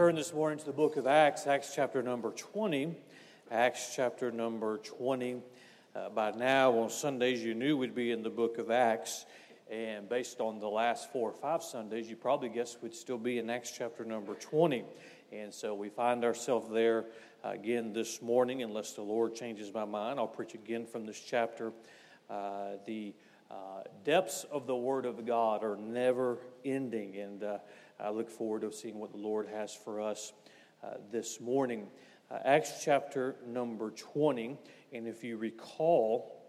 turn 0.00 0.14
this 0.14 0.32
morning 0.32 0.58
to 0.58 0.64
the 0.64 0.72
book 0.72 0.96
of 0.96 1.06
Acts, 1.06 1.46
Acts 1.46 1.74
chapter 1.74 2.02
number 2.02 2.30
20. 2.30 2.96
Acts 3.50 3.92
chapter 3.94 4.32
number 4.32 4.78
20. 4.78 5.42
Uh, 5.94 6.08
by 6.08 6.30
now, 6.30 6.72
on 6.72 6.88
Sundays, 6.88 7.44
you 7.44 7.52
knew 7.52 7.76
we'd 7.76 7.94
be 7.94 8.10
in 8.10 8.22
the 8.22 8.30
book 8.30 8.56
of 8.56 8.70
Acts. 8.70 9.26
And 9.70 10.08
based 10.08 10.40
on 10.40 10.58
the 10.58 10.70
last 10.70 11.12
four 11.12 11.28
or 11.28 11.34
five 11.34 11.62
Sundays, 11.62 12.08
you 12.08 12.16
probably 12.16 12.48
guess 12.48 12.78
we'd 12.80 12.94
still 12.94 13.18
be 13.18 13.36
in 13.36 13.50
Acts 13.50 13.74
chapter 13.76 14.02
number 14.02 14.32
20. 14.32 14.84
And 15.32 15.52
so 15.52 15.74
we 15.74 15.90
find 15.90 16.24
ourselves 16.24 16.70
there 16.70 17.04
uh, 17.44 17.50
again 17.50 17.92
this 17.92 18.22
morning. 18.22 18.62
Unless 18.62 18.94
the 18.94 19.02
Lord 19.02 19.34
changes 19.34 19.70
my 19.74 19.84
mind, 19.84 20.18
I'll 20.18 20.26
preach 20.26 20.54
again 20.54 20.86
from 20.86 21.04
this 21.04 21.20
chapter. 21.20 21.74
Uh, 22.30 22.76
the 22.86 23.12
uh, 23.50 23.82
depths 24.02 24.46
of 24.50 24.66
the 24.66 24.76
Word 24.76 25.04
of 25.04 25.26
God 25.26 25.62
are 25.62 25.76
never 25.76 26.38
ending. 26.64 27.16
And 27.18 27.42
uh, 27.42 27.58
I 28.02 28.10
look 28.10 28.30
forward 28.30 28.62
to 28.62 28.72
seeing 28.72 28.98
what 28.98 29.12
the 29.12 29.18
Lord 29.18 29.46
has 29.48 29.74
for 29.74 30.00
us 30.00 30.32
uh, 30.82 30.94
this 31.12 31.40
morning. 31.40 31.86
Uh, 32.30 32.38
Acts 32.44 32.82
chapter 32.82 33.36
number 33.46 33.90
20, 33.90 34.56
and 34.92 35.06
if 35.06 35.22
you 35.22 35.36
recall 35.36 36.40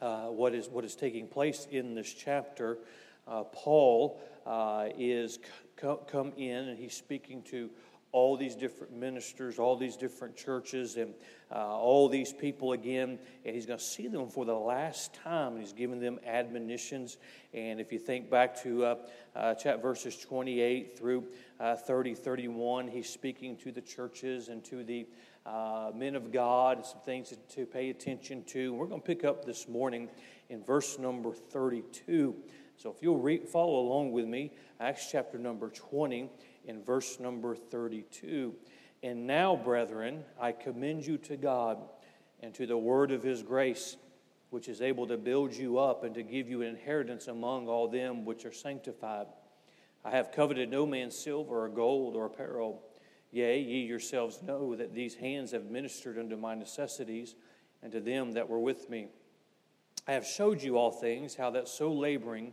uh, 0.00 0.26
what, 0.26 0.54
is, 0.54 0.68
what 0.68 0.84
is 0.84 0.94
taking 0.94 1.26
place 1.26 1.66
in 1.70 1.94
this 1.94 2.12
chapter, 2.12 2.78
uh, 3.26 3.42
Paul 3.44 4.20
uh, 4.46 4.88
is 4.96 5.40
c- 5.80 5.88
come 6.06 6.32
in 6.36 6.68
and 6.68 6.78
he's 6.78 6.94
speaking 6.94 7.42
to 7.44 7.68
all 8.12 8.36
these 8.36 8.54
different 8.54 8.94
ministers, 8.94 9.58
all 9.58 9.74
these 9.74 9.96
different 9.96 10.36
churches, 10.36 10.96
and 10.96 11.14
uh, 11.50 11.76
all 11.76 12.10
these 12.10 12.32
people 12.32 12.72
again. 12.72 13.18
And 13.44 13.54
he's 13.54 13.64
going 13.64 13.78
to 13.78 13.84
see 13.84 14.06
them 14.06 14.28
for 14.28 14.44
the 14.44 14.54
last 14.54 15.14
time. 15.14 15.52
And 15.52 15.60
he's 15.60 15.72
giving 15.72 15.98
them 15.98 16.20
admonitions. 16.26 17.16
And 17.54 17.80
if 17.80 17.90
you 17.90 17.98
think 17.98 18.30
back 18.30 18.62
to 18.62 18.84
uh, 18.84 18.96
uh, 19.34 19.54
chat 19.54 19.80
verses 19.80 20.18
28 20.18 20.98
through 20.98 21.24
uh, 21.58 21.74
30, 21.74 22.14
31, 22.14 22.88
he's 22.88 23.08
speaking 23.08 23.56
to 23.56 23.72
the 23.72 23.80
churches 23.80 24.48
and 24.48 24.62
to 24.64 24.84
the 24.84 25.06
uh, 25.46 25.90
men 25.94 26.14
of 26.14 26.30
God, 26.30 26.76
and 26.76 26.86
some 26.86 27.00
things 27.04 27.34
to 27.48 27.66
pay 27.66 27.90
attention 27.90 28.44
to. 28.44 28.74
We're 28.74 28.86
going 28.86 29.00
to 29.00 29.06
pick 29.06 29.24
up 29.24 29.44
this 29.44 29.66
morning 29.68 30.08
in 30.50 30.62
verse 30.62 30.98
number 30.98 31.32
32. 31.32 32.36
So 32.76 32.90
if 32.90 33.02
you'll 33.02 33.18
re- 33.18 33.38
follow 33.38 33.80
along 33.80 34.12
with 34.12 34.26
me, 34.26 34.52
Acts 34.80 35.08
chapter 35.10 35.38
number 35.38 35.70
20 35.70 36.28
in 36.66 36.82
verse 36.82 37.18
number 37.20 37.54
32. 37.54 38.54
And 39.02 39.26
now, 39.26 39.56
brethren, 39.56 40.24
I 40.40 40.52
commend 40.52 41.06
you 41.06 41.18
to 41.18 41.36
God 41.36 41.78
and 42.40 42.54
to 42.54 42.66
the 42.66 42.76
word 42.76 43.10
of 43.10 43.22
his 43.22 43.42
grace, 43.42 43.96
which 44.50 44.68
is 44.68 44.80
able 44.80 45.06
to 45.06 45.16
build 45.16 45.54
you 45.54 45.78
up 45.78 46.04
and 46.04 46.14
to 46.14 46.22
give 46.22 46.48
you 46.48 46.62
an 46.62 46.68
inheritance 46.68 47.26
among 47.28 47.68
all 47.68 47.88
them 47.88 48.24
which 48.24 48.44
are 48.44 48.52
sanctified. 48.52 49.26
I 50.04 50.10
have 50.10 50.32
coveted 50.32 50.70
no 50.70 50.84
man's 50.84 51.16
silver 51.16 51.64
or 51.64 51.68
gold 51.68 52.16
or 52.16 52.26
apparel. 52.26 52.82
Yea, 53.30 53.58
ye 53.60 53.84
yourselves 53.84 54.42
know 54.42 54.76
that 54.76 54.94
these 54.94 55.14
hands 55.14 55.52
have 55.52 55.70
ministered 55.70 56.18
unto 56.18 56.36
my 56.36 56.54
necessities 56.54 57.34
and 57.82 57.90
to 57.92 58.00
them 58.00 58.32
that 58.32 58.48
were 58.48 58.60
with 58.60 58.90
me. 58.90 59.08
I 60.06 60.12
have 60.12 60.26
showed 60.26 60.62
you 60.62 60.76
all 60.76 60.90
things, 60.90 61.36
how 61.36 61.50
that 61.50 61.68
so 61.68 61.92
laboring, 61.92 62.52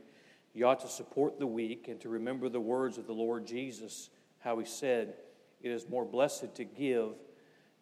you 0.53 0.65
ought 0.65 0.79
to 0.81 0.87
support 0.87 1.39
the 1.39 1.47
weak 1.47 1.87
and 1.87 1.99
to 2.01 2.09
remember 2.09 2.49
the 2.49 2.59
words 2.59 2.97
of 2.97 3.05
the 3.05 3.13
Lord 3.13 3.45
Jesus, 3.45 4.09
how 4.39 4.57
he 4.59 4.65
said, 4.65 5.13
It 5.61 5.69
is 5.69 5.87
more 5.87 6.05
blessed 6.05 6.55
to 6.55 6.63
give 6.63 7.11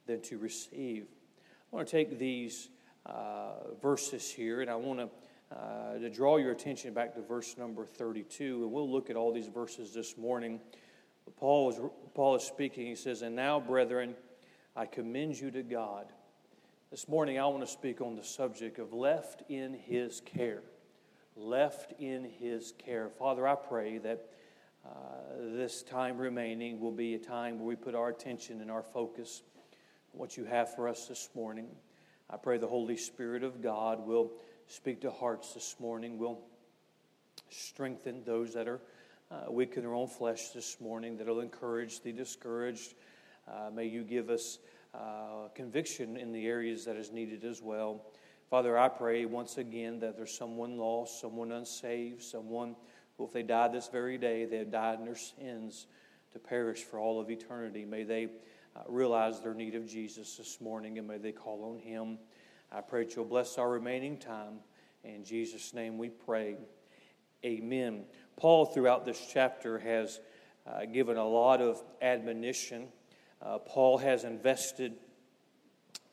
than 0.06 0.22
to 0.24 0.38
receive. 0.38 1.06
I 1.72 1.76
want 1.76 1.88
to 1.88 1.92
take 1.92 2.20
these 2.20 2.70
uh, 3.06 3.74
verses 3.82 4.30
here 4.30 4.62
and 4.62 4.70
I 4.70 4.76
want 4.76 5.00
to. 5.00 5.10
Uh, 5.50 5.98
to 5.98 6.10
draw 6.10 6.36
your 6.36 6.52
attention 6.52 6.94
back 6.94 7.14
to 7.14 7.22
verse 7.22 7.56
number 7.58 7.86
32, 7.86 8.64
and 8.64 8.72
we'll 8.74 8.92
look 8.92 9.10
at 9.10 9.16
all 9.16 9.32
these 9.32 9.48
verses 9.48 9.94
this 9.94 10.18
morning. 10.18 10.60
Paul 11.38 11.70
is, 11.70 11.80
Paul 12.14 12.36
is 12.36 12.44
speaking. 12.44 12.86
He 12.86 12.96
says, 12.96 13.22
And 13.22 13.34
now, 13.34 13.58
brethren, 13.58 14.14
I 14.76 14.88
commend 14.88 15.40
you 15.40 15.50
to 15.52 15.64
God. 15.64 16.08
This 16.92 17.08
morning, 17.08 17.40
I 17.40 17.46
want 17.48 17.62
to 17.62 17.72
speak 17.72 18.02
on 18.02 18.18
the 18.18 18.26
subject 18.26 18.78
of 18.78 18.92
left 18.92 19.44
in 19.50 19.74
his 19.74 20.20
care 20.20 20.64
left 21.38 21.94
in 22.00 22.24
His 22.24 22.74
care. 22.78 23.10
Father, 23.10 23.48
I 23.48 23.56
pray 23.56 24.00
that 24.00 24.30
uh, 24.86 24.90
this 25.54 25.84
time 25.84 26.18
remaining 26.18 26.80
will 26.80 26.92
be 26.92 27.14
a 27.14 27.20
time 27.20 27.60
where 27.60 27.68
we 27.68 27.76
put 27.76 27.96
our 27.96 28.10
attention 28.10 28.62
and 28.62 28.72
our 28.72 28.84
focus 28.84 29.44
on 30.14 30.20
what 30.20 30.38
you 30.38 30.46
have 30.46 30.74
for 30.76 30.88
us 30.88 31.08
this 31.08 31.30
morning. 31.36 31.68
I 32.30 32.38
pray 32.38 32.58
the 32.58 32.68
Holy 32.68 32.98
Spirit 32.98 33.44
of 33.44 33.62
God 33.62 34.06
will 34.06 34.32
speak 34.68 35.02
to 35.02 35.12
hearts 35.12 35.54
this 35.54 35.76
morning, 35.80 36.18
will 36.18 36.40
strengthen 37.50 38.24
those 38.24 38.54
that 38.54 38.68
are 38.68 38.82
uh, 39.32 39.52
weak 39.52 39.74
in 39.76 39.84
their 39.84 39.94
own 39.94 40.08
flesh 40.08 40.50
this 40.50 40.80
morning, 40.80 41.18
that 41.18 41.28
will 41.28 41.42
encourage 41.42 42.02
the 42.02 42.12
discouraged. 42.12 42.96
Uh, 43.48 43.70
may 43.74 43.86
you 43.86 44.04
give 44.04 44.30
us 44.30 44.60
uh, 44.94 45.48
conviction 45.54 46.18
in 46.18 46.32
the 46.32 46.48
areas 46.48 46.86
that 46.86 46.96
is 46.96 47.12
needed 47.12 47.44
as 47.44 47.62
well. 47.62 48.02
Father, 48.50 48.78
I 48.78 48.88
pray 48.88 49.26
once 49.26 49.58
again 49.58 50.00
that 50.00 50.16
there's 50.16 50.34
someone 50.34 50.78
lost, 50.78 51.20
someone 51.20 51.52
unsaved, 51.52 52.24
someone 52.24 52.78
who, 53.18 53.26
if 53.26 53.34
they 53.34 53.44
died 53.44 53.74
this 53.74 53.90
very 53.90 54.18
day, 54.18 54.46
they 54.46 54.60
have 54.60 54.72
died 54.72 55.00
in 55.00 55.06
their 55.06 55.18
sins 55.18 55.88
to 56.32 56.40
perish 56.40 56.84
for 56.84 56.98
all 56.98 57.20
of 57.20 57.30
eternity. 57.30 57.84
May 57.84 58.04
they 58.04 58.30
uh, 58.74 58.84
realize 58.88 59.42
their 59.42 59.54
need 59.54 59.76
of 59.76 59.86
Jesus 59.86 60.38
this 60.38 60.62
morning 60.62 60.98
and 60.98 61.06
may 61.06 61.18
they 61.18 61.34
call 61.34 61.74
on 61.74 61.80
Him. 61.80 62.20
I 62.72 62.80
pray 62.80 63.04
that 63.04 63.18
you'll 63.18 63.26
bless 63.26 63.58
our 63.58 63.70
remaining 63.70 64.18
time. 64.18 64.60
In 65.04 65.26
Jesus' 65.26 65.74
name 65.74 65.98
we 65.98 66.08
pray. 66.08 66.56
Amen. 67.44 68.06
Paul, 68.38 68.66
throughout 68.66 69.04
this 69.04 69.30
chapter, 69.32 69.78
has 69.80 70.22
uh, 70.66 70.86
given 70.86 71.18
a 71.18 71.28
lot 71.28 71.62
of 71.62 71.84
admonition. 72.02 72.88
Uh, 73.42 73.58
Paul 73.58 73.98
has 73.98 74.24
invested 74.24 74.94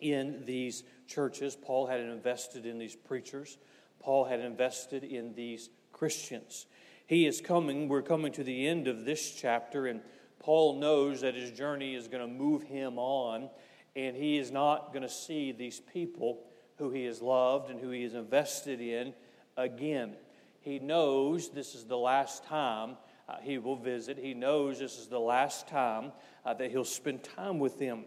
in 0.05 0.45
these 0.45 0.85
churches. 1.07 1.57
Paul 1.57 1.87
had 1.87 2.01
invested 2.01 2.67
in 2.67 2.79
these 2.79 2.95
preachers. 2.95 3.57
Paul 3.99 4.27
had 4.27 4.41
invested 4.41 5.03
in 5.03 5.35
these 5.35 5.71
Christians. 5.93 6.67
He 7.07 7.27
is 7.27 7.41
coming, 7.41 7.89
we're 7.89 8.03
coming 8.03 8.33
to 8.33 8.45
the 8.45 8.67
end 8.67 8.87
of 8.87 9.05
this 9.05 9.35
chapter, 9.35 9.87
and 9.87 10.03
Paul 10.39 10.79
knows 10.79 11.23
that 11.23 11.35
his 11.35 11.51
journey 11.51 11.95
is 11.95 12.07
going 12.07 12.21
to 12.21 12.33
move 12.33 12.63
him 12.63 12.99
on, 12.99 13.49
and 13.97 14.15
he 14.15 14.37
is 14.37 14.51
not 14.51 14.93
going 14.93 15.03
to 15.03 15.09
see 15.09 15.53
these 15.53 15.81
people 15.81 16.45
who 16.77 16.91
he 16.91 17.05
has 17.05 17.23
loved 17.23 17.71
and 17.71 17.81
who 17.81 17.91
he 17.91 18.03
has 18.03 18.15
invested 18.15 18.81
in 18.81 19.15
again. 19.57 20.17
He 20.61 20.79
knows 20.79 21.51
this 21.51 21.75
is 21.75 21.85
the 21.85 21.97
last 21.97 22.45
time 22.45 22.97
uh, 23.29 23.37
he 23.43 23.59
will 23.59 23.77
visit. 23.77 24.19
He 24.19 24.35
knows 24.35 24.79
this 24.79 24.99
is 24.99 25.07
the 25.07 25.21
last 25.21 25.69
time 25.69 26.13
uh, 26.45 26.55
that 26.55 26.71
he'll 26.71 26.85
spend 26.85 27.23
time 27.23 27.59
with 27.59 27.79
them. 27.79 28.05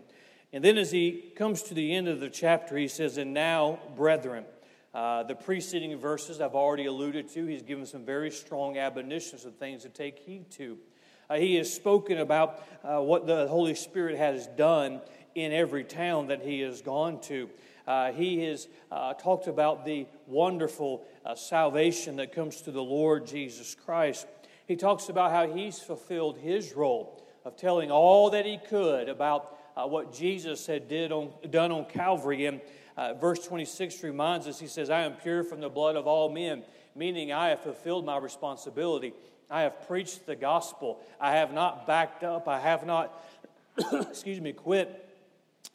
And 0.54 0.64
then 0.64 0.78
as 0.78 0.92
he 0.92 1.34
comes 1.36 1.64
to 1.64 1.74
the 1.74 1.94
end 1.94 2.08
of 2.08 2.20
the 2.20 2.30
chapter, 2.30 2.78
he 2.78 2.88
says, 2.88 3.18
And 3.18 3.34
now, 3.34 3.80
brethren. 3.96 4.46
Uh, 4.94 5.22
the 5.24 5.36
preceding 5.36 5.96
verses 5.98 6.42
I've 6.42 6.56
already 6.56 6.86
alluded 6.86 7.30
to. 7.34 7.46
He's 7.46 7.62
given 7.62 7.86
some 7.86 8.04
very 8.04 8.32
strong 8.32 8.78
admonitions 8.78 9.46
of 9.46 9.56
things 9.56 9.84
to 9.84 9.90
take 9.90 10.18
heed 10.18 10.50
to. 10.52 10.78
Uh, 11.30 11.36
he 11.36 11.56
has 11.56 11.72
spoken 11.72 12.18
about 12.18 12.64
uh, 12.84 13.00
what 13.02 13.28
the 13.28 13.48
Holy 13.48 13.76
Spirit 13.76 14.18
has 14.18 14.48
done 14.48 15.02
in 15.36 15.52
every 15.52 15.84
town 15.84 16.28
that 16.28 16.42
he 16.42 16.62
has 16.62 16.82
gone 16.82 17.20
to. 17.22 17.50
Uh, 17.86 18.12
he 18.12 18.44
has 18.46 18.68
uh, 18.92 19.14
talked 19.14 19.48
about 19.48 19.86
the 19.86 20.08
wonderful 20.26 21.06
uh, 21.26 21.36
salvation 21.36 22.16
that 22.16 22.32
comes 22.32 22.62
to 22.62 22.72
the 22.72 22.84
Lord 22.84 23.28
Jesus 23.28 23.76
Christ. 23.76 24.26
He 24.68 24.76
talks 24.76 25.10
about 25.10 25.32
how 25.32 25.48
he's 25.48 25.80
fulfilled 25.80 26.38
his 26.38 26.74
role 26.74 27.24
of 27.46 27.56
telling 27.56 27.92
all 27.92 28.32
that 28.32 28.46
he 28.46 28.58
could 28.58 29.08
about 29.10 29.57
uh, 29.78 29.86
what 29.86 30.12
Jesus 30.12 30.66
had 30.66 30.88
did 30.88 31.12
on, 31.12 31.32
done 31.50 31.72
on 31.72 31.86
Calvary. 31.86 32.48
And 32.48 32.62
uh, 32.98 33.14
verse 33.14 33.46
26 33.46 34.04
reminds 34.04 34.48
us, 34.48 34.60
he 34.60 34.68
says, 34.68 34.90
I 34.90 35.02
am 35.02 35.14
pure 35.14 35.44
from 35.44 35.62
the 35.62 35.70
blood 35.70 35.96
of 35.96 36.08
all 36.08 36.30
men, 36.30 36.64
meaning 36.96 37.32
I 37.32 37.50
have 37.50 37.62
fulfilled 37.62 38.06
my 38.06 38.18
responsibility. 38.18 39.14
I 39.50 39.62
have 39.62 39.88
preached 39.88 40.26
the 40.26 40.36
gospel. 40.36 41.00
I 41.22 41.34
have 41.34 41.54
not 41.54 41.86
backed 41.86 42.24
up. 42.24 42.48
I 42.48 42.60
have 42.60 42.86
not, 42.86 43.24
excuse 43.94 44.42
me, 44.42 44.52
quit. 44.52 45.04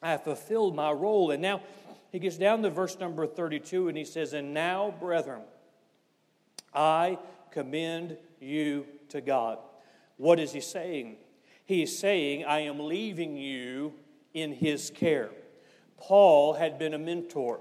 I 0.03 0.11
have 0.11 0.25
fulfilled 0.25 0.75
my 0.75 0.91
role. 0.91 1.31
And 1.31 1.41
now 1.41 1.63
he 2.11 2.19
gets 2.19 2.37
down 2.37 2.63
to 2.63 2.71
verse 2.71 2.99
number 2.99 3.27
32 3.27 3.89
and 3.89 3.97
he 3.97 4.05
says, 4.05 4.33
And 4.33 4.53
now, 4.53 4.93
brethren, 4.99 5.43
I 6.75 7.19
commend 7.53 8.17
you 8.41 8.85
to 9.11 9.21
God. 9.21 9.59
What 10.17 10.41
is 10.41 10.53
he 10.53 10.61
saying? 10.61 11.17
He 11.65 11.83
is 11.83 11.99
saying, 11.99 12.45
I 12.45 12.61
am 12.61 12.79
leaving 12.79 13.37
you 13.37 13.95
in 14.35 14.53
his 14.53 14.91
care. 14.91 15.31
Paul 15.97 16.55
had 16.55 16.79
been 16.79 16.95
a 16.95 16.99
mentor. 16.99 17.61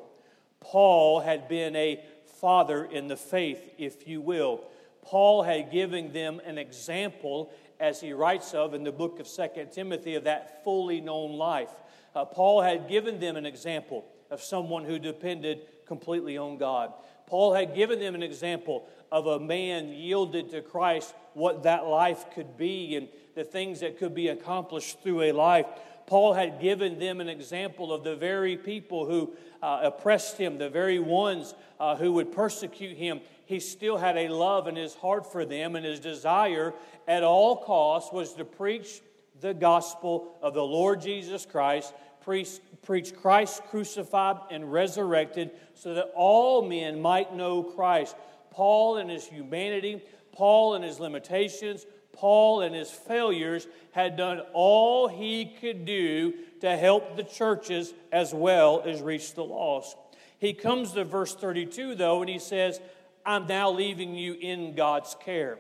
Paul 0.60 1.20
had 1.20 1.48
been 1.48 1.76
a 1.76 2.04
father 2.40 2.86
in 2.86 3.08
the 3.08 3.18
faith, 3.18 3.74
if 3.78 4.08
you 4.08 4.22
will. 4.22 4.64
Paul 5.04 5.44
had 5.44 5.72
given 5.72 6.14
them 6.14 6.42
an 6.46 6.58
example, 6.58 7.52
as 7.80 8.02
he 8.02 8.14
writes 8.14 8.54
of 8.54 8.74
in 8.74 8.84
the 8.84 8.92
book 8.92 9.20
of 9.20 9.28
Second 9.28 9.72
Timothy, 9.72 10.16
of 10.16 10.24
that 10.24 10.64
fully 10.64 11.02
known 11.02 11.34
life. 11.34 11.72
Uh, 12.16 12.26
Paul 12.26 12.62
had 12.62 12.88
given 12.88 13.20
them 13.20 13.38
an 13.38 13.46
example 13.46 14.06
of 14.30 14.42
someone 14.42 14.86
who 14.86 15.00
depended 15.00 15.68
completely 15.86 16.38
on 16.38 16.58
God. 16.58 16.94
Paul 17.28 17.54
had 17.54 17.76
given 17.76 18.00
them 18.00 18.16
an 18.16 18.24
example 18.24 18.88
of 19.12 19.26
a 19.26 19.40
man 19.40 19.90
yielded 19.90 20.50
to 20.52 20.62
Christ, 20.62 21.14
what 21.34 21.64
that 21.64 21.86
life 21.86 22.26
could 22.34 22.58
be. 22.58 22.96
And 22.96 23.08
the 23.36 23.44
things 23.44 23.80
that 23.80 23.98
could 23.98 24.14
be 24.14 24.28
accomplished 24.28 25.02
through 25.02 25.22
a 25.22 25.32
life. 25.32 25.66
Paul 26.06 26.34
had 26.34 26.60
given 26.60 27.00
them 27.00 27.22
an 27.22 27.30
example 27.30 27.94
of 27.94 28.04
the 28.04 28.16
very 28.16 28.58
people 28.58 29.06
who 29.06 29.34
uh, 29.62 29.82
oppressed 29.84 30.38
him, 30.38 30.58
the 30.58 30.70
very 30.70 31.00
ones 31.00 31.54
uh, 31.80 31.96
who 31.96 32.14
would 32.14 32.32
persecute 32.32 32.98
him. 32.98 33.22
He 33.46 33.60
still 33.60 33.98
had 33.98 34.18
a 34.18 34.28
love 34.28 34.68
in 34.68 34.76
his 34.76 34.94
heart 34.96 35.32
for 35.32 35.46
them, 35.46 35.76
and 35.76 35.86
his 35.86 36.00
desire 36.00 36.74
at 37.08 37.24
all 37.24 37.58
costs 37.58 38.12
was 38.12 38.34
to 38.34 38.46
preach 38.46 39.02
the 39.40 39.54
gospel 39.54 40.38
of 40.42 40.54
the 40.54 40.64
Lord 40.64 41.02
Jesus 41.02 41.46
Christ, 41.46 41.94
preach, 42.22 42.60
preach 42.84 43.16
Christ 43.16 43.64
crucified 43.70 44.38
and 44.52 44.72
resurrected, 44.72 45.52
so 45.74 45.94
that 45.96 46.12
all 46.16 46.62
men 46.62 47.02
might 47.02 47.34
know 47.36 47.64
Christ. 47.64 48.16
Paul 48.52 48.98
and 48.98 49.10
his 49.10 49.26
humanity, 49.26 50.04
Paul 50.32 50.76
and 50.76 50.84
his 50.84 51.00
limitations, 51.00 51.86
Paul 52.14 52.62
and 52.62 52.76
his 52.76 52.92
failures 52.92 53.68
had 53.92 54.18
done 54.18 54.42
all 54.54 55.08
he 55.08 55.46
could 55.60 55.86
do 55.86 56.34
to 56.62 56.78
help 56.78 57.16
the 57.16 57.24
churches 57.24 57.94
as 58.12 58.34
well 58.34 58.84
as 58.86 59.02
reach 59.02 59.34
the 59.34 59.44
lost. 59.44 59.98
He 60.40 60.54
comes 60.54 60.94
to 60.94 61.04
verse 61.04 61.36
32, 61.36 61.96
though, 61.96 62.22
and 62.22 62.30
he 62.30 62.40
says, 62.40 62.80
I'm 63.26 63.48
now 63.48 63.70
leaving 63.72 64.16
you 64.16 64.34
in 64.34 64.76
God's 64.76 65.16
care. 65.24 65.60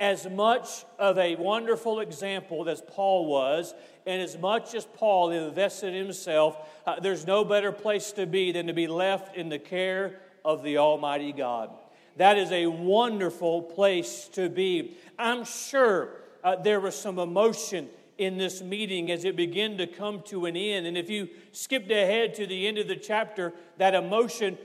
As 0.00 0.28
much 0.28 0.84
of 0.98 1.18
a 1.18 1.36
wonderful 1.36 2.00
example 2.00 2.68
as 2.68 2.80
Paul 2.80 3.26
was, 3.26 3.74
and 4.06 4.22
as 4.22 4.38
much 4.38 4.74
as 4.74 4.86
Paul 4.86 5.30
invested 5.30 5.94
in 5.94 6.04
himself, 6.04 6.56
uh, 6.86 7.00
there's 7.00 7.26
no 7.26 7.44
better 7.44 7.72
place 7.72 8.12
to 8.12 8.26
be 8.26 8.52
than 8.52 8.68
to 8.68 8.72
be 8.72 8.86
left 8.86 9.36
in 9.36 9.48
the 9.48 9.58
care 9.58 10.20
of 10.44 10.62
the 10.62 10.78
Almighty 10.78 11.32
God. 11.32 11.70
That 12.18 12.36
is 12.36 12.50
a 12.50 12.66
wonderful 12.66 13.62
place 13.62 14.28
to 14.32 14.48
be. 14.48 14.96
I'm 15.18 15.44
sure 15.44 16.10
uh, 16.42 16.56
there 16.56 16.80
was 16.80 16.96
some 16.96 17.18
emotion 17.20 17.88
in 18.18 18.36
this 18.36 18.60
meeting 18.60 19.12
as 19.12 19.24
it 19.24 19.36
began 19.36 19.78
to 19.78 19.86
come 19.86 20.22
to 20.22 20.46
an 20.46 20.56
end. 20.56 20.86
And 20.86 20.98
if 20.98 21.08
you 21.08 21.28
skipped 21.52 21.92
ahead 21.92 22.34
to 22.34 22.46
the 22.46 22.66
end 22.66 22.76
of 22.78 22.88
the 22.88 22.96
chapter, 22.96 23.54
that 23.76 23.94
emotion, 23.94 24.58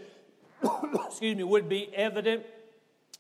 excuse 0.96 1.38
me, 1.38 1.44
would 1.44 1.70
be 1.70 1.94
evident 1.94 2.44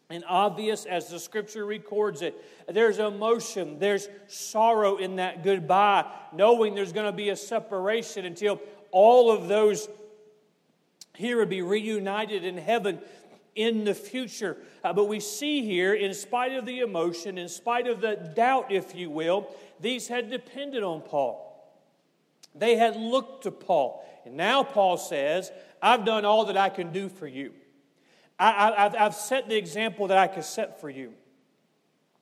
and 0.09 0.23
obvious 0.27 0.85
as 0.85 1.09
the 1.09 1.19
scripture 1.19 1.63
records 1.63 2.23
it. 2.23 2.33
There's 2.67 2.97
emotion, 2.97 3.77
there's 3.77 4.09
sorrow 4.27 4.97
in 4.97 5.17
that 5.17 5.43
goodbye, 5.43 6.05
knowing 6.33 6.73
there's 6.73 6.91
going 6.91 7.05
to 7.05 7.15
be 7.15 7.29
a 7.29 7.35
separation 7.35 8.25
until 8.25 8.59
all 8.91 9.31
of 9.31 9.47
those 9.47 9.87
here 11.15 11.37
would 11.37 11.49
be 11.49 11.61
reunited 11.61 12.43
in 12.43 12.57
heaven 12.57 12.99
in 13.55 13.83
the 13.83 13.93
future. 13.93 14.57
Uh, 14.83 14.93
but 14.93 15.05
we 15.07 15.19
see 15.19 15.63
here, 15.63 15.93
in 15.93 16.13
spite 16.13 16.53
of 16.53 16.65
the 16.65 16.79
emotion, 16.79 17.37
in 17.37 17.49
spite 17.49 17.87
of 17.87 18.01
the 18.01 18.15
doubt, 18.35 18.71
if 18.71 18.95
you 18.95 19.09
will, 19.09 19.47
these 19.79 20.07
had 20.07 20.29
depended 20.29 20.83
on 20.83 21.01
Paul. 21.01 21.49
They 22.55 22.75
had 22.75 22.95
looked 22.95 23.43
to 23.43 23.51
Paul. 23.51 24.05
And 24.25 24.35
now 24.35 24.63
Paul 24.63 24.97
says, 24.97 25.51
I've 25.81 26.05
done 26.05 26.25
all 26.25 26.45
that 26.45 26.57
I 26.57 26.69
can 26.69 26.91
do 26.91 27.09
for 27.09 27.27
you. 27.27 27.53
I, 28.39 28.91
have 28.97 29.15
set 29.15 29.47
the 29.47 29.55
example 29.55 30.07
that 30.07 30.17
I 30.17 30.27
could 30.27 30.43
set 30.43 30.81
for 30.81 30.89
you. 30.89 31.13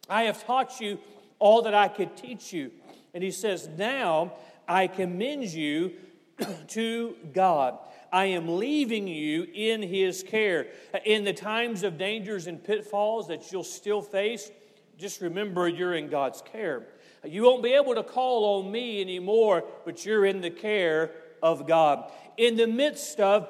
I 0.10 0.24
have 0.24 0.45
taught 0.45 0.80
you 0.80 1.00
all 1.39 1.63
that 1.63 1.74
I 1.74 1.88
could 1.88 2.16
teach 2.16 2.54
you. 2.54 2.72
And 3.13 3.24
he 3.24 3.31
says, 3.31 3.68
Now 3.77 4.34
I 4.68 4.88
commend 4.88 5.45
you 5.45 5.94
to 6.69 7.16
God. 7.34 7.80
I 8.12 8.25
am 8.25 8.58
leaving 8.58 9.08
you 9.08 9.48
in 9.54 9.81
his 9.81 10.24
care. 10.24 10.68
In 11.06 11.24
the 11.24 11.34
times 11.34 11.84
of 11.84 11.98
dangers 11.98 12.48
and 12.48 12.63
pitfalls 12.63 13.28
that 13.30 13.52
you'll 13.52 13.63
still 13.63 14.02
face, 14.02 14.52
just 14.98 15.22
remember 15.22 15.68
you're 15.68 15.96
in 15.96 16.10
God's 16.10 16.42
care. 16.42 16.88
You 17.24 17.44
won't 17.44 17.63
be 17.63 17.74
able 17.74 17.96
to 17.96 18.04
call 18.04 18.60
on 18.60 18.72
me 18.72 19.02
anymore, 19.02 19.63
but 19.86 20.06
you're 20.06 20.25
in 20.25 20.42
the 20.42 20.50
care 20.50 21.12
of 21.42 21.68
God. 21.68 22.12
In 22.38 22.56
the 22.56 22.68
midst 22.68 23.19
of 23.19 23.48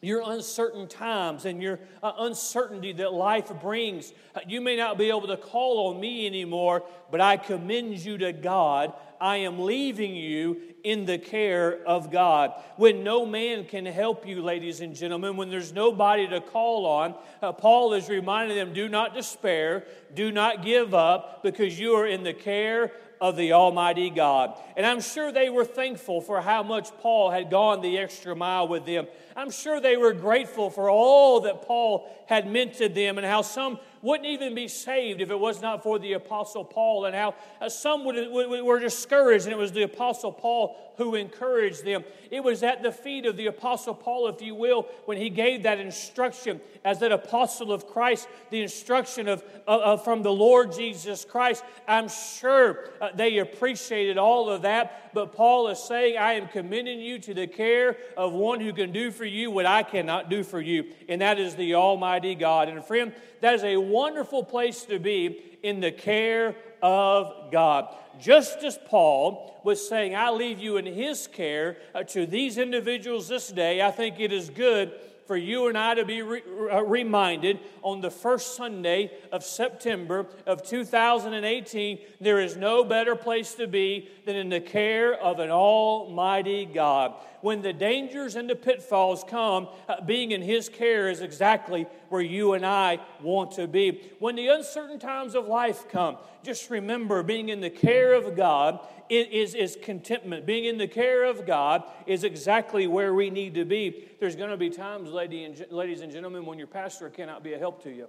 your 0.00 0.22
uncertain 0.30 0.86
times 0.86 1.44
and 1.44 1.62
your 1.62 1.80
uh, 2.02 2.12
uncertainty 2.18 2.92
that 2.92 3.12
life 3.12 3.50
brings. 3.60 4.12
Uh, 4.34 4.40
you 4.46 4.60
may 4.60 4.76
not 4.76 4.96
be 4.96 5.08
able 5.08 5.26
to 5.26 5.36
call 5.36 5.88
on 5.88 6.00
me 6.00 6.26
anymore, 6.26 6.84
but 7.10 7.20
I 7.20 7.36
commend 7.36 7.98
you 7.98 8.16
to 8.18 8.32
God. 8.32 8.92
I 9.20 9.38
am 9.38 9.58
leaving 9.58 10.14
you 10.14 10.67
in 10.84 11.04
the 11.04 11.18
care 11.18 11.82
of 11.86 12.10
God. 12.10 12.52
When 12.76 13.04
no 13.04 13.26
man 13.26 13.64
can 13.64 13.86
help 13.86 14.26
you, 14.26 14.42
ladies 14.42 14.80
and 14.80 14.94
gentlemen, 14.94 15.36
when 15.36 15.50
there's 15.50 15.72
nobody 15.72 16.26
to 16.28 16.40
call 16.40 16.86
on, 16.86 17.14
uh, 17.42 17.52
Paul 17.52 17.94
is 17.94 18.08
reminding 18.08 18.56
them 18.56 18.72
do 18.72 18.88
not 18.88 19.14
despair, 19.14 19.84
do 20.14 20.32
not 20.32 20.64
give 20.64 20.94
up, 20.94 21.42
because 21.42 21.78
you 21.78 21.94
are 21.94 22.06
in 22.06 22.22
the 22.22 22.34
care 22.34 22.92
of 23.20 23.36
the 23.36 23.52
Almighty 23.52 24.10
God. 24.10 24.58
And 24.76 24.86
I'm 24.86 25.00
sure 25.00 25.32
they 25.32 25.50
were 25.50 25.64
thankful 25.64 26.20
for 26.20 26.40
how 26.40 26.62
much 26.62 26.90
Paul 26.98 27.30
had 27.30 27.50
gone 27.50 27.80
the 27.80 27.98
extra 27.98 28.36
mile 28.36 28.68
with 28.68 28.86
them. 28.86 29.06
I'm 29.34 29.50
sure 29.50 29.80
they 29.80 29.96
were 29.96 30.12
grateful 30.12 30.70
for 30.70 30.88
all 30.90 31.40
that 31.40 31.62
Paul 31.62 32.08
had 32.26 32.46
meant 32.46 32.74
to 32.74 32.88
them 32.88 33.18
and 33.18 33.26
how 33.26 33.42
some 33.42 33.78
wouldn't 34.02 34.28
even 34.28 34.54
be 34.54 34.68
saved 34.68 35.20
if 35.20 35.30
it 35.30 35.38
was 35.38 35.60
not 35.60 35.82
for 35.82 35.98
the 35.98 36.12
Apostle 36.12 36.64
Paul, 36.64 37.06
and 37.06 37.14
how 37.14 37.34
uh, 37.60 37.68
some 37.68 38.04
would, 38.04 38.30
would, 38.30 38.64
were 38.64 38.78
discouraged, 38.78 39.46
and 39.46 39.52
it 39.52 39.58
was 39.58 39.72
the 39.72 39.82
Apostle 39.82 40.32
Paul 40.32 40.76
who 40.96 41.14
encouraged 41.14 41.84
them. 41.84 42.04
It 42.30 42.42
was 42.42 42.62
at 42.62 42.82
the 42.82 42.92
feet 42.92 43.26
of 43.26 43.36
the 43.36 43.46
Apostle 43.46 43.94
Paul, 43.94 44.28
if 44.28 44.42
you 44.42 44.54
will, 44.54 44.86
when 45.06 45.16
he 45.16 45.30
gave 45.30 45.64
that 45.64 45.80
instruction 45.80 46.60
as 46.84 47.00
that 47.00 47.12
apostle 47.12 47.72
of 47.72 47.86
Christ, 47.86 48.28
the 48.50 48.62
instruction 48.62 49.28
of, 49.28 49.42
of 49.66 49.97
from 49.98 50.22
the 50.22 50.32
Lord 50.32 50.72
Jesus 50.72 51.24
Christ. 51.24 51.64
I'm 51.86 52.08
sure 52.08 52.90
uh, 53.00 53.10
they 53.14 53.38
appreciated 53.38 54.18
all 54.18 54.48
of 54.48 54.62
that, 54.62 55.12
but 55.14 55.34
Paul 55.34 55.68
is 55.68 55.78
saying, 55.78 56.16
I 56.16 56.34
am 56.34 56.48
commending 56.48 57.00
you 57.00 57.18
to 57.20 57.34
the 57.34 57.46
care 57.46 57.96
of 58.16 58.32
one 58.32 58.60
who 58.60 58.72
can 58.72 58.92
do 58.92 59.10
for 59.10 59.24
you 59.24 59.50
what 59.50 59.66
I 59.66 59.82
cannot 59.82 60.30
do 60.30 60.42
for 60.42 60.60
you, 60.60 60.86
and 61.08 61.20
that 61.20 61.38
is 61.38 61.54
the 61.54 61.74
Almighty 61.74 62.34
God. 62.34 62.68
And 62.68 62.84
friend, 62.84 63.12
that 63.40 63.54
is 63.54 63.64
a 63.64 63.76
wonderful 63.76 64.44
place 64.44 64.84
to 64.84 64.98
be 64.98 65.58
in 65.62 65.80
the 65.80 65.92
care 65.92 66.56
of 66.82 67.50
God. 67.50 67.94
Just 68.20 68.64
as 68.64 68.78
Paul 68.86 69.60
was 69.64 69.86
saying, 69.88 70.14
I 70.14 70.30
leave 70.30 70.58
you 70.58 70.76
in 70.76 70.86
his 70.86 71.26
care 71.26 71.76
uh, 71.94 72.02
to 72.04 72.26
these 72.26 72.58
individuals 72.58 73.28
this 73.28 73.48
day, 73.48 73.82
I 73.82 73.90
think 73.90 74.18
it 74.18 74.32
is 74.32 74.50
good 74.50 74.92
for 75.28 75.36
you 75.36 75.68
and 75.68 75.76
I 75.76 75.94
to 75.94 76.06
be 76.06 76.22
re- 76.22 76.42
uh, 76.72 76.82
reminded 76.82 77.60
on 77.82 78.00
the 78.00 78.10
first 78.10 78.56
Sunday 78.56 79.12
of 79.30 79.44
September 79.44 80.26
of 80.46 80.62
2018 80.62 81.98
there 82.18 82.40
is 82.40 82.56
no 82.56 82.82
better 82.82 83.14
place 83.14 83.54
to 83.56 83.66
be 83.66 84.08
than 84.24 84.36
in 84.36 84.48
the 84.48 84.60
care 84.60 85.12
of 85.12 85.38
an 85.38 85.50
almighty 85.50 86.64
God. 86.64 87.14
When 87.40 87.62
the 87.62 87.72
dangers 87.72 88.36
and 88.36 88.48
the 88.48 88.56
pitfalls 88.56 89.24
come, 89.26 89.68
uh, 89.88 90.00
being 90.00 90.32
in 90.32 90.42
His 90.42 90.68
care 90.68 91.08
is 91.08 91.20
exactly 91.20 91.86
where 92.08 92.22
you 92.22 92.54
and 92.54 92.64
I 92.64 93.00
want 93.22 93.52
to 93.52 93.66
be. 93.66 94.02
When 94.18 94.36
the 94.36 94.48
uncertain 94.48 94.98
times 94.98 95.34
of 95.34 95.46
life 95.46 95.88
come, 95.88 96.16
just 96.42 96.70
remember 96.70 97.22
being 97.22 97.48
in 97.48 97.60
the 97.60 97.70
care 97.70 98.14
of 98.14 98.36
God 98.36 98.80
is, 99.08 99.54
is 99.54 99.78
contentment. 99.82 100.46
Being 100.46 100.64
in 100.64 100.78
the 100.78 100.88
care 100.88 101.24
of 101.24 101.46
God 101.46 101.84
is 102.06 102.24
exactly 102.24 102.86
where 102.86 103.14
we 103.14 103.30
need 103.30 103.54
to 103.54 103.64
be. 103.64 104.08
There's 104.20 104.36
going 104.36 104.50
to 104.50 104.56
be 104.56 104.70
times, 104.70 105.10
lady 105.10 105.44
and, 105.44 105.66
ladies 105.70 106.00
and 106.00 106.12
gentlemen, 106.12 106.44
when 106.44 106.58
your 106.58 106.66
pastor 106.66 107.08
cannot 107.10 107.42
be 107.42 107.54
a 107.54 107.58
help 107.58 107.82
to 107.84 107.90
you. 107.90 108.08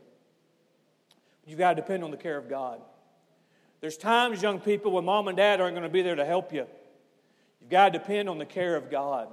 You've 1.46 1.60
got 1.60 1.74
to 1.74 1.82
depend 1.82 2.04
on 2.04 2.12
the 2.12 2.18
care 2.18 2.38
of 2.38 2.50
God. 2.50 2.82
There's 3.82 3.98
times, 3.98 4.42
young 4.42 4.60
people, 4.60 4.92
when 4.92 5.06
mom 5.06 5.28
and 5.28 5.38
dad 5.38 5.62
aren't 5.62 5.74
going 5.74 5.84
to 5.84 5.90
be 5.90 6.02
there 6.02 6.16
to 6.16 6.26
help 6.26 6.54
you. 6.54 6.68
You've 7.62 7.70
got 7.70 7.94
to 7.94 8.00
depend 8.00 8.30
on 8.30 8.38
the 8.38 8.46
care 8.46 8.76
of 8.76 8.90
God. 8.90 9.28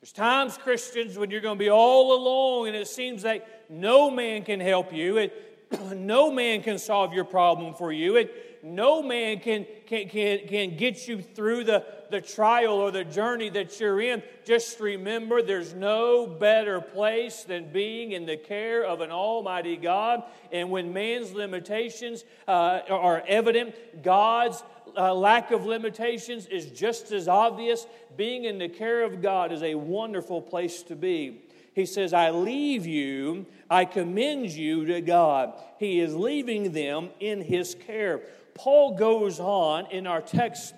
There's 0.00 0.12
times, 0.12 0.56
Christians, 0.56 1.18
when 1.18 1.30
you're 1.30 1.40
going 1.40 1.58
to 1.58 1.62
be 1.62 1.70
all 1.70 2.14
alone 2.14 2.68
and 2.68 2.76
it 2.76 2.88
seems 2.88 3.22
like 3.24 3.46
no 3.68 4.10
man 4.10 4.44
can 4.44 4.60
help 4.60 4.92
you. 4.92 5.18
It, 5.18 5.68
no 5.94 6.32
man 6.32 6.62
can 6.62 6.78
solve 6.78 7.12
your 7.12 7.24
problem 7.24 7.74
for 7.74 7.92
you. 7.92 8.16
And 8.16 8.30
no 8.62 9.02
man 9.02 9.40
can, 9.40 9.66
can, 9.86 10.08
can, 10.08 10.46
can 10.46 10.76
get 10.76 11.08
you 11.08 11.22
through 11.22 11.64
the, 11.64 11.84
the 12.10 12.20
trial 12.20 12.74
or 12.74 12.90
the 12.90 13.04
journey 13.04 13.48
that 13.50 13.78
you're 13.80 14.00
in. 14.00 14.22
Just 14.44 14.80
remember 14.80 15.42
there's 15.42 15.74
no 15.74 16.26
better 16.26 16.80
place 16.80 17.44
than 17.44 17.72
being 17.72 18.12
in 18.12 18.26
the 18.26 18.36
care 18.36 18.84
of 18.84 19.00
an 19.00 19.10
Almighty 19.10 19.76
God. 19.76 20.22
And 20.52 20.70
when 20.70 20.92
man's 20.92 21.32
limitations 21.32 22.24
uh, 22.46 22.80
are 22.88 23.22
evident, 23.26 23.74
God's 24.02 24.62
uh, 24.96 25.14
lack 25.14 25.50
of 25.50 25.64
limitations 25.64 26.46
is 26.46 26.66
just 26.66 27.12
as 27.12 27.28
obvious. 27.28 27.86
Being 28.16 28.44
in 28.44 28.58
the 28.58 28.68
care 28.68 29.02
of 29.02 29.22
God 29.22 29.52
is 29.52 29.62
a 29.62 29.74
wonderful 29.74 30.42
place 30.42 30.82
to 30.84 30.96
be. 30.96 31.42
He 31.72 31.86
says, 31.86 32.12
I 32.12 32.30
leave 32.30 32.84
you, 32.84 33.46
I 33.70 33.84
commend 33.84 34.50
you 34.50 34.86
to 34.86 35.00
God. 35.00 35.54
He 35.78 36.00
is 36.00 36.14
leaving 36.14 36.72
them 36.72 37.10
in 37.20 37.40
his 37.40 37.76
care. 37.86 38.22
Paul 38.54 38.96
goes 38.96 39.40
on 39.40 39.86
in 39.90 40.06
our 40.06 40.20
text 40.20 40.74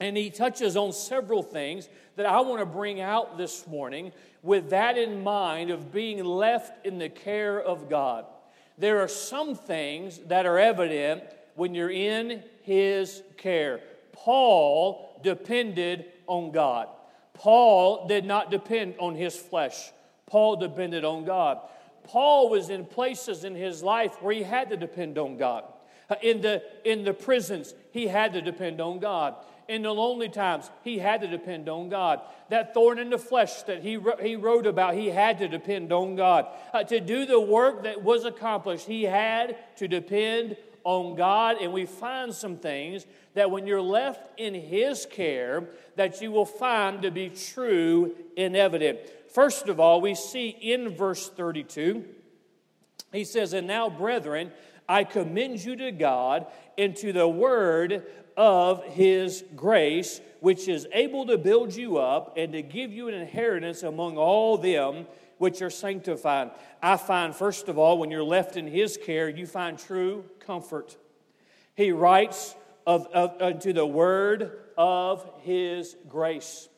and 0.00 0.16
he 0.16 0.30
touches 0.30 0.76
on 0.76 0.92
several 0.92 1.42
things 1.42 1.88
that 2.16 2.26
I 2.26 2.40
want 2.40 2.60
to 2.60 2.66
bring 2.66 3.00
out 3.00 3.38
this 3.38 3.66
morning 3.66 4.12
with 4.42 4.70
that 4.70 4.98
in 4.98 5.22
mind 5.22 5.70
of 5.70 5.92
being 5.92 6.24
left 6.24 6.84
in 6.84 6.98
the 6.98 7.08
care 7.08 7.60
of 7.60 7.88
God. 7.88 8.26
There 8.78 9.00
are 9.00 9.08
some 9.08 9.54
things 9.54 10.18
that 10.26 10.44
are 10.44 10.58
evident 10.58 11.22
when 11.54 11.74
you're 11.74 11.90
in 11.90 12.42
His 12.62 13.22
care. 13.36 13.80
Paul 14.12 15.20
depended 15.22 16.06
on 16.26 16.50
God. 16.52 16.88
Paul 17.34 18.06
did 18.06 18.24
not 18.24 18.50
depend 18.50 18.94
on 18.98 19.14
his 19.14 19.36
flesh, 19.36 19.90
Paul 20.26 20.56
depended 20.56 21.04
on 21.04 21.24
God. 21.24 21.58
Paul 22.04 22.50
was 22.50 22.68
in 22.68 22.84
places 22.84 23.44
in 23.44 23.54
his 23.54 23.82
life 23.82 24.20
where 24.20 24.34
he 24.34 24.42
had 24.42 24.70
to 24.70 24.76
depend 24.76 25.18
on 25.18 25.36
God. 25.36 25.64
In 26.20 26.40
the, 26.40 26.62
in 26.84 27.04
the 27.04 27.14
prisons, 27.14 27.74
he 27.92 28.08
had 28.08 28.32
to 28.34 28.42
depend 28.42 28.80
on 28.80 28.98
God. 28.98 29.34
In 29.68 29.82
the 29.82 29.92
lonely 29.92 30.28
times, 30.28 30.70
he 30.82 30.98
had 30.98 31.20
to 31.20 31.28
depend 31.28 31.68
on 31.68 31.88
God. 31.88 32.20
That 32.50 32.74
thorn 32.74 32.98
in 32.98 33.10
the 33.10 33.18
flesh 33.18 33.62
that 33.62 33.82
he, 33.82 33.98
he 34.20 34.36
wrote 34.36 34.66
about, 34.66 34.94
he 34.94 35.08
had 35.08 35.38
to 35.38 35.48
depend 35.48 35.92
on 35.92 36.16
God. 36.16 36.46
Uh, 36.74 36.84
to 36.84 37.00
do 37.00 37.24
the 37.24 37.40
work 37.40 37.84
that 37.84 38.02
was 38.02 38.24
accomplished, 38.24 38.86
he 38.86 39.04
had 39.04 39.56
to 39.76 39.88
depend 39.88 40.56
on 40.84 41.14
God. 41.14 41.56
And 41.60 41.72
we 41.72 41.86
find 41.86 42.34
some 42.34 42.56
things 42.56 43.06
that 43.34 43.50
when 43.50 43.66
you're 43.66 43.80
left 43.80 44.38
in 44.38 44.54
His 44.54 45.06
care, 45.06 45.68
that 45.96 46.20
you 46.20 46.30
will 46.30 46.46
find 46.46 47.02
to 47.02 47.10
be 47.10 47.30
true 47.30 48.14
and 48.36 48.56
evident. 48.56 48.98
First 49.32 49.68
of 49.68 49.80
all, 49.80 50.00
we 50.00 50.14
see 50.14 50.48
in 50.48 50.90
verse 50.90 51.28
32, 51.28 52.04
he 53.12 53.24
says, 53.24 53.52
And 53.52 53.66
now, 53.66 53.88
brethren, 53.88 54.52
I 54.88 55.04
commend 55.04 55.64
you 55.64 55.76
to 55.76 55.92
God 55.92 56.46
and 56.76 56.96
to 56.96 57.12
the 57.12 57.28
word 57.28 58.04
of 58.36 58.84
his 58.84 59.44
grace, 59.54 60.20
which 60.40 60.68
is 60.68 60.86
able 60.92 61.26
to 61.26 61.38
build 61.38 61.74
you 61.74 61.98
up 61.98 62.36
and 62.36 62.52
to 62.52 62.62
give 62.62 62.92
you 62.92 63.08
an 63.08 63.14
inheritance 63.14 63.82
among 63.82 64.16
all 64.16 64.58
them 64.58 65.06
which 65.38 65.60
are 65.60 65.70
sanctified. 65.70 66.50
I 66.82 66.96
find, 66.96 67.34
first 67.34 67.68
of 67.68 67.78
all, 67.78 67.98
when 67.98 68.10
you're 68.10 68.22
left 68.22 68.56
in 68.56 68.66
his 68.66 68.96
care, 68.96 69.28
you 69.28 69.46
find 69.46 69.78
true 69.78 70.24
comfort. 70.40 70.96
He 71.74 71.92
writes 71.92 72.54
of, 72.86 73.06
of, 73.08 73.40
uh, 73.40 73.52
to 73.52 73.72
the 73.72 73.86
word 73.86 74.58
of 74.76 75.28
His 75.42 75.96
grace. 76.08 76.68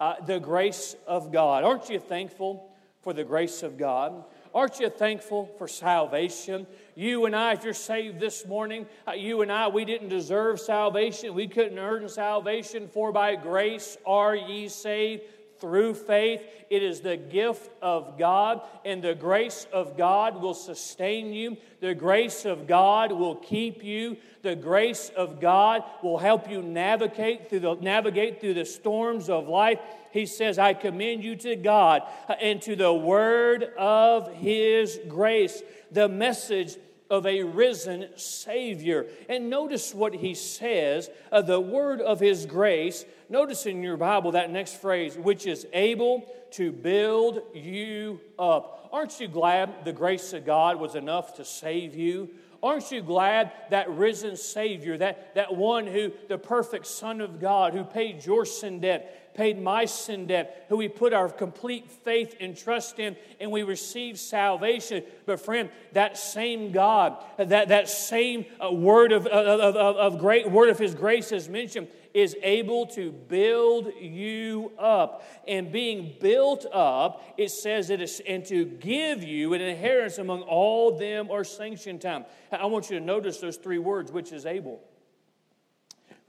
Uh, 0.00 0.14
the 0.24 0.40
grace 0.40 0.96
of 1.06 1.32
God. 1.32 1.64
Aren't 1.64 1.88
you 1.88 1.98
thankful 2.00 2.70
for 3.02 3.12
the 3.12 3.24
grace 3.24 3.62
of 3.62 3.78
God? 3.78 4.24
Aren't 4.54 4.80
you 4.80 4.90
thankful 4.90 5.46
for 5.58 5.68
salvation? 5.68 6.66
You 6.94 7.24
and 7.24 7.34
I, 7.34 7.52
if 7.52 7.64
you're 7.64 7.72
saved 7.72 8.20
this 8.20 8.46
morning, 8.46 8.86
uh, 9.08 9.12
you 9.12 9.40
and 9.40 9.50
I, 9.50 9.68
we 9.68 9.84
didn't 9.84 10.10
deserve 10.10 10.60
salvation. 10.60 11.32
We 11.34 11.48
couldn't 11.48 11.78
earn 11.78 12.08
salvation, 12.08 12.88
for 12.88 13.12
by 13.12 13.34
grace 13.36 13.96
are 14.04 14.34
ye 14.34 14.68
saved 14.68 15.22
through 15.58 15.94
faith. 15.94 16.42
It 16.68 16.82
is 16.82 17.00
the 17.00 17.16
gift 17.16 17.70
of 17.80 18.18
God, 18.18 18.60
and 18.84 19.00
the 19.00 19.14
grace 19.14 19.66
of 19.72 19.96
God 19.96 20.42
will 20.42 20.54
sustain 20.54 21.32
you. 21.32 21.56
The 21.80 21.94
grace 21.94 22.44
of 22.44 22.66
God 22.66 23.12
will 23.12 23.36
keep 23.36 23.84
you. 23.84 24.16
The 24.42 24.56
grace 24.56 25.10
of 25.16 25.40
God 25.40 25.84
will 26.02 26.18
help 26.18 26.50
you 26.50 26.62
navigate 26.62 27.48
through 27.48 27.60
the, 27.60 27.74
navigate 27.76 28.40
through 28.40 28.54
the 28.54 28.64
storms 28.64 29.30
of 29.30 29.48
life. 29.48 29.78
He 30.10 30.26
says, 30.26 30.58
I 30.58 30.74
commend 30.74 31.24
you 31.24 31.36
to 31.36 31.56
God 31.56 32.02
and 32.40 32.60
to 32.62 32.76
the 32.76 32.92
word 32.92 33.62
of 33.78 34.34
His 34.34 34.98
grace. 35.08 35.62
The 35.92 36.08
message 36.08 36.76
of 37.12 37.26
a 37.26 37.42
risen 37.42 38.08
Savior. 38.16 39.06
And 39.28 39.50
notice 39.50 39.94
what 39.94 40.14
he 40.14 40.34
says 40.34 41.10
uh, 41.30 41.42
the 41.42 41.60
word 41.60 42.00
of 42.00 42.18
his 42.18 42.46
grace. 42.46 43.04
Notice 43.28 43.66
in 43.66 43.82
your 43.82 43.98
Bible 43.98 44.32
that 44.32 44.50
next 44.50 44.80
phrase, 44.80 45.16
which 45.16 45.46
is 45.46 45.66
able 45.74 46.24
to 46.52 46.72
build 46.72 47.42
you 47.54 48.18
up. 48.38 48.88
Aren't 48.92 49.20
you 49.20 49.28
glad 49.28 49.84
the 49.84 49.92
grace 49.92 50.32
of 50.32 50.46
God 50.46 50.80
was 50.80 50.94
enough 50.94 51.36
to 51.36 51.44
save 51.44 51.94
you? 51.94 52.30
Aren't 52.62 52.92
you 52.92 53.02
glad 53.02 53.50
that 53.70 53.90
risen 53.90 54.36
Savior, 54.36 54.96
that, 54.98 55.34
that 55.34 55.56
one 55.56 55.86
who, 55.86 56.12
the 56.28 56.38
perfect 56.38 56.86
Son 56.86 57.20
of 57.20 57.40
God, 57.40 57.72
who 57.72 57.82
paid 57.82 58.24
your 58.24 58.46
sin 58.46 58.78
debt, 58.78 59.34
paid 59.34 59.60
my 59.60 59.84
sin 59.84 60.26
debt, 60.26 60.66
who 60.68 60.76
we 60.76 60.86
put 60.88 61.12
our 61.12 61.28
complete 61.28 61.90
faith 61.90 62.36
and 62.38 62.56
trust 62.56 63.00
in, 63.00 63.16
and 63.40 63.50
we 63.50 63.64
receive 63.64 64.18
salvation. 64.18 65.02
But, 65.26 65.40
friend, 65.40 65.70
that 65.92 66.16
same 66.16 66.70
God, 66.70 67.16
that, 67.36 67.68
that 67.68 67.88
same 67.88 68.46
uh, 68.64 68.70
word 68.70 69.10
of, 69.10 69.26
of, 69.26 69.76
of, 69.76 69.96
of 69.96 70.18
great 70.20 70.48
word 70.48 70.68
of 70.68 70.78
His 70.78 70.94
grace 70.94 71.32
is 71.32 71.48
mentioned, 71.48 71.88
is 72.14 72.36
able 72.42 72.86
to 72.86 73.10
build 73.10 73.92
you 74.00 74.72
up. 74.78 75.24
And 75.48 75.72
being 75.72 76.14
built 76.20 76.66
up, 76.72 77.24
it 77.36 77.50
says 77.50 77.90
it 77.90 78.00
is, 78.00 78.20
and 78.26 78.44
to 78.46 78.64
give 78.64 79.22
you 79.22 79.54
an 79.54 79.60
inheritance 79.60 80.18
among 80.18 80.42
all 80.42 80.98
them 80.98 81.28
or 81.30 81.44
sanctioned 81.44 82.00
time. 82.00 82.24
I 82.50 82.66
want 82.66 82.90
you 82.90 82.98
to 82.98 83.04
notice 83.04 83.38
those 83.38 83.56
three 83.56 83.78
words, 83.78 84.12
which 84.12 84.32
is 84.32 84.46
able. 84.46 84.80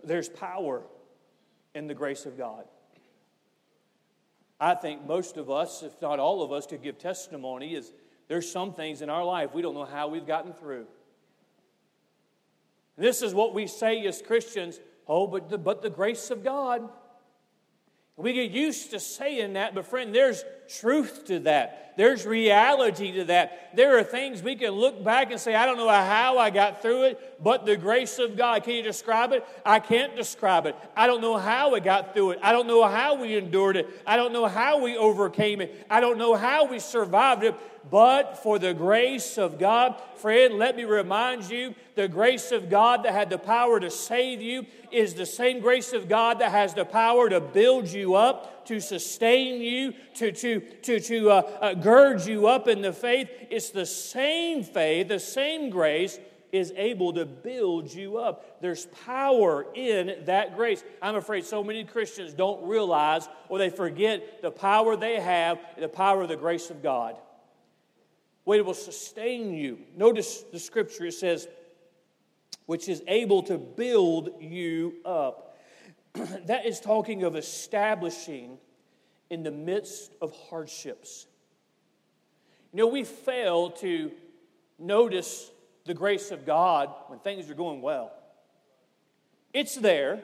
There's 0.04 0.30
power 0.30 0.84
in 1.74 1.88
the 1.88 1.94
grace 1.94 2.26
of 2.26 2.38
God. 2.38 2.66
I 4.60 4.76
think 4.76 5.06
most 5.06 5.38
of 5.38 5.50
us, 5.50 5.84
if 5.84 6.02
not 6.02 6.20
all 6.20 6.42
of 6.42 6.52
us, 6.52 6.66
could 6.66 6.82
give 6.82 6.98
testimony 6.98 7.76
is 7.76 7.92
there's 8.28 8.50
some 8.50 8.74
things 8.74 9.02
in 9.02 9.10
our 9.10 9.24
life 9.24 9.54
we 9.54 9.62
don't 9.62 9.74
know 9.74 9.86
how 9.86 10.08
we've 10.08 10.26
gotten 10.26 10.54
through. 10.54 10.86
This 12.98 13.22
is 13.22 13.34
what 13.34 13.54
we 13.54 13.68
say 13.68 14.06
as 14.06 14.22
Christians 14.22 14.80
oh, 15.08 15.28
but 15.28 15.50
the, 15.50 15.58
but 15.58 15.82
the 15.82 15.90
grace 15.90 16.32
of 16.32 16.44
God. 16.44 16.88
We 18.16 18.34
get 18.34 18.52
used 18.52 18.92
to 18.92 19.00
saying 19.00 19.54
that, 19.54 19.74
but 19.74 19.88
friend, 19.88 20.14
there's 20.14 20.44
truth 20.68 21.26
to 21.26 21.40
that. 21.40 21.94
There's 21.96 22.26
reality 22.26 23.12
to 23.14 23.26
that. 23.26 23.76
There 23.76 23.98
are 23.98 24.04
things 24.04 24.42
we 24.42 24.56
can 24.56 24.72
look 24.72 25.04
back 25.04 25.32
and 25.32 25.40
say, 25.40 25.54
I 25.54 25.66
don't 25.66 25.78
know 25.78 25.90
how 25.90 26.38
I 26.40 26.50
got 26.50 26.82
through 26.82 27.04
it, 27.04 27.44
but 27.44 27.66
the 27.66 27.78
grace 27.78 28.18
of 28.18 28.36
God. 28.36 28.64
Can 28.64 28.76
you 28.76 28.82
describe 28.84 29.32
it? 29.32 29.46
I 29.66 29.80
can't 29.80 30.16
describe 30.16 30.66
it. 30.66 30.76
I 30.96 31.06
don't 31.06 31.22
know 31.22 31.38
how 31.38 31.74
we 31.74 31.82
got 31.82 32.14
through 32.14 32.32
it. 32.32 32.40
I 32.42 32.52
don't 32.52 32.68
know 32.68 32.84
how 32.84 33.16
we 33.16 33.38
endured 33.38 33.78
it. 33.78 33.88
I 34.08 34.16
don't 34.16 34.34
know 34.34 34.48
how 34.48 34.82
we 34.82 34.98
overcame 34.98 35.62
it. 35.62 35.86
I 35.90 36.00
don't 36.00 36.18
know 36.18 36.36
how 36.36 36.66
we 36.66 36.80
survived 36.80 37.44
it, 37.44 37.56
but 37.92 38.42
for 38.42 38.58
the 38.58 38.74
grace 38.74 39.38
of 39.38 39.60
God. 39.60 40.02
Friend, 40.16 40.56
let 40.56 40.76
me 40.76 40.86
remind 40.86 41.50
you 41.50 41.76
the 41.96 42.08
grace 42.08 42.52
of 42.52 42.70
God 42.70 43.04
that 43.04 43.14
had 43.14 43.30
the 43.30 43.38
power 43.38 43.80
to 43.80 43.92
save 43.92 44.42
you 44.42 44.66
is 44.92 45.14
the 45.14 45.26
same 45.26 45.60
grace 45.60 45.94
of 45.94 46.10
God 46.10 46.40
that 46.40 46.52
has 46.52 46.74
the 46.74 46.86
power 46.86 47.30
to 47.30 47.40
build 47.40 47.88
you 47.88 48.16
up 48.16 48.63
to 48.68 48.80
sustain 48.80 49.62
you, 49.62 49.94
to, 50.16 50.32
to, 50.32 50.60
to, 50.60 51.00
to 51.00 51.30
uh, 51.30 51.42
uh, 51.62 51.74
gird 51.74 52.26
you 52.26 52.48
up 52.48 52.68
in 52.68 52.82
the 52.82 52.94
faith. 52.94 53.30
It's 53.50 53.70
the 53.70 53.86
same 53.86 54.64
faith, 54.64 55.08
the 55.08 55.20
same 55.20 55.70
grace 55.70 56.20
is 56.54 56.72
able 56.78 57.12
to 57.14 57.26
build 57.26 57.92
you 57.92 58.20
up. 58.20 58.62
There's 58.62 58.86
power 59.06 59.66
in 59.74 60.24
that 60.26 60.56
grace. 60.56 60.84
I'm 61.02 61.16
afraid 61.16 61.46
so 61.46 61.64
many 61.64 61.84
Christians 61.84 62.36
don't 62.36 62.68
realize 62.68 63.28
or 63.50 63.58
they 63.58 63.72
forget 63.72 64.44
the 64.44 64.52
power 64.52 64.96
they 64.96 65.20
have, 65.20 65.58
the 65.80 65.90
power 65.90 66.22
of 66.22 66.30
the 66.30 66.36
grace 66.36 66.70
of 66.70 66.84
God. 66.84 67.18
What 68.44 68.60
it 68.60 68.66
will 68.66 68.76
sustain 68.76 69.56
you. 69.56 69.80
Notice 69.98 70.44
the 70.52 70.60
scripture, 70.60 71.06
it 71.08 71.14
says, 71.14 71.48
which 72.68 72.88
is 72.88 73.02
able 73.08 73.42
to 73.44 73.58
build 73.58 74.30
you 74.40 74.96
up. 75.06 75.53
that 76.46 76.66
is 76.66 76.80
talking 76.80 77.24
of 77.24 77.36
establishing 77.36 78.58
in 79.30 79.44
the 79.44 79.52
midst 79.52 80.14
of 80.22 80.32
hardships. 80.50 81.26
You 82.72 82.78
know, 82.78 82.88
we 82.88 83.04
fail 83.04 83.72
to 83.72 84.12
notice 84.78 85.50
the 85.86 85.94
grace 85.94 86.32
of 86.32 86.46
God 86.46 86.90
when 87.08 87.20
things 87.20 87.50
are 87.50 87.56
going 87.56 87.82
well. 87.82 88.12
It's 89.54 89.76
there, 89.76 90.24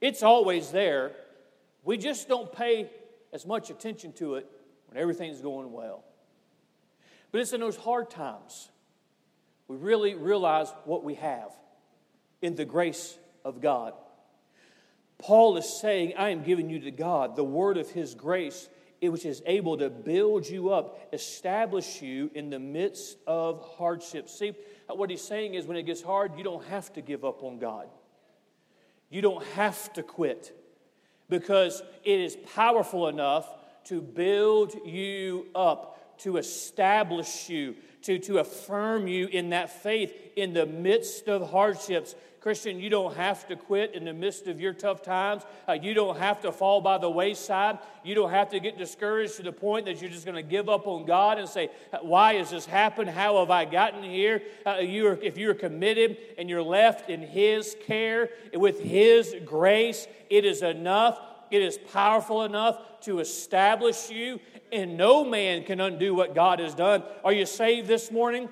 it's 0.00 0.22
always 0.22 0.70
there. 0.70 1.12
We 1.84 1.98
just 1.98 2.28
don't 2.28 2.52
pay 2.52 2.90
as 3.32 3.44
much 3.44 3.70
attention 3.70 4.12
to 4.14 4.36
it 4.36 4.46
when 4.88 5.00
everything's 5.00 5.40
going 5.40 5.72
well. 5.72 6.04
But 7.30 7.40
it's 7.40 7.52
in 7.52 7.60
those 7.60 7.76
hard 7.76 8.10
times 8.10 8.68
we 9.68 9.76
really 9.76 10.14
realize 10.14 10.70
what 10.84 11.02
we 11.02 11.14
have 11.14 11.50
in 12.42 12.54
the 12.56 12.64
grace 12.66 13.16
of 13.44 13.60
God. 13.62 13.94
Paul 15.22 15.56
is 15.56 15.68
saying, 15.68 16.14
I 16.18 16.30
am 16.30 16.42
giving 16.42 16.68
you 16.68 16.80
to 16.80 16.90
God 16.90 17.36
the 17.36 17.44
word 17.44 17.78
of 17.78 17.88
his 17.90 18.14
grace, 18.14 18.68
which 19.00 19.24
is 19.24 19.42
able 19.46 19.78
to 19.78 19.88
build 19.88 20.48
you 20.48 20.70
up, 20.70 20.98
establish 21.12 22.02
you 22.02 22.30
in 22.34 22.50
the 22.50 22.58
midst 22.58 23.16
of 23.26 23.64
hardship. 23.76 24.28
See, 24.28 24.52
what 24.88 25.10
he's 25.10 25.22
saying 25.22 25.54
is 25.54 25.66
when 25.66 25.76
it 25.76 25.84
gets 25.84 26.02
hard, 26.02 26.36
you 26.36 26.44
don't 26.44 26.64
have 26.66 26.92
to 26.94 27.00
give 27.00 27.24
up 27.24 27.42
on 27.44 27.58
God. 27.58 27.88
You 29.10 29.22
don't 29.22 29.44
have 29.48 29.92
to 29.92 30.02
quit 30.02 30.58
because 31.28 31.82
it 32.02 32.18
is 32.20 32.36
powerful 32.54 33.08
enough 33.08 33.48
to 33.84 34.00
build 34.00 34.74
you 34.84 35.46
up 35.54 36.18
to 36.18 36.36
establish 36.36 37.48
you, 37.48 37.74
to, 38.02 38.18
to 38.18 38.38
affirm 38.38 39.06
you 39.06 39.26
in 39.26 39.50
that 39.50 39.70
faith 39.82 40.14
in 40.36 40.52
the 40.52 40.66
midst 40.66 41.28
of 41.28 41.50
hardships. 41.50 42.14
Christian, 42.40 42.80
you 42.80 42.90
don't 42.90 43.14
have 43.14 43.46
to 43.46 43.54
quit 43.54 43.94
in 43.94 44.04
the 44.04 44.12
midst 44.12 44.48
of 44.48 44.60
your 44.60 44.72
tough 44.72 45.00
times. 45.00 45.44
Uh, 45.68 45.74
you 45.74 45.94
don't 45.94 46.18
have 46.18 46.40
to 46.40 46.50
fall 46.50 46.80
by 46.80 46.98
the 46.98 47.08
wayside. 47.08 47.78
You 48.02 48.16
don't 48.16 48.30
have 48.30 48.50
to 48.50 48.58
get 48.58 48.76
discouraged 48.76 49.36
to 49.36 49.44
the 49.44 49.52
point 49.52 49.86
that 49.86 50.00
you're 50.00 50.10
just 50.10 50.26
going 50.26 50.34
to 50.34 50.42
give 50.42 50.68
up 50.68 50.88
on 50.88 51.06
God 51.06 51.38
and 51.38 51.48
say, 51.48 51.70
Why 52.00 52.34
has 52.34 52.50
this 52.50 52.66
happened? 52.66 53.10
How 53.10 53.38
have 53.38 53.50
I 53.50 53.64
gotten 53.64 54.02
here? 54.02 54.42
Uh, 54.66 54.78
you 54.78 55.06
are, 55.06 55.18
if 55.22 55.38
you're 55.38 55.54
committed 55.54 56.16
and 56.36 56.50
you're 56.50 56.64
left 56.64 57.08
in 57.08 57.20
His 57.20 57.76
care, 57.86 58.30
with 58.52 58.80
His 58.80 59.36
grace, 59.44 60.08
it 60.28 60.44
is 60.44 60.62
enough. 60.62 61.20
It 61.52 61.62
is 61.62 61.76
powerful 61.76 62.44
enough 62.44 62.78
to 63.02 63.18
establish 63.18 64.08
you, 64.08 64.40
and 64.72 64.96
no 64.96 65.22
man 65.22 65.64
can 65.64 65.80
undo 65.80 66.14
what 66.14 66.34
God 66.34 66.60
has 66.60 66.74
done. 66.74 67.02
Are 67.22 67.32
you 67.32 67.44
saved 67.44 67.86
this 67.88 68.10
morning? 68.10 68.48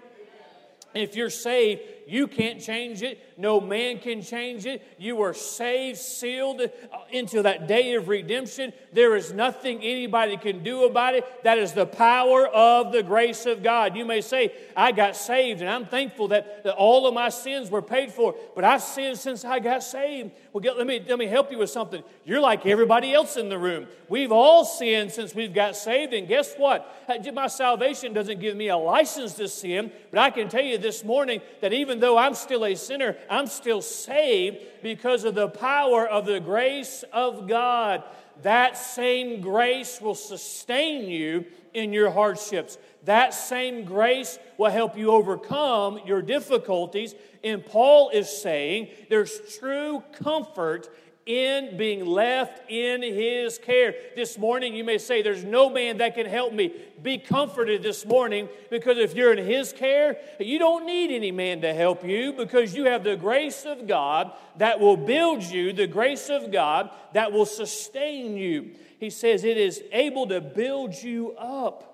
If 0.93 1.17
you're 1.17 1.31
saved, 1.31 1.81
you 2.07 2.27
can't 2.27 2.61
change 2.61 3.03
it. 3.03 3.19
No 3.37 3.61
man 3.61 3.99
can 3.99 4.23
change 4.23 4.67
it. 4.67 4.83
You 4.99 5.23
are 5.23 5.33
saved, 5.33 5.99
sealed 5.99 6.61
uh, 6.61 6.69
into 7.11 7.43
that 7.43 7.67
day 7.67 7.95
of 7.95 8.09
redemption. 8.09 8.73
There 8.93 9.17
is 9.17 9.33
nothing 9.33 9.83
anybody 9.83 10.37
can 10.37 10.63
do 10.63 10.85
about 10.85 11.15
it. 11.15 11.45
That 11.45 11.59
is 11.59 11.73
the 11.73 11.87
power 11.87 12.47
of 12.49 12.93
the 12.93 13.03
grace 13.03 13.47
of 13.47 13.63
God. 13.63 13.97
You 13.97 14.05
may 14.05 14.21
say, 14.21 14.53
I 14.77 14.93
got 14.93 15.17
saved, 15.17 15.61
and 15.61 15.71
I'm 15.71 15.87
thankful 15.87 16.29
that, 16.29 16.65
that 16.65 16.75
all 16.75 17.07
of 17.07 17.15
my 17.15 17.29
sins 17.29 17.71
were 17.71 17.83
paid 17.83 18.13
for, 18.13 18.35
but 18.55 18.65
I've 18.65 18.83
sinned 18.83 19.19
since 19.19 19.45
I 19.45 19.59
got 19.61 19.83
saved. 19.83 20.33
Well, 20.53 20.61
get, 20.61 20.77
let, 20.77 20.87
me, 20.87 21.03
let 21.09 21.19
me 21.19 21.27
help 21.27 21.53
you 21.53 21.59
with 21.59 21.71
something. 21.71 22.03
You're 22.25 22.41
like 22.41 22.67
everybody 22.67 23.15
else 23.15 23.37
in 23.37 23.49
the 23.49 23.59
room. 23.59 23.87
We've 24.09 24.33
all 24.33 24.65
sinned 24.65 25.13
since 25.13 25.35
we've 25.35 25.55
got 25.55 25.77
saved, 25.77 26.13
and 26.13 26.27
guess 26.27 26.55
what? 26.57 26.87
My 27.33 27.47
salvation 27.47 28.13
doesn't 28.13 28.41
give 28.41 28.57
me 28.57 28.69
a 28.69 28.77
license 28.77 29.35
to 29.35 29.49
sin, 29.49 29.93
but 30.11 30.19
I 30.19 30.31
can 30.31 30.49
tell 30.49 30.63
you 30.63 30.79
this 30.79 31.05
morning 31.05 31.41
that 31.61 31.73
even 31.73 32.00
though 32.01 32.19
I'm 32.19 32.35
still 32.35 32.65
a 32.65 32.75
sinner, 32.75 33.17
I'm 33.29 33.47
still 33.47 33.83
saved 33.83 34.59
because 34.83 35.25
of 35.25 35.35
the 35.35 35.49
power 35.49 36.07
of 36.07 36.27
the 36.27 36.41
grace 36.41 37.05
of 37.13 37.47
God. 37.47 38.03
That 38.43 38.77
same 38.77 39.41
grace 39.41 40.01
will 40.01 40.15
sustain 40.15 41.09
you 41.09 41.45
in 41.75 41.93
your 41.93 42.11
hardships. 42.11 42.79
That 43.05 43.35
same 43.35 43.85
grace 43.85 44.39
will 44.59 44.71
help 44.71 44.97
you 44.97 45.11
overcome 45.11 46.01
your 46.07 46.23
difficulties. 46.23 47.15
And 47.45 47.65
Paul 47.65 48.11
is 48.11 48.29
saying 48.29 48.89
there's 49.09 49.41
true 49.59 50.03
comfort 50.13 50.89
in 51.31 51.77
being 51.77 52.05
left 52.05 52.69
in 52.69 53.03
his 53.03 53.57
care. 53.57 53.95
This 54.17 54.37
morning, 54.37 54.75
you 54.75 54.83
may 54.83 54.99
say, 54.99 55.23
There's 55.23 55.45
no 55.45 55.71
man 55.71 55.99
that 55.99 56.17
can 56.17 56.27
help 56.27 56.53
me. 56.53 56.75
Be 57.01 57.19
comforted 57.19 57.85
this 57.85 58.05
morning 58.05 58.49
because 58.69 58.99
if 58.99 59.15
you're 59.15 59.33
in 59.33 59.47
his 59.47 59.73
care, 59.73 60.19
you 60.41 60.59
don't 60.59 60.87
need 60.87 61.15
any 61.15 61.31
man 61.31 61.61
to 61.61 61.73
help 61.73 62.05
you 62.05 62.33
because 62.33 62.75
you 62.75 62.87
have 62.87 63.05
the 63.05 63.15
grace 63.15 63.65
of 63.65 63.87
God 63.87 64.33
that 64.57 64.81
will 64.81 64.97
build 64.97 65.45
you, 65.45 65.73
the 65.73 65.87
grace 65.87 66.29
of 66.29 66.51
God 66.51 66.91
that 67.13 67.31
will 67.31 67.47
sustain 67.47 68.37
you. 68.37 68.73
He 68.99 69.09
says 69.09 69.45
it 69.45 69.57
is 69.57 69.83
able 69.93 70.27
to 70.29 70.41
build 70.41 71.01
you 71.01 71.33
up. 71.39 71.87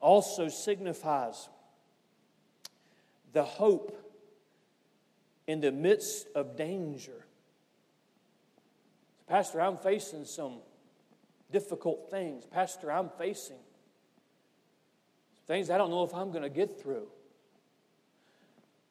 Also 0.00 0.48
signifies 0.48 1.48
the 3.32 3.44
hope 3.44 3.96
in 5.46 5.60
the 5.60 5.72
midst 5.72 6.26
of 6.34 6.56
danger 6.56 7.24
Pastor, 9.28 9.60
I'm 9.60 9.76
facing 9.76 10.24
some 10.24 10.58
difficult 11.50 12.10
things. 12.10 12.44
Pastor, 12.46 12.90
I'm 12.90 13.10
facing 13.18 13.58
things 15.46 15.70
I 15.70 15.78
don't 15.78 15.90
know 15.90 16.04
if 16.04 16.14
I'm 16.14 16.30
going 16.30 16.42
to 16.42 16.50
get 16.50 16.80
through. 16.80 17.08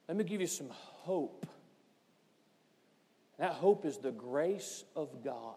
Let 0.07 0.17
me 0.17 0.23
give 0.23 0.41
you 0.41 0.47
some 0.47 0.69
hope. 0.71 1.45
That 3.39 3.51
hope 3.51 3.85
is 3.85 3.97
the 3.97 4.11
grace 4.11 4.83
of 4.95 5.23
God. 5.23 5.55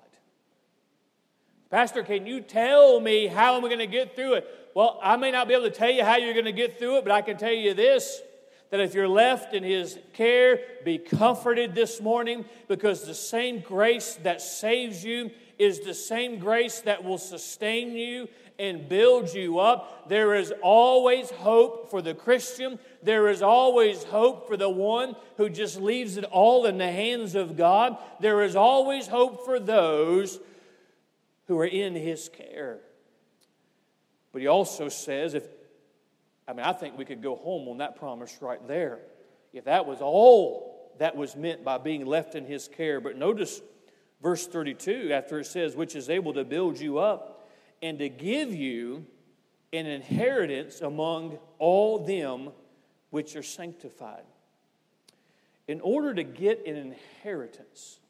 Pastor, 1.70 2.02
can 2.02 2.26
you 2.26 2.40
tell 2.40 3.00
me 3.00 3.26
how 3.26 3.56
am 3.56 3.64
I 3.64 3.68
going 3.68 3.78
to 3.78 3.86
get 3.86 4.16
through 4.16 4.34
it? 4.34 4.46
Well, 4.74 4.98
I 5.02 5.16
may 5.16 5.30
not 5.30 5.46
be 5.46 5.54
able 5.54 5.64
to 5.64 5.70
tell 5.70 5.90
you 5.90 6.04
how 6.04 6.16
you're 6.16 6.34
going 6.34 6.44
to 6.46 6.52
get 6.52 6.78
through 6.78 6.98
it, 6.98 7.04
but 7.04 7.12
I 7.12 7.22
can 7.22 7.36
tell 7.36 7.52
you 7.52 7.74
this 7.74 8.20
that 8.70 8.80
if 8.80 8.94
you're 8.94 9.08
left 9.08 9.52
in 9.52 9.62
His 9.62 9.98
care, 10.12 10.60
be 10.84 10.98
comforted 10.98 11.74
this 11.74 12.00
morning 12.00 12.44
because 12.68 13.04
the 13.04 13.14
same 13.14 13.60
grace 13.60 14.14
that 14.22 14.40
saves 14.40 15.04
you 15.04 15.30
is 15.58 15.80
the 15.80 15.94
same 15.94 16.38
grace 16.38 16.80
that 16.82 17.04
will 17.04 17.18
sustain 17.18 17.92
you 17.92 18.28
and 18.58 18.88
build 18.88 19.34
you 19.34 19.58
up. 19.58 20.08
There 20.08 20.34
is 20.34 20.52
always 20.62 21.30
hope 21.30 21.90
for 21.90 22.00
the 22.00 22.14
Christian. 22.14 22.78
There 23.02 23.28
is 23.28 23.42
always 23.42 24.04
hope 24.04 24.46
for 24.46 24.56
the 24.56 24.70
one 24.70 25.16
who 25.36 25.48
just 25.48 25.80
leaves 25.80 26.16
it 26.16 26.24
all 26.24 26.66
in 26.66 26.78
the 26.78 26.90
hands 26.90 27.34
of 27.34 27.56
God. 27.56 27.98
There 28.20 28.42
is 28.42 28.54
always 28.54 29.06
hope 29.06 29.44
for 29.44 29.58
those 29.58 30.38
who 31.48 31.58
are 31.58 31.66
in 31.66 31.94
His 31.94 32.28
care. 32.28 32.78
But 34.32 34.42
He 34.42 34.46
also 34.46 34.88
says, 34.88 35.34
if 35.34 35.44
I 36.50 36.52
mean, 36.52 36.66
I 36.66 36.72
think 36.72 36.98
we 36.98 37.04
could 37.04 37.22
go 37.22 37.36
home 37.36 37.68
on 37.68 37.78
that 37.78 37.94
promise 37.94 38.36
right 38.40 38.66
there. 38.66 38.98
If 39.52 39.66
that 39.66 39.86
was 39.86 39.98
all 40.00 40.92
that 40.98 41.16
was 41.16 41.36
meant 41.36 41.64
by 41.64 41.78
being 41.78 42.04
left 42.04 42.34
in 42.34 42.44
his 42.44 42.66
care. 42.66 43.00
But 43.00 43.16
notice 43.16 43.62
verse 44.20 44.46
32 44.48 45.12
after 45.12 45.38
it 45.38 45.46
says, 45.46 45.76
which 45.76 45.94
is 45.94 46.10
able 46.10 46.34
to 46.34 46.44
build 46.44 46.78
you 46.78 46.98
up 46.98 47.48
and 47.80 48.00
to 48.00 48.08
give 48.08 48.52
you 48.52 49.06
an 49.72 49.86
inheritance 49.86 50.80
among 50.80 51.38
all 51.58 52.04
them 52.04 52.50
which 53.10 53.36
are 53.36 53.44
sanctified. 53.44 54.24
In 55.68 55.80
order 55.80 56.12
to 56.12 56.24
get 56.24 56.66
an 56.66 56.76
inheritance, 56.76 58.00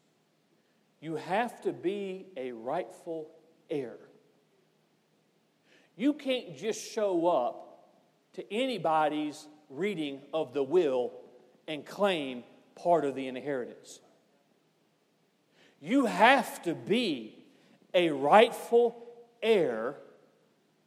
you 0.99 1.15
have 1.15 1.61
to 1.61 1.71
be 1.71 2.25
a 2.35 2.51
rightful 2.51 3.29
heir. 3.69 3.97
You 5.95 6.13
can't 6.13 6.57
just 6.57 6.91
show 6.91 7.27
up 7.27 7.70
to 8.33 8.53
anybody's 8.53 9.47
reading 9.69 10.21
of 10.33 10.53
the 10.53 10.63
will 10.63 11.11
and 11.67 11.85
claim 11.85 12.43
part 12.75 13.05
of 13.05 13.15
the 13.15 13.27
inheritance. 13.27 13.99
You 15.79 16.05
have 16.05 16.61
to 16.63 16.75
be 16.75 17.35
a 17.93 18.09
rightful 18.09 18.95
heir 19.41 19.95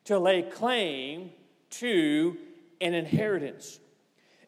to 0.04 0.18
lay 0.18 0.42
claim 0.42 1.30
to 1.70 2.36
an 2.80 2.94
inheritance. 2.94 3.80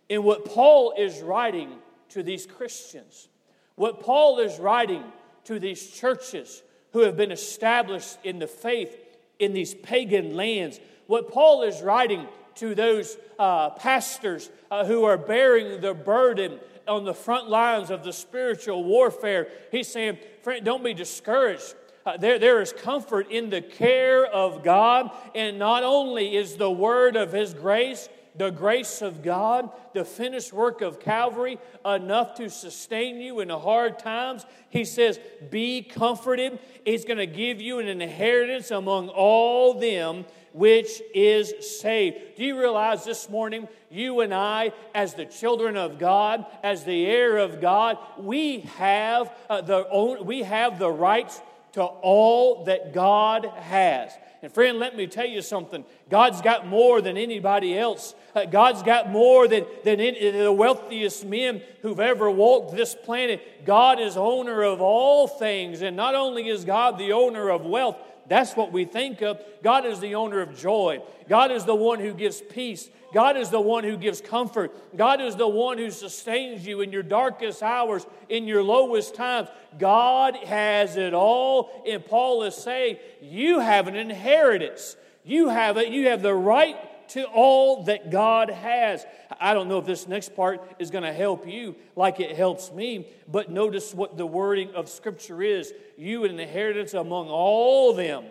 And 0.08 0.22
what 0.24 0.44
Paul 0.44 0.94
is 0.96 1.20
writing 1.20 1.70
to 2.10 2.22
these 2.22 2.46
Christians, 2.46 3.28
what 3.74 4.00
Paul 4.00 4.38
is 4.38 4.58
writing 4.58 5.02
to 5.44 5.58
these 5.58 5.90
churches 5.90 6.62
who 6.92 7.00
have 7.00 7.16
been 7.16 7.32
established 7.32 8.18
in 8.22 8.38
the 8.38 8.46
faith 8.46 8.96
in 9.38 9.52
these 9.52 9.74
pagan 9.74 10.34
lands, 10.34 10.80
what 11.06 11.30
Paul 11.30 11.62
is 11.62 11.82
writing 11.82 12.26
to 12.56 12.74
those 12.74 13.16
uh, 13.38 13.70
pastors 13.70 14.50
uh, 14.70 14.84
who 14.84 15.04
are 15.04 15.18
bearing 15.18 15.80
the 15.80 15.94
burden 15.94 16.58
on 16.88 17.04
the 17.04 17.14
front 17.14 17.48
lines 17.48 17.90
of 17.90 18.04
the 18.04 18.12
spiritual 18.12 18.84
warfare. 18.84 19.48
He's 19.70 19.88
saying, 19.88 20.18
friend, 20.42 20.64
don't 20.64 20.84
be 20.84 20.94
discouraged. 20.94 21.74
Uh, 22.04 22.16
there, 22.16 22.38
there 22.38 22.60
is 22.62 22.72
comfort 22.72 23.30
in 23.30 23.50
the 23.50 23.60
care 23.60 24.24
of 24.24 24.62
God, 24.62 25.10
and 25.34 25.58
not 25.58 25.82
only 25.82 26.36
is 26.36 26.56
the 26.56 26.70
word 26.70 27.16
of 27.16 27.32
His 27.32 27.52
grace, 27.52 28.08
the 28.36 28.50
grace 28.50 29.02
of 29.02 29.22
God, 29.22 29.70
the 29.94 30.04
finished 30.04 30.52
work 30.52 30.82
of 30.82 31.00
Calvary, 31.00 31.58
enough 31.84 32.34
to 32.36 32.50
sustain 32.50 33.20
you 33.20 33.40
in 33.40 33.48
the 33.48 33.58
hard 33.58 33.98
times. 33.98 34.44
He 34.68 34.84
says, 34.84 35.18
Be 35.50 35.82
comforted. 35.82 36.58
He's 36.84 37.04
going 37.04 37.18
to 37.18 37.26
give 37.26 37.60
you 37.60 37.78
an 37.78 37.88
inheritance 37.88 38.70
among 38.70 39.08
all 39.08 39.74
them 39.74 40.26
which 40.56 41.02
is 41.14 41.52
saved. 41.78 42.16
Do 42.36 42.42
you 42.42 42.58
realize 42.58 43.04
this 43.04 43.28
morning, 43.28 43.68
you 43.90 44.20
and 44.20 44.32
I, 44.32 44.72
as 44.94 45.12
the 45.12 45.26
children 45.26 45.76
of 45.76 45.98
God, 45.98 46.46
as 46.62 46.82
the 46.84 47.04
heir 47.04 47.36
of 47.36 47.60
God, 47.60 47.98
we 48.16 48.60
have, 48.78 49.30
uh, 49.50 49.60
the, 49.60 49.86
own, 49.90 50.24
we 50.24 50.44
have 50.44 50.78
the 50.78 50.90
rights 50.90 51.42
to 51.74 51.82
all 51.82 52.64
that 52.64 52.94
God 52.94 53.44
has. 53.44 54.12
And 54.40 54.50
friend, 54.50 54.78
let 54.78 54.96
me 54.96 55.06
tell 55.06 55.26
you 55.26 55.42
something. 55.42 55.84
God's 56.08 56.40
got 56.40 56.66
more 56.66 57.02
than 57.02 57.18
anybody 57.18 57.78
else. 57.78 58.14
Uh, 58.34 58.46
God's 58.46 58.82
got 58.82 59.10
more 59.10 59.46
than, 59.46 59.66
than 59.84 60.00
any, 60.00 60.30
the 60.30 60.52
wealthiest 60.52 61.26
men 61.26 61.60
who've 61.82 62.00
ever 62.00 62.30
walked 62.30 62.74
this 62.74 62.94
planet. 62.94 63.66
God 63.66 64.00
is 64.00 64.16
owner 64.16 64.62
of 64.62 64.80
all 64.80 65.28
things. 65.28 65.82
And 65.82 65.96
not 65.96 66.14
only 66.14 66.48
is 66.48 66.64
God 66.64 66.96
the 66.96 67.12
owner 67.12 67.50
of 67.50 67.66
wealth, 67.66 67.96
that's 68.28 68.56
what 68.56 68.72
we 68.72 68.84
think 68.84 69.22
of. 69.22 69.40
God 69.62 69.86
is 69.86 70.00
the 70.00 70.14
owner 70.14 70.40
of 70.40 70.56
joy. 70.56 71.00
God 71.28 71.50
is 71.50 71.64
the 71.64 71.74
one 71.74 72.00
who 72.00 72.12
gives 72.12 72.40
peace. 72.40 72.88
God 73.12 73.36
is 73.36 73.50
the 73.50 73.60
one 73.60 73.84
who 73.84 73.96
gives 73.96 74.20
comfort. 74.20 74.96
God 74.96 75.20
is 75.20 75.36
the 75.36 75.48
one 75.48 75.78
who 75.78 75.90
sustains 75.90 76.66
you 76.66 76.80
in 76.80 76.92
your 76.92 77.02
darkest 77.02 77.62
hours, 77.62 78.06
in 78.28 78.46
your 78.46 78.62
lowest 78.62 79.14
times. 79.14 79.48
God 79.78 80.36
has 80.36 80.96
it 80.96 81.14
all. 81.14 81.82
And 81.86 82.04
Paul 82.04 82.42
is 82.42 82.54
saying, 82.54 82.98
You 83.22 83.60
have 83.60 83.88
an 83.88 83.96
inheritance. 83.96 84.96
You 85.24 85.48
have 85.48 85.76
it. 85.76 85.88
You 85.88 86.08
have 86.08 86.22
the 86.22 86.34
right 86.34 86.76
to 87.10 87.24
all 87.24 87.84
that 87.84 88.10
God 88.10 88.50
has. 88.50 89.04
I 89.40 89.54
don't 89.54 89.68
know 89.68 89.78
if 89.78 89.86
this 89.86 90.06
next 90.08 90.34
part 90.34 90.60
is 90.78 90.90
going 90.90 91.04
to 91.04 91.12
help 91.12 91.46
you 91.46 91.76
like 91.94 92.20
it 92.20 92.36
helps 92.36 92.72
me, 92.72 93.08
but 93.28 93.50
notice 93.50 93.94
what 93.94 94.16
the 94.16 94.26
wording 94.26 94.74
of 94.74 94.88
Scripture 94.88 95.42
is 95.42 95.72
you 95.96 96.24
an 96.24 96.38
inheritance 96.38 96.94
among 96.94 97.28
all 97.28 97.94
them 97.94 98.24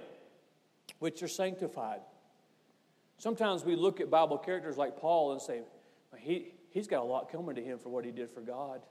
which 1.00 1.22
are 1.24 1.28
sanctified. 1.28 2.02
Sometimes 3.18 3.64
we 3.64 3.76
look 3.76 4.02
at 4.02 4.10
Bible 4.10 4.38
characters 4.38 4.78
like 4.78 4.98
Paul 4.98 5.32
and 5.32 5.42
say, 5.42 5.62
he, 6.18 6.54
he's 6.70 6.88
got 6.88 7.02
a 7.02 7.06
lot 7.06 7.32
coming 7.32 7.56
to 7.56 7.64
him 7.64 7.80
for 7.80 7.90
what 7.90 8.06
he 8.06 8.12
did 8.12 8.30
for 8.30 8.42
God. 8.42 8.82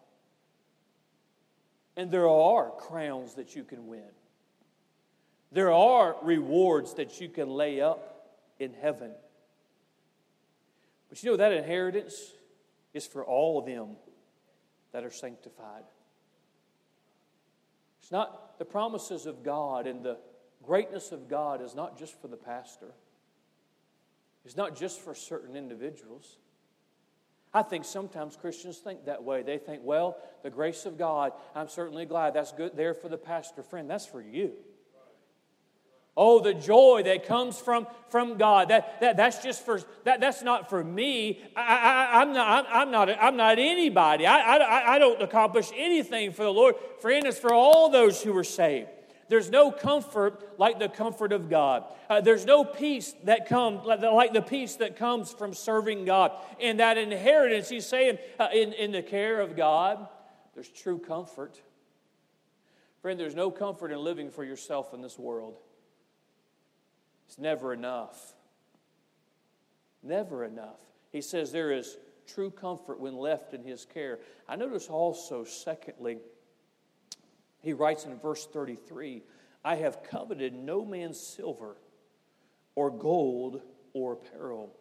And 1.97 2.11
there 2.11 2.29
are 2.29 2.71
crowns 2.71 3.35
that 3.35 3.55
you 3.55 3.65
can 3.65 3.87
win. 3.87 4.03
There 5.53 5.73
are 5.73 6.17
rewards 6.23 6.95
that 6.95 7.21
you 7.21 7.29
can 7.29 7.49
lay 7.49 7.81
up 7.81 8.39
in 8.59 8.75
heaven. 8.75 9.13
But 11.15 11.23
you 11.23 11.31
know 11.31 11.37
that 11.37 11.53
inheritance 11.53 12.33
is 12.93 13.07
for 13.07 13.25
all 13.25 13.61
of 13.61 13.67
them 13.67 13.91
that 14.91 15.05
are 15.05 15.13
sanctified. 15.13 15.85
It's 18.03 18.11
not 18.11 18.59
the 18.59 18.65
promises 18.65 19.25
of 19.25 19.45
God 19.45 19.87
and 19.87 20.03
the 20.03 20.19
greatness 20.65 21.13
of 21.13 21.29
God 21.29 21.63
is 21.63 21.77
not 21.77 21.97
just 21.97 22.21
for 22.21 22.27
the 22.27 22.37
pastor. 22.37 22.95
It's 24.45 24.57
not 24.57 24.75
just 24.75 25.03
for 25.03 25.15
certain 25.15 25.55
individuals. 25.55 26.39
I 27.53 27.63
think 27.63 27.85
sometimes 27.85 28.37
Christians 28.37 28.79
think 28.79 29.05
that 29.05 29.23
way. 29.23 29.45
They 29.45 29.59
think, 29.59 29.83
well, 29.85 30.17
the 30.43 30.51
grace 30.51 30.85
of 30.85 30.99
God, 30.99 31.31
I'm 31.55 31.69
certainly 31.69 32.07
glad 32.07 32.35
that's 32.35 32.51
good 32.51 32.77
there 32.77 32.93
for 32.93 33.09
the 33.09 33.19
pastor. 33.19 33.63
Friend, 33.63 33.89
that's 33.89 34.05
for 34.05 34.21
you. 34.21 34.55
Oh, 36.17 36.41
the 36.41 36.55
joy 36.55 37.03
that 37.07 37.27
comes 37.27 37.59
from, 37.59 37.89
from 38.09 38.37
God. 38.37 38.69
That, 38.69 39.01
that, 39.01 39.17
that's 39.17 39.43
just 39.43 39.65
for, 39.65 39.81
that, 40.05 40.21
that's 40.21 40.43
not 40.43 40.71
for 40.71 40.85
me. 40.85 41.43
I, 41.57 42.23
am 42.23 42.33
not, 42.33 42.67
I'm, 42.71 42.91
not, 42.93 43.11
I'm 43.11 43.37
not 43.37 43.59
anybody. 43.59 44.25
I, 44.25 44.57
I, 44.57 44.95
I 44.95 44.99
don't 45.01 45.21
accomplish 45.21 45.71
anything 45.75 46.33
for 46.33 46.45
the 46.45 46.53
Lord. 46.53 46.77
Friend, 47.01 47.27
it's 47.27 47.39
for 47.39 47.53
all 47.53 47.91
those 47.91 48.23
who 48.23 48.37
are 48.37 48.45
saved. 48.45 48.89
There's 49.29 49.51
no 49.51 49.73
comfort 49.73 50.59
like 50.59 50.79
the 50.79 50.89
comfort 50.89 51.33
of 51.33 51.51
God. 51.51 51.85
Uh, 52.09 52.21
there's 52.21 52.45
no 52.45 52.65
peace 52.65 53.15
that 53.25 53.49
comes 53.49 53.85
like 53.85 54.33
the 54.33 54.43
peace 54.43 54.77
that 54.77 54.97
comes 54.97 55.33
from 55.33 55.55
serving 55.55 56.05
God. 56.05 56.33
And 56.61 56.79
that 56.79 56.99
inheritance, 56.99 57.69
he's 57.69 57.87
saying, 57.87 58.19
uh, 58.39 58.49
in, 58.53 58.73
in 58.75 58.93
the 58.93 59.03
care 59.03 59.41
of 59.41 59.57
God, 59.57 60.07
there's 60.55 60.69
true 60.69 60.99
comfort. 60.99 61.61
Friend, 63.01 63.19
there's 63.19 63.35
no 63.35 63.51
comfort 63.51 63.91
in 63.91 63.99
living 63.99 64.31
for 64.31 64.45
yourself 64.45 64.95
in 64.95 65.01
this 65.01 65.19
world. 65.19 65.59
It's 67.35 67.41
never 67.41 67.73
enough. 67.73 68.33
Never 70.05 70.45
enough. 70.45 70.79
He 71.11 71.21
says 71.21 71.51
there 71.51 71.73
is 71.73 71.99
true 72.29 72.53
comfort 72.53 73.01
when 73.01 73.17
left 73.17 73.55
in 73.55 73.65
his 73.65 73.85
care. 73.85 74.21
I 74.49 74.55
notice 74.55 74.87
also, 74.87 75.43
secondly, 75.43 76.19
he 77.61 77.73
writes 77.73 78.05
in 78.05 78.17
verse 78.21 78.47
33 78.47 79.25
I 79.65 79.75
have 79.75 80.05
coveted 80.05 80.55
no 80.55 80.85
man's 80.85 81.19
silver 81.19 81.77
or 82.77 82.93
gold 82.93 83.63
or 83.95 84.13
apparel. 84.13 84.73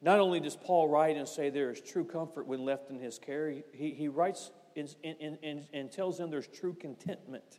Not 0.00 0.20
only 0.20 0.38
does 0.38 0.54
Paul 0.54 0.86
write 0.86 1.16
and 1.16 1.26
say 1.26 1.50
there 1.50 1.72
is 1.72 1.80
true 1.80 2.04
comfort 2.04 2.46
when 2.46 2.64
left 2.64 2.90
in 2.90 3.00
his 3.00 3.18
care, 3.18 3.50
he, 3.72 3.90
he 3.90 4.06
writes 4.06 4.52
in, 4.76 4.86
in, 5.02 5.36
in, 5.42 5.64
and 5.72 5.90
tells 5.90 6.16
them 6.16 6.30
there's 6.30 6.46
true 6.46 6.74
contentment 6.74 7.58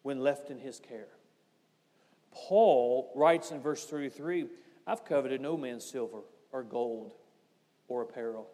when 0.00 0.20
left 0.20 0.48
in 0.48 0.58
his 0.58 0.80
care. 0.80 1.08
Paul 2.32 3.12
writes 3.14 3.50
in 3.50 3.60
verse 3.60 3.84
33 3.84 4.46
I've 4.86 5.04
coveted 5.04 5.40
no 5.40 5.56
man's 5.56 5.84
silver 5.84 6.20
or 6.52 6.62
gold 6.62 7.14
or 7.88 8.02
apparel. 8.02 8.48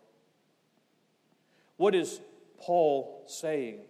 What 1.77 1.95
is 1.95 2.21
Paul 2.59 3.25
saying? 3.27 3.81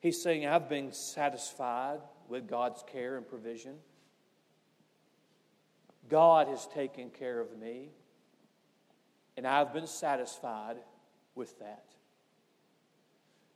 He's 0.00 0.20
saying, 0.20 0.46
I've 0.46 0.68
been 0.68 0.92
satisfied 0.92 2.00
with 2.28 2.48
God's 2.48 2.82
care 2.90 3.16
and 3.16 3.26
provision. 3.26 3.74
God 6.08 6.48
has 6.48 6.66
taken 6.66 7.10
care 7.10 7.40
of 7.40 7.56
me, 7.56 7.90
and 9.36 9.46
I've 9.46 9.72
been 9.72 9.86
satisfied 9.86 10.76
with 11.34 11.58
that. 11.60 11.84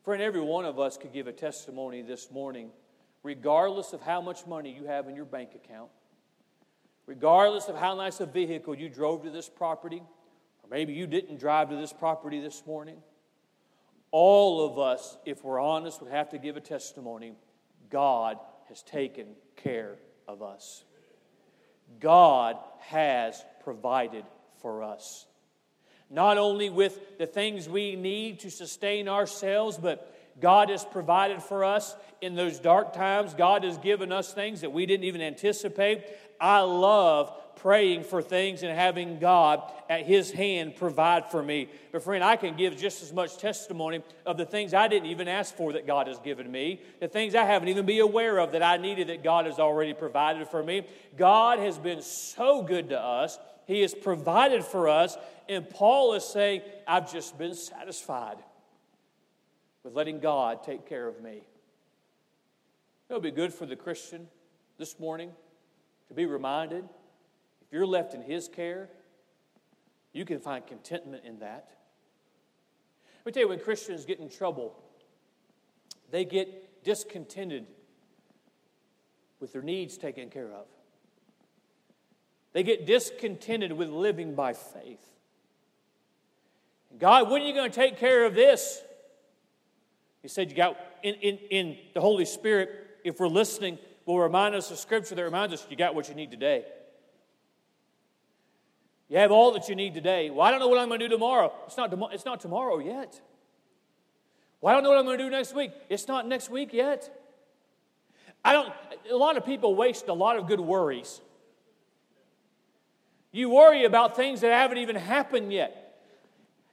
Friend, 0.04 0.22
every 0.22 0.40
one 0.40 0.64
of 0.64 0.78
us 0.78 0.96
could 0.96 1.12
give 1.12 1.26
a 1.26 1.32
testimony 1.32 2.00
this 2.02 2.30
morning, 2.30 2.70
regardless 3.26 3.92
of 3.92 4.00
how 4.00 4.20
much 4.20 4.46
money 4.46 4.72
you 4.72 4.86
have 4.86 5.08
in 5.08 5.16
your 5.16 5.24
bank 5.24 5.50
account, 5.54 5.90
regardless 7.06 7.68
of 7.68 7.76
how 7.76 7.94
nice 7.94 8.20
a 8.20 8.26
vehicle 8.26 8.74
you 8.74 8.88
drove 8.88 9.24
to 9.24 9.30
this 9.30 9.48
property, 9.48 10.02
or 10.62 10.70
maybe 10.70 10.92
you 10.92 11.06
didn't 11.06 11.38
drive 11.38 11.68
to 11.70 11.76
this 11.76 11.92
property 11.92 12.40
this 12.40 12.64
morning 12.66 12.98
all 14.10 14.64
of 14.64 14.78
us, 14.78 15.18
if 15.26 15.44
we're 15.44 15.60
honest, 15.60 16.00
would 16.00 16.10
have 16.10 16.30
to 16.30 16.38
give 16.38 16.56
a 16.56 16.60
testimony 16.60 17.34
God 17.90 18.38
has 18.68 18.82
taken 18.82 19.26
care 19.56 19.96
of 20.26 20.42
us. 20.42 20.84
God 22.00 22.56
has 22.78 23.44
provided 23.62 24.24
for 24.62 24.82
us. 24.82 25.26
Not 26.08 26.38
only 26.38 26.70
with 26.70 27.18
the 27.18 27.26
things 27.26 27.68
we 27.68 27.96
need 27.96 28.40
to 28.40 28.50
sustain 28.50 29.08
ourselves, 29.08 29.76
but 29.76 30.15
God 30.40 30.68
has 30.68 30.84
provided 30.84 31.42
for 31.42 31.64
us 31.64 31.96
in 32.20 32.34
those 32.34 32.58
dark 32.58 32.92
times. 32.92 33.34
God 33.34 33.64
has 33.64 33.78
given 33.78 34.12
us 34.12 34.32
things 34.32 34.60
that 34.60 34.72
we 34.72 34.86
didn't 34.86 35.04
even 35.04 35.22
anticipate. 35.22 36.04
I 36.40 36.60
love 36.60 37.32
praying 37.56 38.04
for 38.04 38.20
things 38.20 38.62
and 38.62 38.70
having 38.70 39.18
God 39.18 39.62
at 39.88 40.04
His 40.04 40.30
hand 40.30 40.76
provide 40.76 41.30
for 41.30 41.42
me. 41.42 41.68
But, 41.90 42.02
friend, 42.02 42.22
I 42.22 42.36
can 42.36 42.54
give 42.54 42.76
just 42.76 43.02
as 43.02 43.12
much 43.12 43.38
testimony 43.38 44.02
of 44.26 44.36
the 44.36 44.44
things 44.44 44.74
I 44.74 44.88
didn't 44.88 45.08
even 45.08 45.26
ask 45.26 45.54
for 45.56 45.72
that 45.72 45.86
God 45.86 46.06
has 46.06 46.18
given 46.18 46.50
me, 46.50 46.82
the 47.00 47.08
things 47.08 47.34
I 47.34 47.44
haven't 47.44 47.68
even 47.68 47.86
been 47.86 48.02
aware 48.02 48.38
of 48.38 48.52
that 48.52 48.62
I 48.62 48.76
needed 48.76 49.08
that 49.08 49.24
God 49.24 49.46
has 49.46 49.58
already 49.58 49.94
provided 49.94 50.48
for 50.48 50.62
me. 50.62 50.86
God 51.16 51.58
has 51.58 51.78
been 51.78 52.02
so 52.02 52.62
good 52.62 52.90
to 52.90 53.00
us, 53.00 53.38
He 53.66 53.80
has 53.80 53.94
provided 53.94 54.62
for 54.62 54.88
us, 54.88 55.16
and 55.48 55.68
Paul 55.68 56.12
is 56.12 56.24
saying, 56.24 56.60
I've 56.86 57.10
just 57.10 57.38
been 57.38 57.54
satisfied 57.54 58.36
with 59.86 59.94
letting 59.94 60.18
God 60.18 60.64
take 60.64 60.84
care 60.84 61.06
of 61.06 61.22
me. 61.22 61.42
It 63.08 63.12
would 63.12 63.22
be 63.22 63.30
good 63.30 63.54
for 63.54 63.66
the 63.66 63.76
Christian 63.76 64.26
this 64.78 64.98
morning 64.98 65.30
to 66.08 66.14
be 66.14 66.26
reminded 66.26 66.82
if 67.64 67.72
you're 67.72 67.86
left 67.86 68.12
in 68.12 68.20
His 68.20 68.48
care, 68.48 68.88
you 70.12 70.24
can 70.24 70.40
find 70.40 70.66
contentment 70.66 71.24
in 71.24 71.38
that. 71.38 71.70
Let 73.18 73.26
me 73.26 73.32
tell 73.32 73.42
you, 73.42 73.48
when 73.48 73.60
Christians 73.60 74.04
get 74.04 74.18
in 74.18 74.28
trouble, 74.28 74.76
they 76.10 76.24
get 76.24 76.82
discontented 76.82 77.66
with 79.38 79.52
their 79.52 79.62
needs 79.62 79.96
taken 79.96 80.30
care 80.30 80.52
of. 80.52 80.66
They 82.54 82.64
get 82.64 82.86
discontented 82.86 83.70
with 83.70 83.90
living 83.90 84.34
by 84.34 84.52
faith. 84.52 85.12
God, 86.98 87.30
when 87.30 87.42
are 87.42 87.44
you 87.44 87.54
going 87.54 87.70
to 87.70 87.76
take 87.76 87.98
care 87.98 88.24
of 88.24 88.34
this? 88.34 88.82
He 90.26 90.28
said, 90.28 90.50
You 90.50 90.56
got 90.56 90.76
in, 91.04 91.14
in, 91.14 91.38
in 91.52 91.78
the 91.94 92.00
Holy 92.00 92.24
Spirit, 92.24 92.68
if 93.04 93.20
we're 93.20 93.28
listening, 93.28 93.78
will 94.06 94.18
remind 94.18 94.56
us 94.56 94.72
of 94.72 94.78
Scripture 94.78 95.14
that 95.14 95.22
reminds 95.22 95.54
us 95.54 95.64
you 95.70 95.76
got 95.76 95.94
what 95.94 96.08
you 96.08 96.16
need 96.16 96.32
today. 96.32 96.64
You 99.08 99.18
have 99.18 99.30
all 99.30 99.52
that 99.52 99.68
you 99.68 99.76
need 99.76 99.94
today. 99.94 100.30
Well, 100.30 100.40
I 100.40 100.50
don't 100.50 100.58
know 100.58 100.66
what 100.66 100.80
I'm 100.80 100.88
going 100.88 100.98
to 100.98 101.08
do 101.08 101.14
tomorrow. 101.14 101.52
It's 101.68 101.76
not, 101.76 101.96
it's 102.12 102.24
not 102.24 102.40
tomorrow 102.40 102.80
yet. 102.80 103.20
Well, 104.60 104.72
I 104.72 104.74
don't 104.74 104.82
know 104.82 104.90
what 104.90 104.98
I'm 104.98 105.04
going 105.04 105.18
to 105.18 105.22
do 105.22 105.30
next 105.30 105.54
week. 105.54 105.70
It's 105.88 106.08
not 106.08 106.26
next 106.26 106.50
week 106.50 106.72
yet. 106.72 107.08
I 108.44 108.52
don't, 108.52 108.72
a 109.08 109.16
lot 109.16 109.36
of 109.36 109.46
people 109.46 109.76
waste 109.76 110.08
a 110.08 110.12
lot 110.12 110.36
of 110.36 110.48
good 110.48 110.58
worries. 110.58 111.20
You 113.30 113.48
worry 113.50 113.84
about 113.84 114.16
things 114.16 114.40
that 114.40 114.50
haven't 114.50 114.78
even 114.78 114.96
happened 114.96 115.52
yet. 115.52 116.00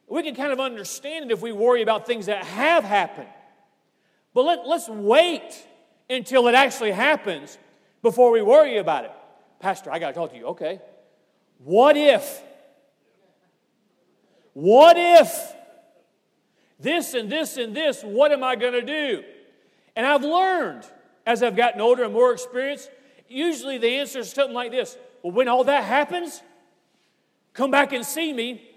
We 0.07 0.23
can 0.23 0.33
kind 0.33 0.51
of 0.51 0.59
understand 0.59 1.25
it 1.25 1.31
if 1.31 1.43
we 1.43 1.51
worry 1.51 1.83
about 1.83 2.07
things 2.07 2.25
that 2.25 2.43
have 2.45 2.83
happened. 2.83 3.29
But 4.33 4.43
let, 4.43 4.67
let's 4.67 4.89
wait 4.89 5.67
until 6.09 6.47
it 6.47 6.55
actually 6.55 6.91
happens 6.91 7.57
before 8.01 8.31
we 8.31 8.41
worry 8.41 8.77
about 8.77 9.05
it. 9.05 9.11
Pastor, 9.59 9.91
I 9.91 9.99
got 9.99 10.09
to 10.09 10.13
talk 10.13 10.31
to 10.31 10.37
you. 10.37 10.47
Okay. 10.47 10.79
What 11.59 11.95
if? 11.95 12.43
What 14.53 14.97
if? 14.97 15.55
This 16.79 17.13
and 17.13 17.31
this 17.31 17.57
and 17.57 17.75
this, 17.75 18.03
what 18.03 18.31
am 18.31 18.43
I 18.43 18.55
going 18.55 18.73
to 18.73 18.81
do? 18.81 19.23
And 19.95 20.05
I've 20.05 20.23
learned 20.23 20.85
as 21.25 21.41
I've 21.41 21.55
gotten 21.55 21.79
older 21.79 22.03
and 22.03 22.13
more 22.13 22.33
experienced, 22.33 22.89
usually 23.29 23.77
the 23.77 23.99
answer 23.99 24.19
is 24.19 24.29
something 24.29 24.53
like 24.53 24.71
this 24.71 24.97
Well, 25.21 25.31
when 25.31 25.47
all 25.47 25.63
that 25.63 25.85
happens, 25.85 26.41
come 27.53 27.71
back 27.71 27.93
and 27.93 28.05
see 28.05 28.33
me, 28.33 28.69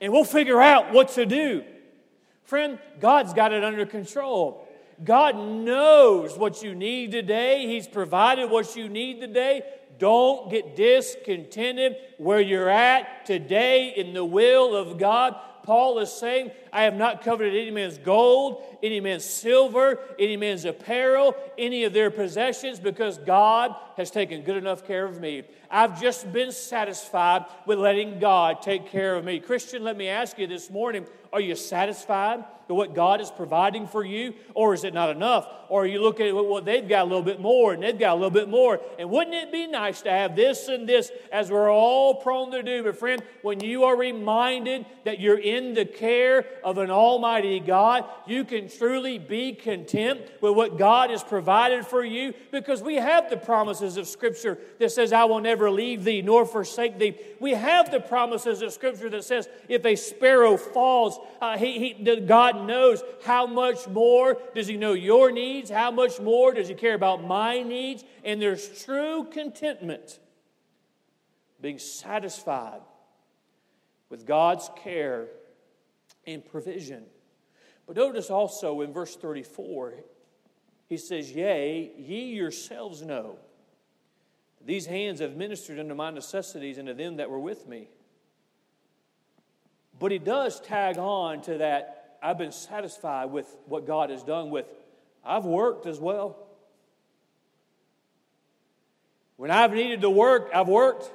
and 0.00 0.12
we'll 0.12 0.24
figure 0.24 0.60
out 0.60 0.92
what 0.92 1.10
to 1.10 1.26
do. 1.26 1.64
Friend, 2.44 2.78
God's 3.00 3.34
got 3.34 3.52
it 3.52 3.62
under 3.64 3.84
control. 3.84 4.63
God 5.02 5.36
knows 5.36 6.36
what 6.36 6.62
you 6.62 6.74
need 6.74 7.12
today. 7.12 7.66
He's 7.66 7.88
provided 7.88 8.50
what 8.50 8.76
you 8.76 8.88
need 8.88 9.20
today. 9.20 9.62
don't 9.98 10.50
get 10.50 10.76
discontented 10.76 11.96
where 12.18 12.40
you're 12.40 12.68
at 12.68 13.24
today 13.26 13.94
in 13.96 14.12
the 14.12 14.24
will 14.24 14.76
of 14.76 14.98
God. 14.98 15.36
Paul 15.64 15.98
is 15.98 16.12
saying, 16.12 16.50
I 16.72 16.84
have 16.84 16.94
not 16.94 17.24
coveted 17.24 17.54
any 17.54 17.70
man's 17.70 17.96
gold, 17.96 18.62
any 18.82 19.00
man's 19.00 19.24
silver, 19.24 19.98
any 20.18 20.36
man's 20.36 20.66
apparel, 20.66 21.34
any 21.56 21.84
of 21.84 21.94
their 21.94 22.10
possessions, 22.10 22.78
because 22.78 23.16
God 23.16 23.74
has 23.96 24.10
taken 24.10 24.42
good 24.42 24.58
enough 24.58 24.86
care 24.86 25.06
of 25.06 25.20
me. 25.20 25.44
I've 25.70 26.00
just 26.00 26.30
been 26.32 26.52
satisfied 26.52 27.46
with 27.64 27.78
letting 27.78 28.18
God 28.18 28.60
take 28.60 28.90
care 28.90 29.16
of 29.16 29.24
me. 29.24 29.40
Christian, 29.40 29.82
let 29.82 29.96
me 29.96 30.08
ask 30.08 30.38
you 30.38 30.46
this 30.46 30.70
morning 30.70 31.06
are 31.32 31.40
you 31.40 31.56
satisfied 31.56 32.44
with 32.68 32.76
what 32.76 32.94
God 32.94 33.20
is 33.20 33.30
providing 33.30 33.86
for 33.86 34.04
you, 34.04 34.34
or 34.54 34.74
is 34.74 34.84
it 34.84 34.94
not 34.94 35.10
enough? 35.10 35.48
Or 35.68 35.82
are 35.82 35.86
you 35.86 36.00
looking 36.00 36.28
at 36.28 36.34
what 36.34 36.64
they've 36.64 36.88
got 36.88 37.02
a 37.02 37.08
little 37.08 37.22
bit 37.22 37.40
more 37.40 37.72
and 37.72 37.82
they've 37.82 37.98
got 37.98 38.12
a 38.12 38.14
little 38.14 38.30
bit 38.30 38.48
more? 38.48 38.80
And 38.98 39.10
wouldn't 39.10 39.34
it 39.34 39.50
be 39.50 39.66
nice 39.66 40.02
to 40.02 40.10
have 40.10 40.36
this 40.36 40.68
and 40.68 40.88
this 40.88 41.10
as 41.32 41.50
we're 41.50 41.72
all 41.72 42.14
prone 42.16 42.52
to 42.52 42.62
do? 42.62 42.82
But, 42.84 42.96
friend, 42.96 43.22
when 43.42 43.60
you 43.60 43.84
are 43.84 43.96
reminded 43.96 44.86
that 45.04 45.20
you're 45.20 45.38
in 45.38 45.53
the 45.74 45.84
care 45.84 46.46
of 46.64 46.78
an 46.78 46.90
Almighty 46.90 47.60
God, 47.60 48.04
you 48.26 48.44
can 48.44 48.68
truly 48.68 49.18
be 49.18 49.52
content 49.52 50.20
with 50.40 50.56
what 50.56 50.78
God 50.78 51.10
has 51.10 51.22
provided 51.22 51.86
for 51.86 52.04
you 52.04 52.34
because 52.50 52.82
we 52.82 52.96
have 52.96 53.30
the 53.30 53.36
promises 53.36 53.96
of 53.96 54.08
Scripture 54.08 54.58
that 54.80 54.90
says, 54.90 55.12
I 55.12 55.24
will 55.24 55.40
never 55.40 55.70
leave 55.70 56.02
thee 56.02 56.22
nor 56.22 56.44
forsake 56.44 56.98
thee. 56.98 57.16
We 57.40 57.52
have 57.52 57.90
the 57.90 58.00
promises 58.00 58.62
of 58.62 58.72
Scripture 58.72 59.08
that 59.10 59.24
says, 59.24 59.48
if 59.68 59.84
a 59.84 59.96
sparrow 59.96 60.56
falls, 60.56 61.18
uh, 61.40 61.56
he, 61.56 61.94
he, 61.94 62.20
God 62.20 62.66
knows 62.66 63.02
how 63.24 63.46
much 63.46 63.86
more 63.88 64.38
does 64.54 64.66
He 64.66 64.76
know 64.76 64.92
your 64.92 65.30
needs, 65.30 65.70
how 65.70 65.90
much 65.90 66.20
more 66.20 66.52
does 66.52 66.68
He 66.68 66.74
care 66.74 66.94
about 66.94 67.24
my 67.24 67.62
needs, 67.62 68.04
and 68.24 68.40
there's 68.40 68.82
true 68.84 69.24
contentment, 69.30 70.18
being 71.60 71.78
satisfied 71.78 72.80
with 74.10 74.26
God's 74.26 74.70
care 74.76 75.28
and 76.26 76.44
provision. 76.44 77.04
But 77.86 77.96
notice 77.96 78.30
also 78.30 78.80
in 78.80 78.92
verse 78.92 79.16
34, 79.16 79.94
he 80.88 80.96
says, 80.96 81.32
Yea, 81.32 81.92
ye 81.96 82.34
yourselves 82.34 83.02
know. 83.02 83.38
These 84.64 84.86
hands 84.86 85.20
have 85.20 85.36
ministered 85.36 85.78
unto 85.78 85.94
my 85.94 86.10
necessities 86.10 86.78
and 86.78 86.88
to 86.88 86.94
them 86.94 87.16
that 87.16 87.28
were 87.28 87.38
with 87.38 87.66
me. 87.66 87.88
But 89.98 90.10
he 90.12 90.18
does 90.18 90.60
tag 90.60 90.98
on 90.98 91.42
to 91.42 91.58
that 91.58 92.18
I've 92.22 92.38
been 92.38 92.52
satisfied 92.52 93.26
with 93.26 93.54
what 93.66 93.86
God 93.86 94.10
has 94.10 94.22
done 94.22 94.50
with 94.50 94.66
I've 95.24 95.44
worked 95.44 95.86
as 95.86 95.98
well. 95.98 96.36
When 99.36 99.50
I've 99.50 99.72
needed 99.72 100.02
to 100.02 100.10
work, 100.10 100.50
I've 100.54 100.68
worked. 100.68 101.10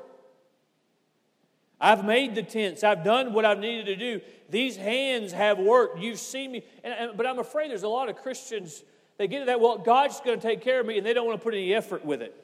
I've 1.79 2.03
made 2.03 2.35
the 2.35 2.43
tents. 2.43 2.83
I've 2.83 3.03
done 3.03 3.33
what 3.33 3.45
I've 3.45 3.59
needed 3.59 3.85
to 3.85 3.95
do. 3.95 4.21
These 4.49 4.77
hands 4.77 5.31
have 5.31 5.59
worked. 5.59 5.99
You've 5.99 6.19
seen 6.19 6.51
me. 6.51 6.63
And, 6.83 6.93
and, 6.93 7.17
but 7.17 7.25
I'm 7.27 7.39
afraid 7.39 7.69
there's 7.69 7.83
a 7.83 7.87
lot 7.87 8.09
of 8.09 8.17
Christians, 8.17 8.83
they 9.17 9.27
get 9.27 9.39
to 9.39 9.45
that, 9.45 9.59
well, 9.59 9.77
God's 9.77 10.19
going 10.21 10.39
to 10.39 10.47
take 10.47 10.61
care 10.61 10.79
of 10.79 10.85
me, 10.85 10.97
and 10.97 11.05
they 11.05 11.13
don't 11.13 11.25
want 11.25 11.39
to 11.39 11.43
put 11.43 11.53
any 11.53 11.73
effort 11.73 12.03
with 12.03 12.21
it. 12.21 12.35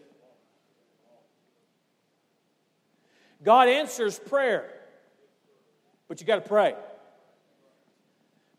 God 3.43 3.67
answers 3.67 4.17
prayer 4.19 4.75
but 6.07 6.21
you 6.21 6.27
got 6.27 6.35
to 6.35 6.47
pray. 6.47 6.75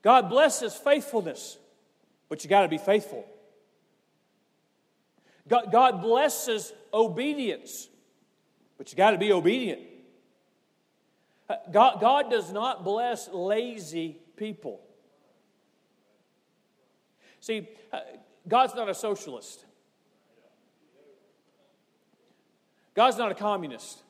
God 0.02 0.28
blesses 0.28 0.74
faithfulness, 0.74 1.59
but 2.28 2.44
you 2.44 2.50
got 2.50 2.62
to 2.62 2.68
be 2.68 2.78
faithful. 2.78 3.26
God, 5.48 5.70
God 5.70 6.02
blesses 6.02 6.72
obedience, 6.92 7.88
but 8.78 8.90
you 8.90 8.96
got 8.96 9.12
to 9.12 9.18
be 9.18 9.32
obedient. 9.32 9.80
God, 11.70 12.00
God 12.00 12.30
does 12.30 12.52
not 12.52 12.85
bless 12.85 13.28
lazy 13.28 14.18
people. 14.37 14.80
See, 17.40 17.68
uh, 17.92 18.00
God's 18.48 18.74
not 18.74 18.88
a 18.88 18.94
socialist. 18.94 19.64
God's 22.94 23.18
not 23.18 23.30
a 23.30 23.35
communist. 23.35 24.02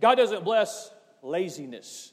God 0.00 0.16
doesn't 0.16 0.44
bless 0.44 0.90
laziness. 1.22 2.12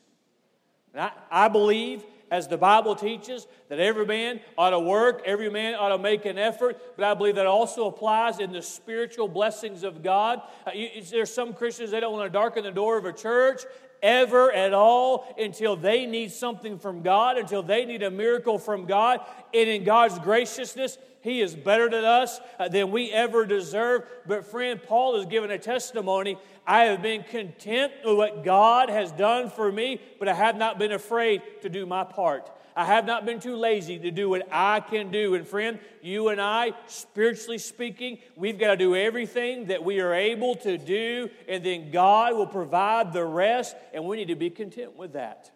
I, 0.96 1.12
I 1.30 1.48
believe, 1.50 2.04
as 2.32 2.48
the 2.48 2.58
Bible 2.58 2.96
teaches, 2.96 3.46
that 3.68 3.80
every 3.80 4.06
man 4.06 4.40
ought 4.58 4.70
to 4.72 4.80
work, 4.80 5.22
every 5.26 5.52
man 5.52 5.76
ought 5.76 5.90
to 5.90 5.98
make 5.98 6.26
an 6.26 6.38
effort, 6.38 6.82
but 6.96 7.06
I 7.06 7.14
believe 7.14 7.36
that 7.36 7.46
also 7.46 7.88
applies 7.88 8.40
in 8.40 8.54
the 8.54 8.62
spiritual 8.62 9.28
blessings 9.28 9.84
of 9.84 10.02
God. 10.02 10.42
Uh, 10.66 10.72
you, 10.74 11.04
there's 11.04 11.32
some 11.32 11.54
Christians, 11.54 11.92
they 11.92 12.00
don't 12.00 12.14
want 12.14 12.26
to 12.26 12.30
darken 12.32 12.64
the 12.64 12.72
door 12.72 12.98
of 12.98 13.06
a 13.06 13.14
church 13.14 13.64
ever 14.02 14.52
at 14.52 14.74
all 14.74 15.34
until 15.38 15.76
they 15.76 16.06
need 16.06 16.32
something 16.32 16.80
from 16.80 17.02
God, 17.02 17.38
until 17.38 17.64
they 17.64 17.86
need 17.86 18.04
a 18.04 18.12
miracle 18.12 18.58
from 18.58 18.86
God. 18.86 19.20
And 19.54 19.70
in 19.70 19.84
God's 19.84 20.20
graciousness, 20.20 20.98
he 21.22 21.42
is 21.42 21.56
better 21.56 21.90
than 21.90 22.04
us 22.04 22.40
uh, 22.60 22.68
than 22.68 22.92
we 22.92 23.12
ever 23.12 23.46
deserve. 23.46 24.04
But, 24.26 24.46
friend, 24.46 24.82
Paul 24.82 25.16
is 25.18 25.26
giving 25.28 25.52
a 25.52 25.60
testimony. 25.60 26.38
I 26.66 26.86
have 26.86 27.02
been 27.02 27.24
content 27.24 27.94
with 28.04 28.18
what 28.18 28.44
God 28.44 28.90
has 28.90 29.12
done 29.12 29.50
for 29.50 29.72
me, 29.72 30.02
but 30.20 30.28
I 30.28 30.34
have 30.34 30.56
not 30.56 30.80
been 30.80 30.92
afraid 30.92 31.42
to 31.62 31.70
do 31.70 31.86
my 31.86 32.04
part. 32.04 32.50
I 32.76 32.86
have 32.86 33.06
not 33.06 33.26
been 33.26 33.40
too 33.40 33.56
lazy 33.56 34.00
to 34.00 34.12
do 34.12 34.30
what 34.30 34.48
I 34.52 34.80
can 34.80 35.12
do. 35.12 35.36
And 35.36 35.48
friend, 35.48 35.80
you 36.02 36.30
and 36.30 36.40
I, 36.40 36.74
spiritually 36.88 37.58
speaking, 37.58 38.20
we've 38.36 38.60
got 38.60 38.72
to 38.72 38.78
do 38.78 38.96
everything 38.96 39.66
that 39.66 39.84
we 39.84 40.00
are 40.00 40.14
able 40.14 40.56
to 40.56 40.78
do, 40.78 41.30
and 41.48 41.64
then 41.64 41.92
God 41.92 42.36
will 42.36 42.48
provide 42.48 43.14
the 43.14 43.26
rest, 43.26 43.76
and 43.94 44.06
we 44.06 44.18
need 44.18 44.30
to 44.30 44.36
be 44.36 44.50
content 44.50 44.96
with 44.96 45.14
that. 45.14 45.52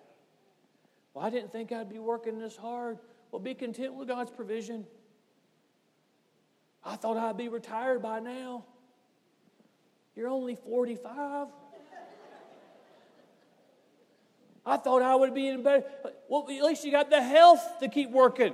Well, 1.13 1.25
I 1.25 1.29
didn't 1.29 1.51
think 1.51 1.71
I'd 1.71 1.89
be 1.89 1.99
working 1.99 2.39
this 2.39 2.57
hard. 2.57 2.99
Well, 3.31 3.39
be 3.39 3.53
content 3.53 3.93
with 3.95 4.07
God's 4.07 4.31
provision. 4.31 4.85
I 6.83 6.95
thought 6.95 7.17
I'd 7.17 7.37
be 7.37 7.47
retired 7.47 8.01
by 8.01 8.19
now. 8.19 8.65
You're 10.15 10.29
only 10.29 10.55
45. 10.55 11.47
I 14.65 14.77
thought 14.77 15.01
I 15.01 15.15
would 15.15 15.33
be 15.33 15.47
in 15.47 15.63
better. 15.63 15.83
Well, 16.27 16.47
at 16.49 16.63
least 16.63 16.83
you 16.83 16.91
got 16.91 17.09
the 17.09 17.21
health 17.21 17.63
to 17.81 17.87
keep 17.87 18.09
working. 18.09 18.53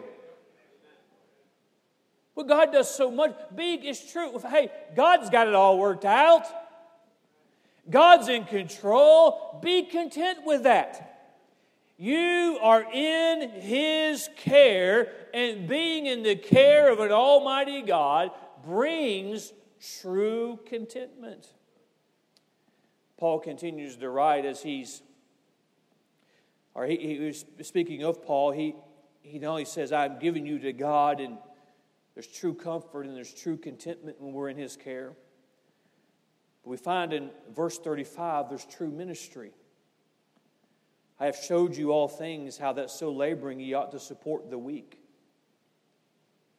Well, 2.35 2.45
God 2.45 2.71
does 2.71 2.93
so 2.93 3.11
much. 3.11 3.35
Big 3.55 3.85
is 3.85 4.11
true. 4.11 4.39
Hey, 4.39 4.69
God's 4.95 5.29
got 5.29 5.47
it 5.47 5.55
all 5.55 5.77
worked 5.77 6.05
out. 6.05 6.45
God's 7.89 8.29
in 8.29 8.45
control. 8.45 9.59
Be 9.61 9.83
content 9.83 10.39
with 10.45 10.63
that. 10.63 11.07
You 11.97 12.57
are 12.61 12.83
in 12.91 13.49
His 13.61 14.27
care, 14.35 15.11
and 15.33 15.67
being 15.67 16.07
in 16.07 16.23
the 16.23 16.35
care 16.35 16.91
of 16.91 16.99
an 16.99 17.11
Almighty 17.11 17.83
God 17.83 18.31
brings 18.65 19.53
true 20.01 20.59
contentment. 20.65 21.47
Paul 23.17 23.39
continues 23.39 23.97
to 23.97 24.09
write 24.09 24.45
as 24.45 24.63
he's, 24.63 25.03
or 26.73 26.85
he, 26.85 26.97
he 26.97 27.19
was 27.19 27.45
speaking 27.61 28.03
of 28.03 28.23
Paul, 28.23 28.51
he, 28.51 28.75
he 29.21 29.39
not 29.39 29.51
only 29.51 29.65
says, 29.65 29.91
I'm 29.91 30.19
giving 30.19 30.45
you 30.45 30.59
to 30.59 30.73
God, 30.73 31.19
and 31.19 31.37
there's 32.13 32.27
true 32.27 32.53
comfort 32.53 33.05
and 33.05 33.15
there's 33.15 33.33
true 33.33 33.57
contentment 33.57 34.19
when 34.19 34.33
we're 34.33 34.49
in 34.49 34.57
His 34.57 34.75
care. 34.75 35.13
But 36.63 36.69
we 36.69 36.77
find 36.77 37.13
in 37.13 37.31
verse 37.53 37.77
35, 37.79 38.49
there's 38.49 38.65
true 38.65 38.91
ministry. 38.91 39.51
I 41.19 41.25
have 41.25 41.35
showed 41.35 41.75
you 41.75 41.91
all 41.91 42.07
things, 42.07 42.57
how 42.57 42.73
that 42.73 42.89
so 42.89 43.11
laboring 43.11 43.59
ye 43.59 43.73
ought 43.73 43.91
to 43.91 43.99
support 43.99 44.49
the 44.49 44.57
weak. 44.57 44.97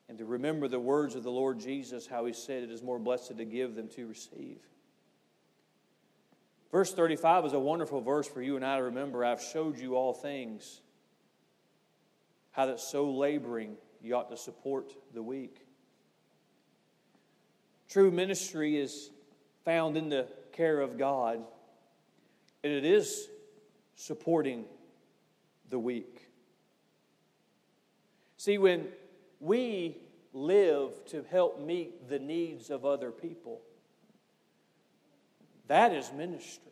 And 0.09 0.19
to 0.19 0.25
remember 0.25 0.69
the 0.69 0.79
words 0.79 1.15
of 1.15 1.23
the 1.23 1.31
Lord 1.31 1.59
Jesus, 1.59 2.07
how 2.07 2.27
he 2.27 2.33
said, 2.33 2.63
It 2.63 2.71
is 2.71 2.83
more 2.83 2.99
blessed 2.99 3.37
to 3.37 3.45
give 3.45 3.75
than 3.75 3.89
to 3.91 4.07
receive. 4.07 4.59
Verse 6.73 6.93
35 6.93 7.45
is 7.45 7.53
a 7.53 7.59
wonderful 7.61 8.01
verse 8.01 8.27
for 8.27 8.41
you 8.41 8.57
and 8.57 8.65
I 8.65 8.79
to 8.79 8.85
remember. 8.85 9.25
I've 9.25 9.43
showed 9.43 9.79
you 9.79 9.95
all 9.95 10.15
things, 10.15 10.81
how 12.53 12.67
that 12.67 12.81
so 12.81 13.11
laboring 13.11 13.77
you 14.01 14.17
ought 14.17 14.31
to 14.31 14.39
support 14.39 14.95
the 15.13 15.23
weak. 15.23 15.67
True 17.91 18.11
ministry 18.11 18.79
is 18.79 19.11
found 19.67 19.99
in 19.99 20.09
the 20.09 20.27
care 20.53 20.81
of 20.81 20.97
God, 20.97 21.45
and 22.65 22.73
it 22.73 22.87
is 22.87 23.29
supporting 23.95 24.65
the 25.69 25.79
weak. 25.79 26.31
See, 28.39 28.57
when 28.57 28.89
we 29.41 29.99
live 30.33 31.05
to 31.09 31.23
help 31.31 31.61
meet 31.61 32.09
the 32.09 32.19
needs 32.19 32.71
of 32.71 32.87
other 32.87 33.11
people, 33.11 33.61
that 35.73 35.95
is 35.95 36.13
ministry. 36.13 36.71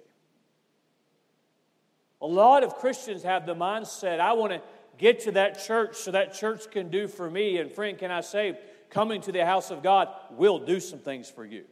A 2.20 2.26
lot 2.26 2.62
of 2.62 2.74
Christians 2.76 3.22
have 3.22 3.46
the 3.46 3.54
mindset 3.54 4.20
I 4.20 4.34
want 4.34 4.52
to 4.52 4.60
get 4.98 5.20
to 5.20 5.32
that 5.32 5.64
church 5.64 5.96
so 5.96 6.10
that 6.10 6.34
church 6.34 6.70
can 6.70 6.90
do 6.90 7.08
for 7.08 7.30
me. 7.30 7.56
And, 7.56 7.72
friend, 7.72 7.96
can 7.96 8.10
I 8.10 8.20
say, 8.20 8.58
coming 8.90 9.22
to 9.22 9.32
the 9.32 9.46
house 9.46 9.70
of 9.70 9.82
God 9.82 10.08
will 10.32 10.58
do 10.58 10.80
some 10.80 10.98
things 10.98 11.30
for 11.30 11.46
you. 11.46 11.64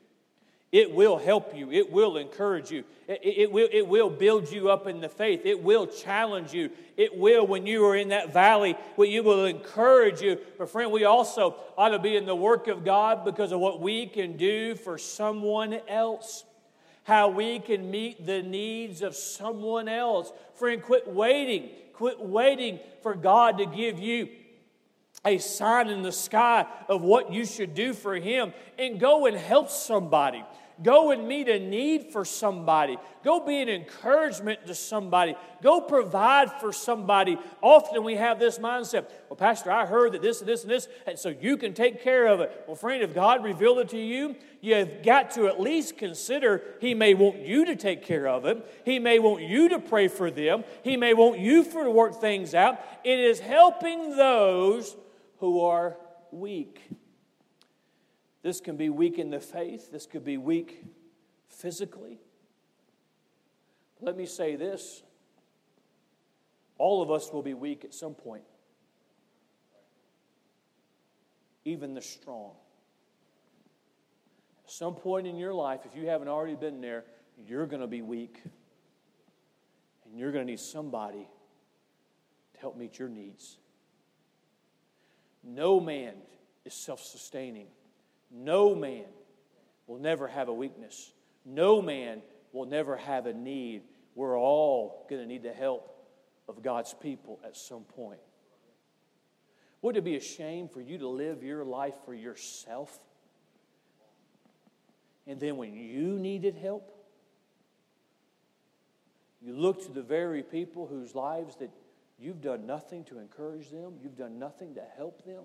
It 0.73 0.95
will 0.95 1.19
help 1.19 1.55
you. 1.55 1.71
It 1.71 1.93
will 1.93 2.17
encourage 2.17 2.71
you. 2.71 2.85
It, 3.07 3.21
it, 3.23 3.53
will, 3.53 3.69
it 3.71 3.87
will 3.87 4.09
build 4.09 4.51
you 4.51 4.71
up 4.71 4.87
in 4.87 5.03
the 5.03 5.11
faith. 5.11 5.43
It 5.45 5.63
will 5.63 5.87
challenge 5.87 6.55
you. 6.55 6.71
It 6.97 7.15
will, 7.15 7.47
when 7.47 7.67
you 7.67 7.85
are 7.85 7.97
in 7.97 8.09
that 8.09 8.33
valley, 8.33 8.75
it 8.99 9.25
will 9.25 9.45
encourage 9.45 10.23
you. 10.23 10.39
But, 10.57 10.71
friend, 10.71 10.91
we 10.91 11.05
also 11.05 11.57
ought 11.77 11.91
to 11.91 11.99
be 11.99 12.17
in 12.17 12.25
the 12.25 12.35
work 12.35 12.69
of 12.69 12.87
God 12.87 13.27
because 13.27 13.53
of 13.53 13.61
what 13.61 13.83
we 13.83 14.07
can 14.07 14.39
do 14.39 14.75
for 14.75 14.97
someone 14.97 15.79
else. 15.89 16.45
How 17.09 17.29
we 17.29 17.59
can 17.59 17.91
meet 17.91 18.27
the 18.27 18.43
needs 18.43 19.01
of 19.01 19.17
someone 19.17 19.89
else. 19.89 20.31
Friend, 20.57 20.83
quit 20.83 21.09
waiting. 21.09 21.71
Quit 21.95 22.21
waiting 22.21 22.81
for 23.03 23.15
God 23.15 23.57
to 23.57 23.65
give 23.65 23.99
you 23.99 24.29
a 25.25 25.39
sign 25.39 25.89
in 25.89 26.03
the 26.03 26.13
sky 26.13 26.67
of 26.87 27.01
what 27.01 27.33
you 27.33 27.47
should 27.47 27.73
do 27.75 27.95
for 27.95 28.15
Him 28.17 28.53
and 28.79 29.01
go 29.01 29.25
and 29.25 29.39
help 29.39 29.71
somebody. 29.71 30.45
Go 30.83 31.11
and 31.11 31.27
meet 31.27 31.49
a 31.49 31.59
need 31.59 32.13
for 32.13 32.25
somebody. 32.25 32.99
Go 33.25 33.45
be 33.45 33.61
an 33.61 33.69
encouragement 33.69 34.67
to 34.67 34.75
somebody. 34.75 35.35
Go 35.63 35.81
provide 35.81 36.53
for 36.61 36.73
somebody. 36.73 37.39
Often 37.61 38.05
we 38.05 38.15
have 38.15 38.39
this 38.39 38.59
mindset 38.59 39.07
well, 39.29 39.37
Pastor, 39.37 39.71
I 39.71 39.85
heard 39.85 40.13
that 40.13 40.23
this 40.23 40.41
and 40.41 40.49
this 40.49 40.63
and 40.63 40.71
this, 40.71 40.89
and 41.07 41.19
so 41.19 41.29
you 41.29 41.59
can 41.59 41.75
take 41.75 42.03
care 42.03 42.27
of 42.27 42.41
it. 42.41 42.65
Well, 42.67 42.77
friend, 42.77 43.03
if 43.03 43.15
God 43.15 43.45
revealed 43.45 43.79
it 43.79 43.91
to 43.91 43.99
you, 43.99 44.37
you've 44.63 45.03
got 45.03 45.33
to 45.33 45.49
at 45.49 45.61
least 45.61 45.99
consider 45.99 46.63
He 46.81 46.95
may 46.95 47.13
want 47.13 47.41
you 47.41 47.67
to 47.67 47.77
take 47.77 48.05
care 48.05 48.27
of 48.27 48.47
it. 48.47 48.83
He 48.85 48.99
may 48.99 49.19
want 49.19 49.43
you 49.43 49.69
to 49.71 49.79
pray 49.79 50.09
for 50.09 50.31
them. 50.31 50.65
He 50.83 50.97
may 50.97 51.13
want 51.13 51.39
you 51.41 51.63
for 51.63 51.85
to 51.85 51.91
work 51.91 52.21
things 52.21 52.55
out. 52.55 52.81
It 53.05 53.19
is 53.19 53.39
helping 53.41 54.17
those 54.17 54.97
who 55.41 55.61
are 55.61 55.97
weak. 56.31 56.81
This 58.49 58.63
can 58.63 58.79
be 58.79 58.89
weak 58.89 59.19
in 59.19 59.29
the 59.29 59.41
faith, 59.41 59.93
this 59.93 60.07
could 60.07 60.25
be 60.25 60.39
weak 60.39 60.83
physically. 61.51 62.19
Let 64.01 64.17
me 64.17 64.25
say 64.25 64.57
this 64.57 65.03
all 66.79 67.03
of 67.03 67.11
us 67.11 67.31
will 67.31 67.43
be 67.43 67.53
weak 67.53 67.85
at 67.85 67.93
some 67.93 68.15
point, 68.15 68.45
even 71.67 71.93
the 71.93 72.01
strong. 72.01 72.53
At 74.65 74.71
some 74.71 74.95
point 74.95 75.27
in 75.27 75.37
your 75.37 75.53
life, 75.53 75.81
if 75.85 75.95
you 75.95 76.09
haven't 76.09 76.29
already 76.29 76.57
been 76.57 76.81
there, 76.81 77.05
you're 77.47 77.67
going 77.67 77.83
to 77.83 77.87
be 77.87 78.01
weak. 78.01 78.41
And 80.07 80.19
you're 80.19 80.33
going 80.33 80.47
to 80.47 80.51
need 80.51 80.61
somebody 80.61 81.29
to 82.55 82.61
help 82.61 82.79
meet 82.79 82.99
your 82.99 83.11
needs. 83.11 83.59
No 85.45 85.81
man 85.81 86.15
is 86.65 86.73
self 86.73 87.03
sustaining. 87.03 87.67
No 88.31 88.75
man 88.75 89.05
will 89.87 89.99
never 89.99 90.29
have 90.29 90.49
a 90.49 90.53
weakness. 90.53 91.13
No 91.45 91.81
man 91.81 92.23
will 92.53 92.67
never 92.67 92.97
have 92.97 93.27
a 93.27 93.33
need. 93.33 93.83
We're 94.15 94.39
all 94.39 95.07
going 95.09 95.23
to 95.23 95.29
need 95.29 95.43
the 95.43 95.53
help 95.53 95.95
of 96.49 96.63
God's 96.63 96.95
people 96.95 97.41
at 97.45 97.57
some 97.57 97.85
point. 97.85 98.21
Would 99.83 99.97
it 99.97 100.05
be 100.05 100.17
a 100.17 100.21
shame 100.21 100.69
for 100.69 100.81
you 100.81 100.99
to 100.99 101.09
live 101.09 101.43
your 101.43 101.65
life 101.65 101.95
for 102.05 102.15
yourself? 102.15 102.99
And 105.27 105.39
then 105.39 105.57
when 105.57 105.75
you 105.75 106.19
needed 106.19 106.57
help, 106.57 106.95
you 109.41 109.55
look 109.55 109.85
to 109.87 109.93
the 109.93 110.03
very 110.03 110.43
people 110.43 110.87
whose 110.87 111.15
lives 111.15 111.57
that 111.57 111.71
you've 112.19 112.41
done 112.41 112.67
nothing 112.67 113.05
to 113.05 113.19
encourage 113.19 113.71
them, 113.71 113.95
you've 114.03 114.17
done 114.17 114.39
nothing 114.39 114.75
to 114.75 114.83
help 114.97 115.25
them. 115.25 115.45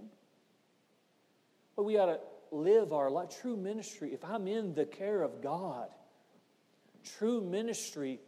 But 1.76 1.84
we 1.84 1.98
ought 1.98 2.08
to 2.08 2.20
live 2.54 2.94
our 2.94 3.10
life. 3.10 3.30
True 3.42 3.58
ministry, 3.58 4.14
if 4.14 4.24
I'm 4.24 4.48
in 4.48 4.74
the 4.74 4.86
care 4.86 5.22
of 5.22 5.42
God, 5.42 5.90
true 7.18 7.42
ministry 7.42 8.20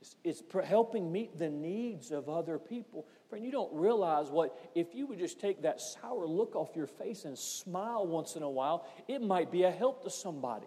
is, 0.00 0.16
is 0.24 0.42
helping 0.64 1.12
meet 1.12 1.38
the 1.38 1.50
needs 1.50 2.10
of 2.10 2.28
other 2.28 2.58
people. 2.58 3.06
Friend, 3.28 3.44
you 3.44 3.52
don't 3.52 3.72
realize 3.72 4.28
what, 4.28 4.58
if 4.74 4.94
you 4.94 5.06
would 5.06 5.18
just 5.18 5.40
take 5.40 5.62
that 5.62 5.80
sour 5.80 6.26
look 6.26 6.54
off 6.54 6.76
your 6.76 6.86
face 6.86 7.24
and 7.24 7.38
smile 7.38 8.06
once 8.06 8.36
in 8.36 8.42
a 8.42 8.50
while, 8.50 8.86
it 9.08 9.22
might 9.22 9.50
be 9.50 9.64
a 9.64 9.70
help 9.70 10.04
to 10.04 10.10
somebody. 10.10 10.66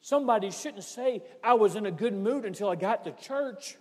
Somebody 0.00 0.50
shouldn't 0.50 0.84
say, 0.84 1.22
I 1.42 1.54
was 1.54 1.76
in 1.76 1.86
a 1.86 1.90
good 1.90 2.14
mood 2.14 2.44
until 2.44 2.68
I 2.68 2.76
got 2.76 3.04
to 3.04 3.12
church. 3.12 3.76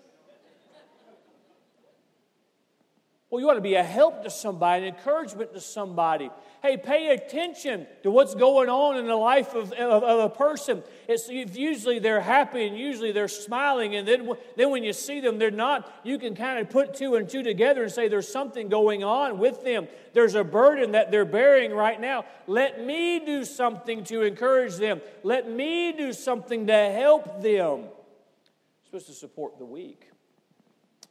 Well, 3.30 3.42
you 3.42 3.50
ought 3.50 3.56
to 3.56 3.62
be 3.62 3.76
a 3.76 3.84
help 3.84 4.24
to 4.24 4.30
somebody, 4.30 4.88
an 4.88 4.96
encouragement 4.96 5.54
to 5.54 5.60
somebody. 5.60 6.30
Hey, 6.62 6.78
pay 6.78 7.10
attention 7.10 7.86
to 8.04 8.10
what's 8.10 8.34
going 8.34 8.70
on 8.70 8.96
in 8.96 9.06
the 9.06 9.18
life 9.18 9.54
of, 9.54 9.74
of, 9.74 10.04
of, 10.04 10.20
a 10.20 10.34
person. 10.34 10.82
It's 11.10 11.28
usually 11.30 12.00
they're 12.00 12.22
happy 12.22 12.66
and 12.66 12.78
usually 12.78 13.12
they're 13.12 13.28
smiling, 13.28 13.98
and 13.98 14.08
then, 14.08 14.32
then 14.56 14.70
when 14.72 14.86
you 14.86 14.94
see 14.94 15.20
them, 15.20 15.40
they're 15.40 15.52
not. 15.52 15.94
You 16.06 16.18
can 16.18 16.36
kind 16.36 16.60
of 16.60 16.70
put 16.70 16.94
two 16.94 17.16
and 17.16 17.30
two 17.30 17.44
together 17.44 17.84
and 17.84 17.92
say 17.92 18.08
there's 18.08 18.32
something 18.32 18.70
going 18.70 19.04
on 19.04 19.40
with 19.40 19.62
them. 19.62 19.90
There's 20.13 20.36
a 20.36 20.46
burden 20.46 20.94
that 20.94 21.12
they're 21.12 21.26
bearing 21.26 21.74
right 21.74 22.00
now. 22.00 22.24
Let 22.48 22.86
me 22.86 23.20
do 23.20 23.44
something 23.44 24.06
to 24.06 24.22
encourage 24.22 24.78
them. 24.78 25.02
Let 25.24 25.52
me 25.52 25.92
do 25.92 26.13
something 26.13 26.68
to 26.68 26.92
help 26.92 27.42
them. 27.42 27.80
You're 27.82 28.86
supposed 28.86 29.08
to 29.08 29.13
support 29.13 29.60
the 29.60 29.66
weak. 29.66 30.08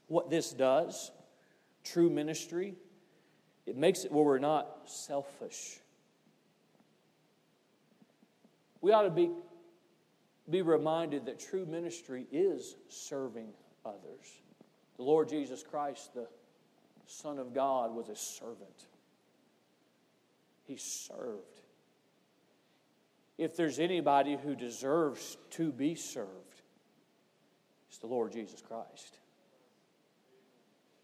What 0.08 0.30
this 0.30 0.52
does 0.52 1.10
true 1.92 2.10
ministry, 2.10 2.74
it 3.66 3.76
makes 3.76 4.04
it 4.04 4.12
where 4.12 4.24
we're 4.24 4.38
not 4.38 4.68
selfish. 4.86 5.78
We 8.80 8.92
ought 8.92 9.02
to 9.02 9.10
be, 9.10 9.30
be 10.48 10.62
reminded 10.62 11.26
that 11.26 11.40
true 11.40 11.66
ministry 11.66 12.26
is 12.30 12.76
serving 12.88 13.48
others. 13.84 14.42
The 14.96 15.02
Lord 15.02 15.28
Jesus 15.28 15.62
Christ, 15.62 16.14
the 16.14 16.28
Son 17.06 17.38
of 17.38 17.54
God, 17.54 17.94
was 17.94 18.08
a 18.08 18.16
servant. 18.16 18.86
He 20.64 20.76
served. 20.76 21.62
If 23.38 23.56
there's 23.56 23.78
anybody 23.78 24.36
who 24.36 24.54
deserves 24.54 25.36
to 25.50 25.70
be 25.70 25.94
served, 25.94 26.30
it's 27.88 27.98
the 27.98 28.06
Lord 28.06 28.32
Jesus 28.32 28.62
Christ. 28.62 29.18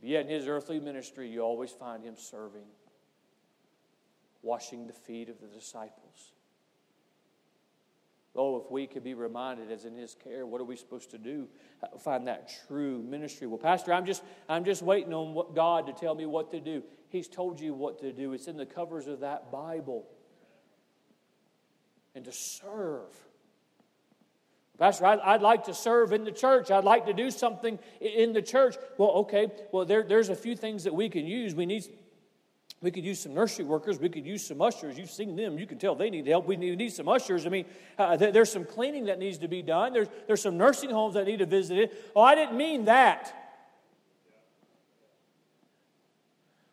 Yet, 0.03 0.27
in 0.27 0.33
his 0.33 0.49
earthly 0.49 0.81
ministry, 0.81 1.29
you 1.29 1.41
always 1.41 1.71
find 1.71 2.03
him 2.03 2.17
serving, 2.17 2.67
washing 4.43 4.89
the 4.89 4.93
feet 4.93 5.29
of 5.29 5.41
the 5.41 5.47
disciples. 5.47 6.33
Oh, 8.35 8.57
if 8.57 8.71
we 8.71 8.87
could 8.87 9.05
be 9.05 9.15
reminded 9.15 9.71
as 9.71 9.85
in 9.85 9.95
his 9.95 10.17
care, 10.17 10.45
what 10.47 10.61
are 10.61 10.65
we 10.65 10.75
supposed 10.75 11.11
to 11.11 11.19
do? 11.19 11.47
Uh, 11.83 11.99
find 11.99 12.27
that 12.27 12.51
true 12.67 13.03
ministry. 13.03 13.47
Well, 13.47 13.59
Pastor, 13.59 13.93
I'm 13.93 14.07
just, 14.07 14.25
I'm 14.49 14.65
just 14.65 14.83
waiting 14.83 15.13
on 15.13 15.35
what 15.35 15.55
God 15.55 15.87
to 15.87 15.93
tell 15.93 16.15
me 16.15 16.27
what 16.27 16.51
to 16.51 16.61
do. 16.61 16.83
He's 17.09 17.29
told 17.29 17.61
you 17.61 17.75
what 17.75 18.01
to 18.01 18.11
do. 18.11 18.33
It's 18.33 18.49
in 18.49 18.57
the 18.57 18.67
covers 18.67 19.07
of 19.07 19.21
that 19.21 19.53
Bible. 19.53 20.09
And 22.15 22.25
to 22.25 22.33
serve. 22.33 23.15
Pastor, 24.79 25.07
I'd, 25.07 25.43
like 25.43 25.65
to 25.65 25.75
serve 25.75 26.13
in 26.13 26.25
the 26.25 26.33
church. 26.33 26.71
I'd 26.71 26.85
like 26.85 27.07
to 27.07 27.13
do 27.13 27.31
something 27.31 27.79
in 28.01 28.33
the 28.33 28.43
church. 28.43 28.77
Well, 28.99 29.11
okay. 29.11 29.49
Well, 29.71 29.85
there, 29.85 30.03
there's 30.03 30.29
a 30.29 30.35
few 30.35 30.57
things 30.57 30.85
that 30.85 30.95
we 30.95 31.09
can 31.09 31.27
use. 31.27 31.55
We 31.55 31.67
need, 31.67 31.87
we 32.81 32.91
could 32.91 33.05
use 33.05 33.21
some 33.21 33.35
nursery 33.35 33.65
workers. 33.65 34.01
We 34.01 34.09
could 34.09 34.27
use 34.27 34.45
some 34.45 34.61
ushers. 34.61 34.99
You've 34.99 35.11
seen 35.11 35.37
them. 35.37 35.59
You 35.59 35.67
can 35.67 35.79
tell 35.79 35.95
they 35.95 36.11
need 36.11 36.27
help. 36.27 36.47
We 36.47 36.57
need, 36.57 36.79
need 36.79 36.93
some 36.93 37.09
ushers. 37.09 37.47
I 37.47 37.51
mean, 37.51 37.67
uh, 37.99 38.17
there's 38.17 38.51
some 38.51 38.65
cleaning 38.65 39.07
that 39.07 39.19
needs 39.19 39.39
to 39.39 39.49
be 39.49 39.63
done. 39.63 39.93
There's, 39.93 40.09
there's 40.27 40.43
some 40.43 40.57
nursing 40.57 40.91
homes 40.91 41.15
that 41.15 41.27
need 41.27 41.39
to 41.41 41.47
visit 41.47 41.79
it. 41.79 42.11
Oh, 42.17 42.23
I 42.23 42.35
didn't 42.35 42.57
mean 42.57 42.87
that. 42.87 43.33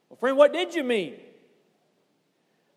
Well, 0.09 0.17
friend, 0.17 0.37
what 0.37 0.53
did 0.53 0.73
you 0.73 0.83
mean? 0.83 1.15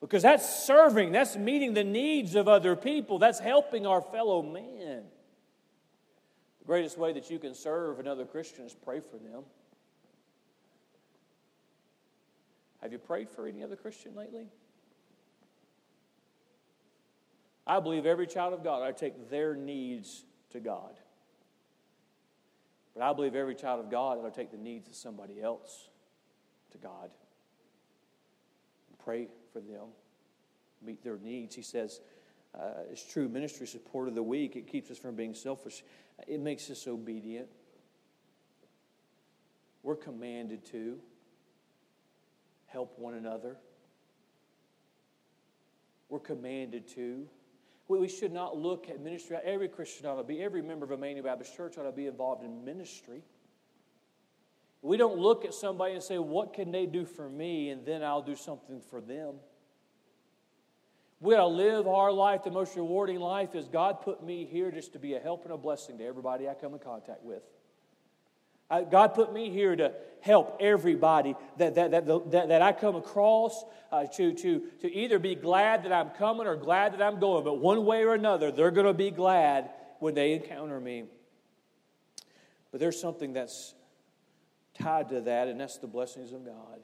Because 0.03 0.25
that's 0.25 0.65
serving, 0.65 1.13
that's 1.13 1.37
meeting 1.37 1.75
the 1.75 1.85
needs 1.85 2.35
of 2.35 2.49
other 2.49 2.75
people, 2.75 3.21
that's 3.21 3.39
helping 3.39 3.87
our 3.87 4.03
fellow 4.03 4.43
man. 4.43 5.05
The 6.59 6.67
greatest 6.67 6.99
way 6.99 7.13
that 7.13 7.31
you 7.31 7.39
can 7.39 7.55
serve 7.55 8.01
another 8.01 8.25
Christian 8.25 8.65
is 8.65 8.75
pray 8.75 8.99
for 8.99 9.17
them. 9.17 9.45
Have 12.83 12.91
you 12.91 12.99
prayed 12.99 13.31
for 13.31 13.47
any 13.47 13.63
other 13.63 13.77
Christian 13.77 14.17
lately? 14.17 14.49
I 17.65 17.79
believe 17.79 18.05
every 18.05 18.27
child 18.27 18.55
of 18.55 18.65
God, 18.65 18.83
I 18.83 18.91
take 18.91 19.31
their 19.31 19.55
needs 19.55 20.25
to 20.51 20.59
God. 20.59 20.95
But 22.93 23.05
I 23.05 23.13
believe 23.13 23.37
every 23.37 23.55
child 23.55 23.79
of 23.79 23.89
God 23.89 24.21
to 24.21 24.31
take 24.33 24.51
the 24.51 24.59
needs 24.59 24.89
of 24.89 24.97
somebody 24.97 25.41
else 25.41 25.89
to 26.73 26.79
God. 26.79 27.09
And 28.89 28.99
pray 28.99 29.29
for 29.53 29.61
them, 29.61 29.89
meet 30.85 31.03
their 31.03 31.19
needs. 31.19 31.55
He 31.55 31.63
says, 31.63 32.01
uh, 32.59 32.85
it's 32.91 33.05
true 33.05 33.29
ministry 33.29 33.67
support 33.67 34.09
of 34.09 34.15
the 34.15 34.23
weak. 34.23 34.57
It 34.57 34.67
keeps 34.67 34.91
us 34.91 34.99
from 34.99 35.15
being 35.15 35.35
selfish. 35.35 35.83
It 36.27 36.41
makes 36.41 36.71
us 36.71 36.87
obedient. 36.87 37.49
We're 39.83 39.97
commanded 39.97 40.65
to 40.67 40.99
help 42.67 42.99
one 42.99 43.15
another. 43.15 43.57
We're 46.09 46.21
commanded 46.21 46.87
to. 46.95 47.27
we 47.89 48.09
should 48.09 48.33
not 48.33 48.57
look 48.57 48.89
at 48.89 49.01
ministry. 49.01 49.39
Every 49.43 49.69
Christian 49.69 50.07
ought 50.07 50.17
to 50.17 50.23
be, 50.23 50.43
every 50.43 50.63
member 50.63 50.85
of 50.85 50.91
a 50.91 50.95
Emmanuel 50.95 51.25
Baptist 51.25 51.57
Church 51.57 51.79
ought 51.79 51.85
to 51.85 51.93
be 51.93 52.07
involved 52.07 52.45
in 52.45 52.65
ministry. 52.65 53.23
We 54.83 54.97
don't 54.97 55.19
look 55.19 55.45
at 55.45 55.55
somebody 55.55 55.95
and 55.95 56.03
say, 56.03 56.19
What 56.19 56.53
can 56.53 56.73
they 56.73 56.87
do 56.87 57.05
for 57.05 57.29
me? 57.29 57.71
and 57.71 57.87
then 57.87 58.03
I'll 58.03 58.23
do 58.23 58.35
something 58.35 58.81
for 58.91 59.01
them. 59.01 59.37
We 61.21 61.37
ought 61.37 61.43
to 61.43 61.47
live 61.47 61.87
our 61.87 62.11
life, 62.11 62.43
the 62.43 62.51
most 62.51 62.75
rewarding 62.75 63.21
life 63.21 63.55
is 63.55 63.69
God 63.69 64.03
put 64.03 64.25
me 64.25 64.45
here 64.45 64.73
just 64.73 64.93
to 64.95 64.99
be 64.99 65.15
a 65.15 65.21
help 65.21 65.45
and 65.45 65.53
a 65.53 65.57
blessing 65.57 65.99
to 65.99 66.05
everybody 66.05 66.49
I 66.49 66.55
come 66.55 66.75
in 66.75 66.81
contact 66.81 67.23
with. 67.23 67.43
God 68.91 69.09
put 69.09 69.33
me 69.33 69.51
here 69.51 69.77
to 69.77 69.93
help 70.21 70.57
everybody 70.59 71.37
that, 71.59 71.75
that, 71.75 71.91
that, 71.91 72.07
that, 72.07 72.49
that 72.49 72.63
I 72.63 72.73
come 72.73 72.97
across 72.97 73.65
uh, 73.91 74.07
to, 74.17 74.33
to, 74.33 74.63
to 74.81 74.93
either 74.93 75.19
be 75.19 75.35
glad 75.35 75.85
that 75.85 75.93
I'm 75.93 76.11
coming 76.11 76.47
or 76.47 76.57
glad 76.57 76.95
that 76.95 77.03
I'm 77.03 77.21
going. 77.21 77.45
But 77.45 77.59
one 77.59 77.85
way 77.85 78.03
or 78.05 78.15
another, 78.15 78.51
they're 78.51 78.71
going 78.71 78.87
to 78.87 78.95
be 78.95 79.11
glad 79.11 79.71
when 79.99 80.15
they 80.15 80.33
encounter 80.33 80.81
me. 80.81 81.05
But 82.71 82.81
there's 82.81 82.99
something 82.99 83.35
that's 83.35 83.75
tied 84.83 85.09
to 85.11 85.21
that, 85.23 85.49
and 85.49 85.61
that's 85.61 85.79
the 85.79 85.87
blessings 85.87 86.33
of 86.33 86.45
God. 86.45 86.81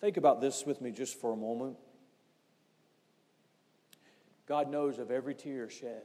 Think 0.00 0.16
about 0.16 0.40
this 0.40 0.64
with 0.64 0.80
me 0.80 0.90
just 0.92 1.20
for 1.20 1.32
a 1.32 1.36
moment. 1.36 1.76
God 4.46 4.70
knows 4.70 4.98
of 4.98 5.10
every 5.10 5.34
tear 5.34 5.68
shed 5.68 6.02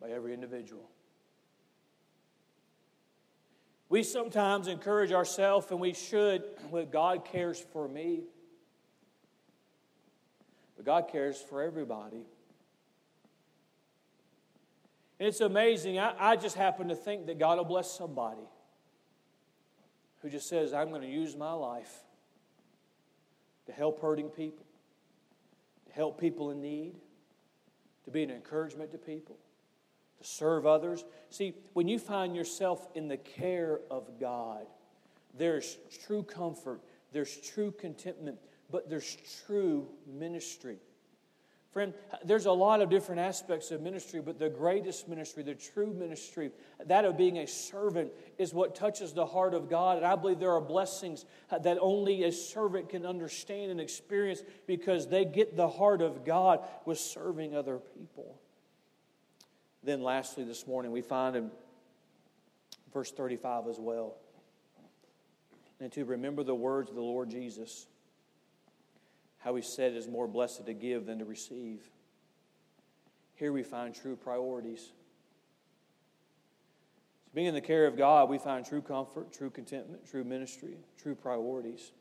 by 0.00 0.10
every 0.10 0.32
individual. 0.32 0.88
We 3.88 4.02
sometimes 4.02 4.68
encourage 4.68 5.12
ourselves, 5.12 5.70
and 5.70 5.80
we 5.80 5.92
should, 5.92 6.42
when 6.70 6.90
God 6.90 7.24
cares 7.24 7.64
for 7.72 7.86
me. 7.86 8.22
But 10.76 10.86
God 10.86 11.08
cares 11.08 11.40
for 11.40 11.62
everybody. 11.62 12.24
And 15.18 15.28
it's 15.28 15.40
amazing. 15.40 15.98
I, 15.98 16.14
I 16.18 16.36
just 16.36 16.56
happen 16.56 16.88
to 16.88 16.96
think 16.96 17.26
that 17.26 17.38
God 17.38 17.58
will 17.58 17.64
bless 17.64 17.90
somebody 17.90 18.48
who 20.22 20.30
just 20.30 20.48
says, 20.48 20.72
I'm 20.72 20.88
going 20.88 21.02
to 21.02 21.08
use 21.08 21.36
my 21.36 21.52
life 21.52 22.02
to 23.66 23.72
help 23.72 24.00
hurting 24.00 24.28
people, 24.28 24.64
to 25.86 25.92
help 25.92 26.20
people 26.20 26.50
in 26.50 26.60
need, 26.60 26.94
to 28.04 28.10
be 28.10 28.22
an 28.22 28.30
encouragement 28.30 28.90
to 28.92 28.98
people, 28.98 29.36
to 30.20 30.26
serve 30.26 30.66
others. 30.66 31.04
See, 31.30 31.54
when 31.72 31.88
you 31.88 31.98
find 31.98 32.34
yourself 32.34 32.88
in 32.94 33.08
the 33.08 33.16
care 33.16 33.80
of 33.90 34.18
God, 34.18 34.66
there's 35.36 35.78
true 36.06 36.22
comfort, 36.22 36.80
there's 37.12 37.36
true 37.36 37.72
contentment, 37.72 38.38
but 38.70 38.88
there's 38.88 39.16
true 39.46 39.88
ministry. 40.06 40.78
Friend, 41.74 41.92
there's 42.24 42.46
a 42.46 42.52
lot 42.52 42.80
of 42.80 42.88
different 42.88 43.20
aspects 43.20 43.72
of 43.72 43.82
ministry, 43.82 44.20
but 44.20 44.38
the 44.38 44.48
greatest 44.48 45.08
ministry, 45.08 45.42
the 45.42 45.56
true 45.56 45.92
ministry, 45.92 46.52
that 46.86 47.04
of 47.04 47.18
being 47.18 47.38
a 47.38 47.48
servant, 47.48 48.12
is 48.38 48.54
what 48.54 48.76
touches 48.76 49.12
the 49.12 49.26
heart 49.26 49.54
of 49.54 49.68
God. 49.68 49.96
And 49.96 50.06
I 50.06 50.14
believe 50.14 50.38
there 50.38 50.52
are 50.52 50.60
blessings 50.60 51.24
that 51.50 51.76
only 51.80 52.22
a 52.22 52.30
servant 52.30 52.90
can 52.90 53.04
understand 53.04 53.72
and 53.72 53.80
experience 53.80 54.44
because 54.68 55.08
they 55.08 55.24
get 55.24 55.56
the 55.56 55.66
heart 55.66 56.00
of 56.00 56.24
God 56.24 56.60
with 56.84 57.00
serving 57.00 57.56
other 57.56 57.78
people. 57.98 58.38
Then, 59.82 60.00
lastly, 60.00 60.44
this 60.44 60.68
morning, 60.68 60.92
we 60.92 61.02
find 61.02 61.34
in 61.34 61.50
verse 62.92 63.10
35 63.10 63.66
as 63.66 63.80
well, 63.80 64.14
and 65.80 65.90
to 65.90 66.04
remember 66.04 66.44
the 66.44 66.54
words 66.54 66.88
of 66.88 66.94
the 66.94 67.02
Lord 67.02 67.30
Jesus 67.30 67.88
how 69.44 69.54
he 69.54 69.62
said 69.62 69.92
it 69.92 69.98
is 69.98 70.08
more 70.08 70.26
blessed 70.26 70.64
to 70.64 70.72
give 70.72 71.04
than 71.04 71.18
to 71.18 71.26
receive. 71.26 71.82
Here 73.34 73.52
we 73.52 73.62
find 73.62 73.94
true 73.94 74.16
priorities. 74.16 74.92
So 77.26 77.30
being 77.34 77.46
in 77.46 77.52
the 77.52 77.60
care 77.60 77.86
of 77.86 77.94
God, 77.94 78.30
we 78.30 78.38
find 78.38 78.64
true 78.64 78.80
comfort, 78.80 79.34
true 79.34 79.50
contentment, 79.50 80.08
true 80.10 80.24
ministry, 80.24 80.78
true 80.96 81.14
priorities. 81.14 81.92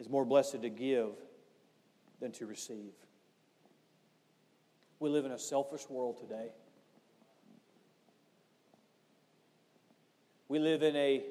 It's 0.00 0.08
more 0.08 0.24
blessed 0.24 0.62
to 0.62 0.70
give 0.70 1.10
than 2.18 2.32
to 2.32 2.46
receive. 2.46 2.94
We 4.98 5.10
live 5.10 5.26
in 5.26 5.32
a 5.32 5.38
selfish 5.38 5.90
world 5.90 6.16
today. 6.16 6.48
We 10.48 10.58
live 10.58 10.82
in 10.82 10.96
a 10.96 11.22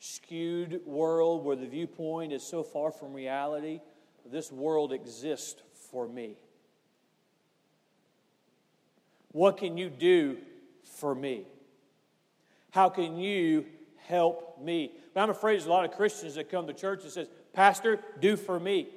skewed 0.00 0.80
world 0.86 1.44
where 1.44 1.56
the 1.56 1.66
viewpoint 1.66 2.32
is 2.32 2.42
so 2.42 2.64
far 2.64 2.90
from 2.90 3.12
reality. 3.12 3.80
This 4.26 4.50
world 4.50 4.92
exists 4.92 5.60
for 5.90 6.08
me. 6.08 6.36
What 9.32 9.58
can 9.58 9.76
you 9.76 9.90
do 9.90 10.38
for 10.82 11.14
me? 11.14 11.44
How 12.70 12.88
can 12.88 13.16
you 13.16 13.66
help 14.06 14.60
me? 14.60 14.92
But 15.14 15.20
I'm 15.20 15.30
afraid 15.30 15.54
there's 15.54 15.66
a 15.66 15.70
lot 15.70 15.84
of 15.84 15.92
Christians 15.92 16.34
that 16.34 16.50
come 16.50 16.66
to 16.66 16.72
church 16.72 17.02
and 17.04 17.12
says, 17.12 17.28
Pastor, 17.52 18.00
do 18.20 18.36
for 18.36 18.58
me. 18.58 18.88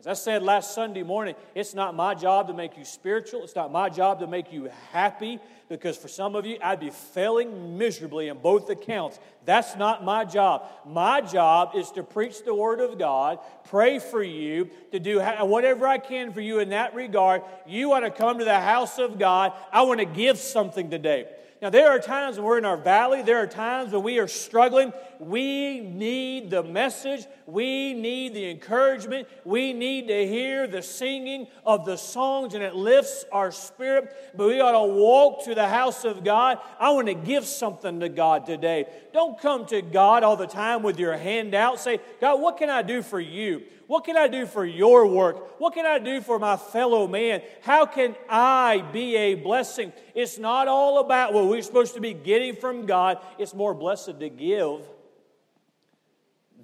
As 0.00 0.06
I 0.06 0.12
said 0.12 0.44
last 0.44 0.76
Sunday 0.76 1.02
morning, 1.02 1.34
it's 1.56 1.74
not 1.74 1.92
my 1.92 2.14
job 2.14 2.46
to 2.46 2.54
make 2.54 2.78
you 2.78 2.84
spiritual. 2.84 3.42
It's 3.42 3.56
not 3.56 3.72
my 3.72 3.88
job 3.88 4.20
to 4.20 4.28
make 4.28 4.52
you 4.52 4.70
happy 4.92 5.40
because 5.68 5.96
for 5.96 6.06
some 6.06 6.36
of 6.36 6.46
you, 6.46 6.56
I'd 6.62 6.78
be 6.78 6.90
failing 6.90 7.76
miserably 7.76 8.28
in 8.28 8.38
both 8.38 8.70
accounts. 8.70 9.18
That's 9.44 9.74
not 9.74 10.04
my 10.04 10.24
job. 10.24 10.68
My 10.86 11.20
job 11.20 11.72
is 11.74 11.90
to 11.92 12.04
preach 12.04 12.44
the 12.44 12.54
Word 12.54 12.78
of 12.78 12.96
God, 12.96 13.40
pray 13.64 13.98
for 13.98 14.22
you, 14.22 14.70
to 14.92 15.00
do 15.00 15.18
whatever 15.20 15.84
I 15.84 15.98
can 15.98 16.32
for 16.32 16.40
you 16.40 16.60
in 16.60 16.68
that 16.68 16.94
regard. 16.94 17.42
You 17.66 17.88
want 17.88 18.04
to 18.04 18.12
come 18.12 18.38
to 18.38 18.44
the 18.44 18.60
house 18.60 19.00
of 19.00 19.18
God. 19.18 19.52
I 19.72 19.82
want 19.82 19.98
to 19.98 20.06
give 20.06 20.38
something 20.38 20.90
today. 20.90 21.26
Now, 21.60 21.70
there 21.70 21.88
are 21.90 21.98
times 21.98 22.36
when 22.36 22.46
we're 22.46 22.58
in 22.58 22.64
our 22.64 22.76
valley, 22.76 23.22
there 23.22 23.38
are 23.38 23.46
times 23.46 23.92
when 23.92 24.04
we 24.04 24.20
are 24.20 24.28
struggling. 24.28 24.92
We 25.18 25.80
need 25.80 26.50
the 26.50 26.62
message, 26.62 27.26
we 27.46 27.94
need 27.94 28.34
the 28.34 28.48
encouragement, 28.48 29.26
we 29.44 29.72
need 29.72 30.06
to 30.06 30.26
hear 30.28 30.68
the 30.68 30.82
singing 30.82 31.48
of 31.66 31.84
the 31.84 31.96
songs, 31.96 32.54
and 32.54 32.62
it 32.62 32.76
lifts 32.76 33.24
our 33.32 33.50
spirit. 33.50 34.14
But 34.36 34.46
we 34.46 34.60
ought 34.60 34.72
to 34.72 34.92
walk 34.92 35.44
to 35.46 35.54
the 35.56 35.66
house 35.66 36.04
of 36.04 36.22
God. 36.22 36.58
I 36.78 36.90
want 36.90 37.08
to 37.08 37.14
give 37.14 37.44
something 37.44 37.98
to 38.00 38.08
God 38.08 38.46
today. 38.46 38.86
Don't 39.12 39.40
come 39.40 39.66
to 39.66 39.82
God 39.82 40.22
all 40.22 40.36
the 40.36 40.46
time 40.46 40.84
with 40.84 41.00
your 41.00 41.16
hand 41.16 41.56
out. 41.56 41.80
Say, 41.80 41.98
God, 42.20 42.40
what 42.40 42.56
can 42.56 42.70
I 42.70 42.82
do 42.82 43.02
for 43.02 43.18
you? 43.18 43.64
What 43.88 44.04
can 44.04 44.18
I 44.18 44.28
do 44.28 44.44
for 44.44 44.66
your 44.66 45.06
work? 45.06 45.58
What 45.58 45.72
can 45.72 45.86
I 45.86 45.98
do 45.98 46.20
for 46.20 46.38
my 46.38 46.58
fellow 46.58 47.08
man? 47.08 47.40
How 47.62 47.86
can 47.86 48.14
I 48.28 48.84
be 48.92 49.16
a 49.16 49.34
blessing? 49.34 49.94
It's 50.14 50.38
not 50.38 50.68
all 50.68 51.00
about 51.00 51.32
what 51.32 51.46
we're 51.46 51.62
supposed 51.62 51.94
to 51.94 52.00
be 52.00 52.12
getting 52.12 52.54
from 52.54 52.84
God, 52.84 53.18
it's 53.38 53.54
more 53.54 53.72
blessed 53.72 54.20
to 54.20 54.28
give 54.28 54.82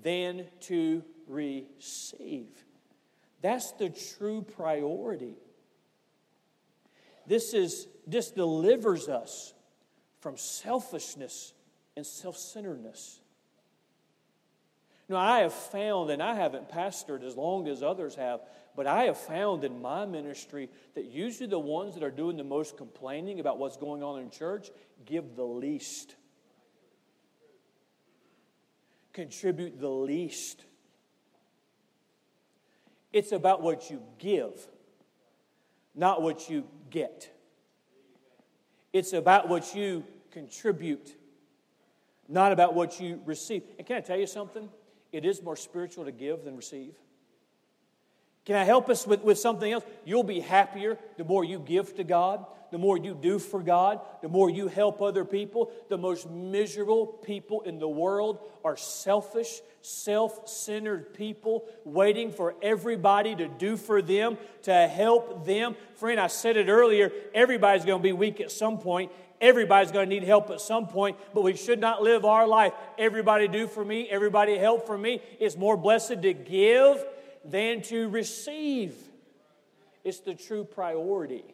than 0.02 0.44
to 0.60 1.02
receive. 1.26 2.50
That's 3.40 3.72
the 3.72 3.88
true 3.88 4.42
priority. 4.42 5.38
This 7.26 7.54
is 7.54 7.88
this 8.06 8.32
delivers 8.32 9.08
us 9.08 9.54
from 10.20 10.36
selfishness 10.36 11.54
and 11.96 12.04
self-centeredness. 12.04 13.20
You 15.08 15.14
know, 15.14 15.20
I 15.20 15.40
have 15.40 15.52
found, 15.52 16.10
and 16.10 16.22
I 16.22 16.34
haven't 16.34 16.70
pastored 16.70 17.22
as 17.22 17.36
long 17.36 17.68
as 17.68 17.82
others 17.82 18.14
have, 18.14 18.40
but 18.74 18.86
I 18.86 19.04
have 19.04 19.18
found 19.18 19.62
in 19.62 19.82
my 19.82 20.06
ministry 20.06 20.70
that 20.94 21.04
usually 21.04 21.48
the 21.48 21.58
ones 21.58 21.94
that 21.94 22.02
are 22.02 22.10
doing 22.10 22.36
the 22.36 22.44
most 22.44 22.78
complaining 22.78 23.38
about 23.38 23.58
what's 23.58 23.76
going 23.76 24.02
on 24.02 24.20
in 24.20 24.30
church 24.30 24.70
give 25.04 25.36
the 25.36 25.44
least, 25.44 26.16
contribute 29.12 29.78
the 29.78 29.90
least. 29.90 30.64
It's 33.12 33.30
about 33.30 33.60
what 33.60 33.90
you 33.90 34.02
give, 34.18 34.66
not 35.94 36.22
what 36.22 36.48
you 36.48 36.64
get. 36.90 37.30
It's 38.92 39.12
about 39.12 39.48
what 39.48 39.74
you 39.74 40.02
contribute, 40.30 41.14
not 42.26 42.52
about 42.52 42.74
what 42.74 42.98
you 42.98 43.20
receive. 43.26 43.62
And 43.78 43.86
can 43.86 43.98
I 43.98 44.00
tell 44.00 44.18
you 44.18 44.26
something? 44.26 44.68
It 45.14 45.24
is 45.24 45.42
more 45.42 45.56
spiritual 45.56 46.04
to 46.04 46.12
give 46.12 46.44
than 46.44 46.56
receive. 46.56 46.94
Can 48.44 48.56
I 48.56 48.64
help 48.64 48.90
us 48.90 49.06
with, 49.06 49.22
with 49.22 49.38
something 49.38 49.72
else? 49.72 49.84
You'll 50.04 50.24
be 50.24 50.40
happier 50.40 50.98
the 51.16 51.24
more 51.24 51.44
you 51.44 51.60
give 51.60 51.94
to 51.96 52.04
God, 52.04 52.44
the 52.74 52.78
more 52.78 52.98
you 52.98 53.14
do 53.14 53.38
for 53.38 53.62
God, 53.62 54.00
the 54.20 54.28
more 54.28 54.50
you 54.50 54.66
help 54.66 55.00
other 55.00 55.24
people. 55.24 55.70
The 55.90 55.96
most 55.96 56.28
miserable 56.28 57.06
people 57.06 57.60
in 57.60 57.78
the 57.78 57.88
world 57.88 58.40
are 58.64 58.76
selfish, 58.76 59.60
self 59.80 60.48
centered 60.48 61.14
people 61.14 61.68
waiting 61.84 62.32
for 62.32 62.56
everybody 62.60 63.36
to 63.36 63.46
do 63.46 63.76
for 63.76 64.02
them, 64.02 64.38
to 64.62 64.88
help 64.88 65.46
them. 65.46 65.76
Friend, 65.94 66.18
I 66.18 66.26
said 66.26 66.56
it 66.56 66.68
earlier 66.68 67.12
everybody's 67.32 67.84
going 67.84 68.00
to 68.00 68.02
be 68.02 68.12
weak 68.12 68.40
at 68.40 68.50
some 68.50 68.78
point. 68.78 69.12
Everybody's 69.40 69.92
going 69.92 70.10
to 70.10 70.12
need 70.12 70.24
help 70.24 70.50
at 70.50 70.60
some 70.60 70.88
point, 70.88 71.16
but 71.32 71.42
we 71.42 71.54
should 71.54 71.78
not 71.78 72.02
live 72.02 72.24
our 72.24 72.44
life. 72.44 72.72
Everybody 72.98 73.46
do 73.46 73.68
for 73.68 73.84
me, 73.84 74.08
everybody 74.10 74.58
help 74.58 74.84
for 74.84 74.98
me. 74.98 75.22
It's 75.38 75.56
more 75.56 75.76
blessed 75.76 76.22
to 76.22 76.32
give 76.32 77.04
than 77.44 77.82
to 77.82 78.08
receive. 78.08 78.96
It's 80.02 80.18
the 80.18 80.34
true 80.34 80.64
priority. 80.64 81.53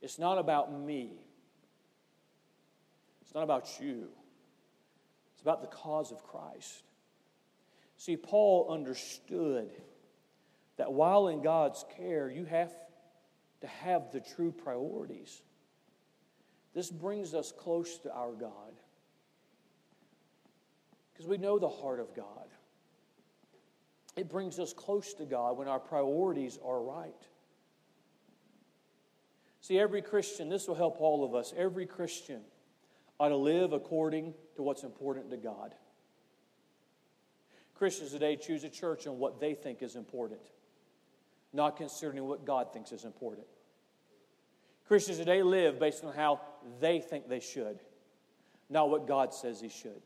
It's 0.00 0.18
not 0.18 0.38
about 0.38 0.72
me, 0.72 1.12
it's 3.22 3.34
not 3.34 3.42
about 3.42 3.80
you, 3.80 4.08
it's 5.32 5.42
about 5.42 5.60
the 5.60 5.68
cause 5.68 6.12
of 6.12 6.22
Christ. 6.22 6.82
See, 7.96 8.16
Paul 8.16 8.68
understood 8.70 9.70
that 10.76 10.92
while 10.92 11.28
in 11.28 11.42
God's 11.42 11.84
care, 11.96 12.30
you 12.30 12.44
have 12.44 12.72
to 13.60 13.66
have 13.66 14.12
the 14.12 14.20
true 14.20 14.52
priorities. 14.52 15.42
This 16.74 16.90
brings 16.90 17.34
us 17.34 17.52
close 17.52 17.98
to 17.98 18.12
our 18.12 18.32
God 18.32 18.72
because 21.12 21.26
we 21.26 21.38
know 21.38 21.58
the 21.58 21.68
heart 21.68 21.98
of 21.98 22.14
God. 22.14 22.46
It 24.16 24.28
brings 24.28 24.60
us 24.60 24.72
close 24.72 25.14
to 25.14 25.24
God 25.24 25.56
when 25.58 25.66
our 25.66 25.80
priorities 25.80 26.58
are 26.64 26.80
right. 26.80 27.26
See, 29.68 29.78
every 29.78 30.00
Christian, 30.00 30.48
this 30.48 30.66
will 30.66 30.76
help 30.76 30.98
all 30.98 31.22
of 31.22 31.34
us, 31.34 31.52
every 31.54 31.84
Christian 31.84 32.40
ought 33.20 33.28
to 33.28 33.36
live 33.36 33.74
according 33.74 34.32
to 34.56 34.62
what's 34.62 34.82
important 34.82 35.28
to 35.28 35.36
God. 35.36 35.74
Christians 37.74 38.12
today 38.12 38.36
choose 38.36 38.64
a 38.64 38.70
church 38.70 39.06
on 39.06 39.18
what 39.18 39.40
they 39.40 39.52
think 39.52 39.82
is 39.82 39.94
important, 39.94 40.40
not 41.52 41.76
considering 41.76 42.24
what 42.24 42.46
God 42.46 42.72
thinks 42.72 42.92
is 42.92 43.04
important. 43.04 43.46
Christians 44.86 45.18
today 45.18 45.42
live 45.42 45.78
based 45.78 46.02
on 46.02 46.14
how 46.14 46.40
they 46.80 46.98
think 46.98 47.28
they 47.28 47.40
should, 47.40 47.78
not 48.70 48.88
what 48.88 49.06
God 49.06 49.34
says 49.34 49.60
He 49.60 49.68
should. 49.68 50.00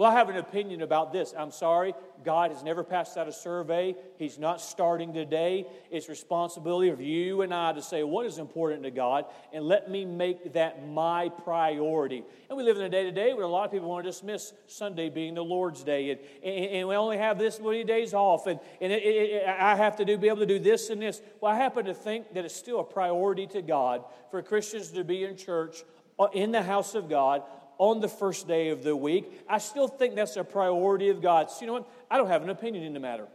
Well, 0.00 0.10
I 0.10 0.14
have 0.14 0.30
an 0.30 0.38
opinion 0.38 0.80
about 0.80 1.12
this. 1.12 1.34
I'm 1.36 1.50
sorry, 1.50 1.92
God 2.24 2.52
has 2.52 2.62
never 2.62 2.82
passed 2.82 3.18
out 3.18 3.28
a 3.28 3.32
survey. 3.32 3.94
He's 4.16 4.38
not 4.38 4.62
starting 4.62 5.12
today. 5.12 5.66
It's 5.90 6.08
responsibility 6.08 6.88
of 6.88 7.02
you 7.02 7.42
and 7.42 7.52
I 7.52 7.74
to 7.74 7.82
say 7.82 8.02
what 8.02 8.24
is 8.24 8.38
important 8.38 8.84
to 8.84 8.90
God 8.90 9.26
and 9.52 9.62
let 9.62 9.90
me 9.90 10.06
make 10.06 10.54
that 10.54 10.88
my 10.88 11.28
priority. 11.28 12.24
And 12.48 12.56
we 12.56 12.64
live 12.64 12.78
in 12.78 12.82
a 12.84 12.88
day 12.88 13.02
to 13.02 13.12
day 13.12 13.34
where 13.34 13.44
a 13.44 13.48
lot 13.48 13.66
of 13.66 13.72
people 13.72 13.90
want 13.90 14.06
to 14.06 14.10
dismiss 14.10 14.54
Sunday 14.66 15.10
being 15.10 15.34
the 15.34 15.44
Lord's 15.44 15.84
Day 15.84 16.12
and, 16.12 16.20
and, 16.42 16.64
and 16.76 16.88
we 16.88 16.94
only 16.94 17.18
have 17.18 17.38
this 17.38 17.60
many 17.60 17.84
days 17.84 18.14
off 18.14 18.46
and, 18.46 18.58
and 18.80 18.90
it, 18.90 19.02
it, 19.02 19.46
I 19.46 19.76
have 19.76 19.96
to 19.96 20.06
do, 20.06 20.16
be 20.16 20.28
able 20.28 20.38
to 20.38 20.46
do 20.46 20.58
this 20.58 20.88
and 20.88 21.02
this. 21.02 21.20
Well, 21.42 21.52
I 21.52 21.56
happen 21.56 21.84
to 21.84 21.92
think 21.92 22.32
that 22.32 22.46
it's 22.46 22.56
still 22.56 22.80
a 22.80 22.84
priority 22.84 23.46
to 23.48 23.60
God 23.60 24.04
for 24.30 24.40
Christians 24.40 24.92
to 24.92 25.04
be 25.04 25.24
in 25.24 25.36
church 25.36 25.84
uh, 26.18 26.28
in 26.32 26.52
the 26.52 26.62
house 26.62 26.94
of 26.94 27.10
God 27.10 27.42
on 27.80 27.98
the 27.98 28.08
first 28.08 28.46
day 28.46 28.68
of 28.68 28.82
the 28.82 28.94
week. 28.94 29.42
I 29.48 29.56
still 29.56 29.88
think 29.88 30.14
that's 30.14 30.36
a 30.36 30.44
priority 30.44 31.08
of 31.08 31.22
God. 31.22 31.50
So, 31.50 31.62
you 31.62 31.66
know 31.66 31.72
what? 31.72 31.90
I 32.10 32.18
don't 32.18 32.28
have 32.28 32.42
an 32.42 32.50
opinion 32.50 32.84
in 32.84 32.92
the 32.92 33.00
matter. 33.00 33.26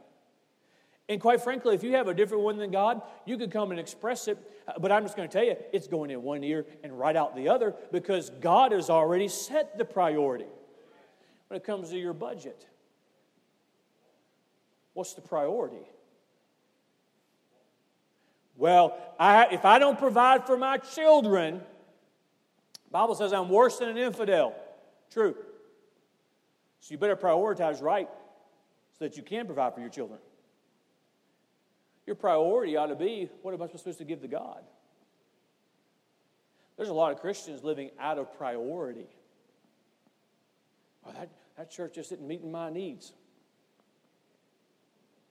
And 1.10 1.20
quite 1.20 1.42
frankly, 1.42 1.74
if 1.74 1.84
you 1.84 1.94
have 1.94 2.08
a 2.08 2.14
different 2.14 2.44
one 2.44 2.58
than 2.58 2.70
God, 2.70 3.02
you 3.26 3.40
could 3.40 3.50
come 3.50 3.72
and 3.72 3.80
express 3.80 4.28
it. 4.28 4.38
Uh, 4.68 4.74
but 4.80 4.92
I'm 4.92 5.04
just 5.04 5.18
going 5.18 5.28
to 5.28 5.34
tell 5.34 5.44
you, 5.44 5.56
it's 5.74 5.88
going 5.88 6.12
in 6.12 6.22
one 6.22 6.44
ear 6.44 6.68
and 6.84 6.98
right 6.98 7.16
out 7.16 7.36
the 7.36 7.50
other 7.50 7.74
because 7.92 8.30
God 8.40 8.72
has 8.72 8.92
already 8.92 9.28
set 9.28 9.80
the 9.80 9.86
priority. 9.86 10.46
When 11.48 11.58
it 11.58 11.64
comes 11.64 11.90
to 11.90 11.98
your 11.98 12.14
budget, 12.14 12.68
what's 14.94 15.14
the 15.14 15.22
priority? 15.22 15.90
Well, 18.56 18.96
I, 19.20 19.48
if 19.52 19.66
I 19.66 19.80
don't 19.80 19.98
provide 19.98 20.46
for 20.46 20.56
my 20.56 20.78
children, 20.78 21.62
Bible 22.96 23.16
says 23.16 23.34
I'm 23.34 23.50
worse 23.50 23.80
than 23.80 23.90
an 23.90 23.98
infidel. 23.98 24.56
True. 25.12 25.36
So 26.80 26.94
you 26.94 26.98
better 26.98 27.18
prioritize 27.18 27.82
right 27.82 28.08
so 28.98 29.04
that 29.04 29.18
you 29.18 29.22
can 29.22 29.46
provide 29.46 29.74
for 29.74 29.82
your 29.82 29.90
children. 29.90 30.18
Your 32.06 32.16
priority 32.16 32.78
ought 32.78 32.86
to 32.86 32.96
be 32.96 33.30
what 33.42 33.54
am 33.54 33.62
I 33.62 33.68
supposed 33.68 33.98
to 33.98 34.06
give 34.06 34.22
to 34.22 34.30
God? 34.30 34.64
There's 36.78 36.88
a 36.88 36.94
lot 36.94 37.12
of 37.12 37.20
Christians 37.20 37.66
living 37.66 37.90
out 38.00 38.18
of 38.18 38.34
priority. 38.38 39.10
that, 41.06 41.28
that 41.58 41.70
church 41.70 41.96
just 41.96 42.14
isn't 42.14 42.26
meeting 42.26 42.50
my 42.50 42.70
needs. 42.70 43.12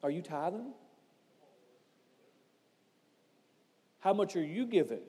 Are 0.02 0.10
you 0.10 0.20
tithing? 0.20 0.74
How 4.00 4.12
much 4.12 4.36
are 4.36 4.44
you 4.44 4.66
giving? 4.66 5.00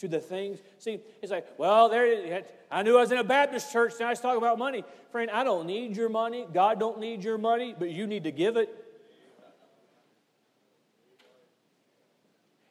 To 0.00 0.08
the 0.08 0.18
things. 0.18 0.58
See, 0.78 1.00
it's 1.22 1.30
like, 1.30 1.46
well, 1.58 1.88
there 1.88 2.42
I 2.70 2.82
knew 2.82 2.96
I 2.96 3.00
was 3.00 3.12
in 3.12 3.18
a 3.18 3.24
Baptist 3.24 3.72
church, 3.72 3.94
now 4.00 4.06
I 4.06 4.10
was 4.10 4.20
talking 4.20 4.38
about 4.38 4.58
money. 4.58 4.84
Friend, 5.12 5.30
I 5.30 5.44
don't 5.44 5.66
need 5.66 5.96
your 5.96 6.08
money. 6.08 6.46
God 6.52 6.78
don't 6.78 7.00
need 7.00 7.24
your 7.24 7.38
money, 7.38 7.74
but 7.76 7.90
you 7.90 8.06
need 8.06 8.24
to 8.24 8.30
give 8.30 8.56
it. 8.56 8.68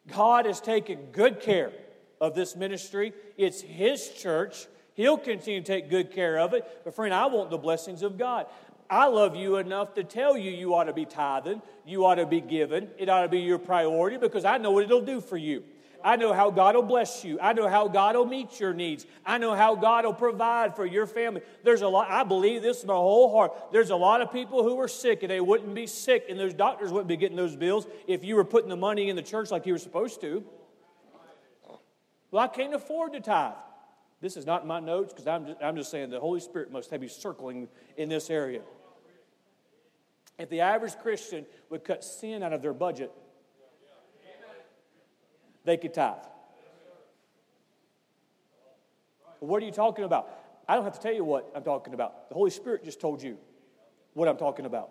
God 0.08 0.46
has 0.46 0.60
taken 0.60 1.08
good 1.12 1.40
care 1.40 1.72
of 2.20 2.34
this 2.34 2.56
ministry. 2.56 3.12
It's 3.36 3.60
His 3.60 4.08
church. 4.08 4.66
He'll 4.94 5.18
continue 5.18 5.60
to 5.60 5.66
take 5.66 5.88
good 5.88 6.12
care 6.12 6.38
of 6.38 6.54
it. 6.54 6.66
But, 6.84 6.94
friend, 6.94 7.14
I 7.14 7.26
want 7.26 7.50
the 7.50 7.58
blessings 7.58 8.02
of 8.02 8.18
God. 8.18 8.46
I 8.88 9.06
love 9.06 9.36
you 9.36 9.56
enough 9.56 9.94
to 9.94 10.02
tell 10.02 10.36
you 10.36 10.50
you 10.50 10.74
ought 10.74 10.84
to 10.84 10.92
be 10.92 11.04
tithing, 11.04 11.62
you 11.86 12.04
ought 12.04 12.16
to 12.16 12.26
be 12.26 12.40
giving, 12.40 12.88
it 12.98 13.08
ought 13.08 13.22
to 13.22 13.28
be 13.28 13.38
your 13.38 13.58
priority 13.58 14.16
because 14.16 14.44
I 14.44 14.58
know 14.58 14.72
what 14.72 14.82
it'll 14.82 15.00
do 15.00 15.20
for 15.20 15.36
you. 15.36 15.62
I 16.02 16.16
know 16.16 16.32
how 16.32 16.50
God 16.50 16.74
will 16.74 16.82
bless 16.82 17.24
you. 17.24 17.38
I 17.40 17.52
know 17.52 17.68
how 17.68 17.88
God 17.88 18.16
will 18.16 18.26
meet 18.26 18.60
your 18.60 18.72
needs. 18.72 19.06
I 19.24 19.38
know 19.38 19.54
how 19.54 19.74
God 19.74 20.04
will 20.04 20.14
provide 20.14 20.76
for 20.76 20.86
your 20.86 21.06
family. 21.06 21.42
There's 21.62 21.82
a 21.82 21.88
lot, 21.88 22.10
I 22.10 22.24
believe 22.24 22.62
this 22.62 22.82
in 22.82 22.88
my 22.88 22.94
whole 22.94 23.32
heart. 23.32 23.52
There's 23.72 23.90
a 23.90 23.96
lot 23.96 24.20
of 24.20 24.32
people 24.32 24.62
who 24.62 24.78
are 24.80 24.88
sick 24.88 25.22
and 25.22 25.30
they 25.30 25.40
wouldn't 25.40 25.74
be 25.74 25.86
sick, 25.86 26.26
and 26.28 26.38
those 26.38 26.54
doctors 26.54 26.90
wouldn't 26.90 27.08
be 27.08 27.16
getting 27.16 27.36
those 27.36 27.56
bills 27.56 27.86
if 28.06 28.24
you 28.24 28.36
were 28.36 28.44
putting 28.44 28.68
the 28.68 28.76
money 28.76 29.08
in 29.08 29.16
the 29.16 29.22
church 29.22 29.50
like 29.50 29.66
you 29.66 29.72
were 29.72 29.78
supposed 29.78 30.20
to. 30.20 30.44
Well, 32.30 32.44
I 32.44 32.48
can't 32.48 32.74
afford 32.74 33.12
to 33.14 33.20
tithe. 33.20 33.54
This 34.20 34.36
is 34.36 34.46
not 34.46 34.66
my 34.66 34.80
notes 34.80 35.12
because 35.12 35.26
I'm 35.26 35.46
just, 35.46 35.62
I'm 35.62 35.76
just 35.76 35.90
saying 35.90 36.10
the 36.10 36.20
Holy 36.20 36.40
Spirit 36.40 36.70
must 36.70 36.90
have 36.90 37.02
you 37.02 37.08
circling 37.08 37.68
in 37.96 38.08
this 38.08 38.30
area. 38.30 38.60
If 40.38 40.48
the 40.48 40.60
average 40.60 40.96
Christian 40.98 41.46
would 41.70 41.84
cut 41.84 42.04
sin 42.04 42.42
out 42.42 42.52
of 42.52 42.62
their 42.62 42.72
budget, 42.72 43.10
they 45.64 45.76
could 45.76 45.94
tithe. 45.94 46.16
What 49.40 49.62
are 49.62 49.66
you 49.66 49.72
talking 49.72 50.04
about? 50.04 50.28
I 50.68 50.74
don't 50.74 50.84
have 50.84 50.94
to 50.94 51.00
tell 51.00 51.14
you 51.14 51.24
what 51.24 51.50
I'm 51.54 51.64
talking 51.64 51.94
about. 51.94 52.28
The 52.28 52.34
Holy 52.34 52.50
Spirit 52.50 52.84
just 52.84 53.00
told 53.00 53.22
you 53.22 53.38
what 54.14 54.28
I'm 54.28 54.36
talking 54.36 54.66
about. 54.66 54.90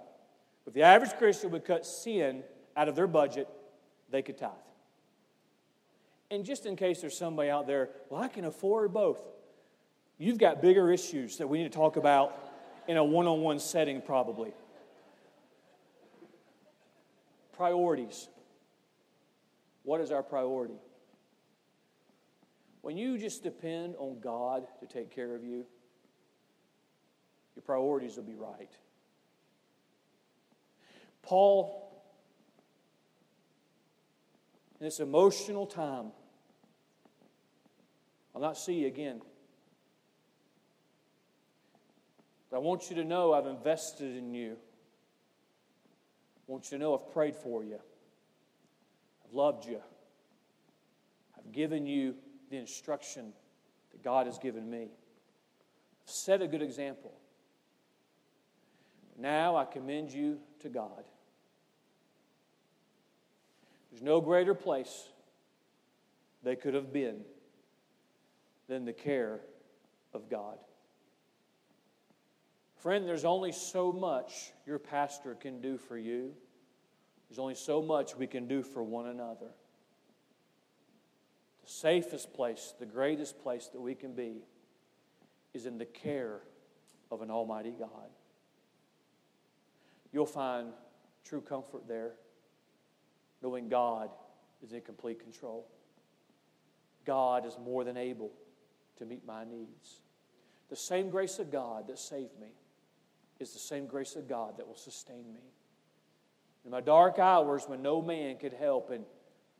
If 0.66 0.74
the 0.74 0.84
average 0.84 1.14
Christian 1.18 1.52
would 1.52 1.66
cut 1.66 1.86
sin 1.86 2.44
out 2.76 2.88
of 2.88 2.96
their 2.96 3.08
budget, 3.08 3.48
they 4.10 4.22
could 4.22 4.38
tithe. 4.38 4.52
And 6.32 6.46
just 6.46 6.66
in 6.66 6.76
case 6.76 7.02
there's 7.02 7.18
somebody 7.18 7.50
out 7.50 7.66
there, 7.66 7.90
well, 8.10 8.22
I 8.22 8.28
can 8.28 8.46
afford 8.46 8.94
both. 8.94 9.22
You've 10.18 10.38
got 10.38 10.62
bigger 10.62 10.92
issues 10.92 11.38
that 11.38 11.48
we 11.48 11.60
need 11.60 11.72
to 11.72 11.78
talk 11.78 11.96
about 11.96 12.38
in 12.88 12.98
a 12.98 13.04
one 13.04 13.26
on 13.26 13.42
one 13.42 13.60
setting, 13.60 14.02
probably. 14.02 14.52
Priorities. 17.54 18.28
What 19.84 20.02
is 20.02 20.12
our 20.12 20.24
priority? 20.24 20.80
When 22.82 22.98
you 22.98 23.18
just 23.18 23.44
depend 23.44 23.96
on 23.98 24.20
God 24.20 24.66
to 24.80 24.86
take 24.86 25.14
care 25.14 25.36
of 25.36 25.44
you, 25.44 25.66
your 27.56 27.64
priorities 27.64 28.16
will 28.16 28.24
be 28.24 28.36
right. 28.36 28.72
Paul, 31.22 32.04
in 34.80 34.86
this 34.86 35.00
emotional 35.00 35.66
time, 35.66 36.12
I'll 38.34 38.42
not 38.42 38.58
see 38.58 38.76
you 38.76 38.88
again. 38.88 39.22
But 42.50 42.58
I 42.58 42.60
want 42.60 42.90
you 42.90 42.96
to 42.96 43.04
know 43.04 43.34
I've 43.34 43.46
invested 43.46 44.16
in 44.16 44.34
you. 44.34 44.54
I 44.54 46.52
want 46.52 46.72
you 46.72 46.78
to 46.78 46.82
know 46.82 46.96
I've 46.96 47.12
prayed 47.14 47.36
for 47.36 47.64
you. 47.64 47.80
I've 49.30 49.36
loved 49.36 49.66
you. 49.66 49.80
I've 51.38 51.52
given 51.52 51.86
you 51.86 52.16
the 52.50 52.58
instruction 52.58 53.34
that 53.92 54.04
God 54.04 54.26
has 54.26 54.40
given 54.40 54.70
me. 54.70 54.88
I've 56.04 56.10
set 56.10 56.42
a 56.42 56.48
good 56.48 56.62
example. 56.62 57.14
Now 59.18 59.56
I 59.56 59.66
commend 59.66 60.12
you 60.12 60.40
to 60.62 60.70
God. 60.70 61.04
There's 63.92 64.02
no 64.02 64.22
greater 64.22 64.54
place 64.54 65.10
they 66.44 66.56
could 66.56 66.74
have 66.74 66.92
been 66.94 67.22
than 68.68 68.86
the 68.86 68.94
care 68.94 69.42
of 70.14 70.30
God. 70.30 70.58
Friend, 72.78 73.06
there's 73.06 73.26
only 73.26 73.52
so 73.52 73.92
much 73.92 74.54
your 74.66 74.80
pastor 74.80 75.36
can 75.36 75.60
do 75.60 75.78
for 75.78 75.98
you. 75.98 76.34
There's 77.30 77.40
only 77.40 77.56
so 77.56 77.82
much 77.82 78.16
we 78.16 78.28
can 78.28 78.48
do 78.48 78.64
for 78.64 78.84
one 78.84 79.08
another. 79.08 79.52
The 81.64 81.72
safest 81.72 82.34
place, 82.34 82.74
the 82.80 82.86
greatest 82.86 83.42
place 83.42 83.68
that 83.68 83.80
we 83.80 83.94
can 83.94 84.14
be 84.14 84.42
is 85.54 85.66
in 85.66 85.78
the 85.78 85.86
care 85.86 86.42
of 87.12 87.22
an 87.22 87.30
Almighty 87.30 87.74
God. 87.78 88.10
You'll 90.12 90.26
find 90.26 90.70
true 91.24 91.42
comfort 91.42 91.88
there, 91.88 92.14
knowing 93.44 93.70
God 93.70 94.10
is 94.64 94.74
in 94.74 94.82
complete 94.82 95.20
control. 95.20 95.68
God 97.06 97.46
is 97.46 97.58
more 97.64 97.84
than 97.84 97.98
able 97.98 98.32
to 98.98 99.06
meet 99.06 99.26
my 99.26 99.44
needs. 99.44 100.02
The 100.70 100.76
same 100.76 101.10
grace 101.10 101.40
of 101.40 101.52
God 101.52 101.88
that 101.88 102.00
saved 102.00 102.40
me 102.40 102.50
is 103.40 103.54
the 103.54 103.60
same 103.60 103.86
grace 103.86 104.16
of 104.16 104.28
God 104.28 104.58
that 104.58 104.68
will 104.68 104.76
sustain 104.76 105.32
me. 105.34 105.42
In 106.66 106.72
my 106.72 106.82
dark 106.82 107.20
hours 107.20 107.64
when 107.68 107.82
no 107.82 108.02
man 108.02 108.38
could 108.38 108.54
help 108.54 108.90
and 108.90 109.06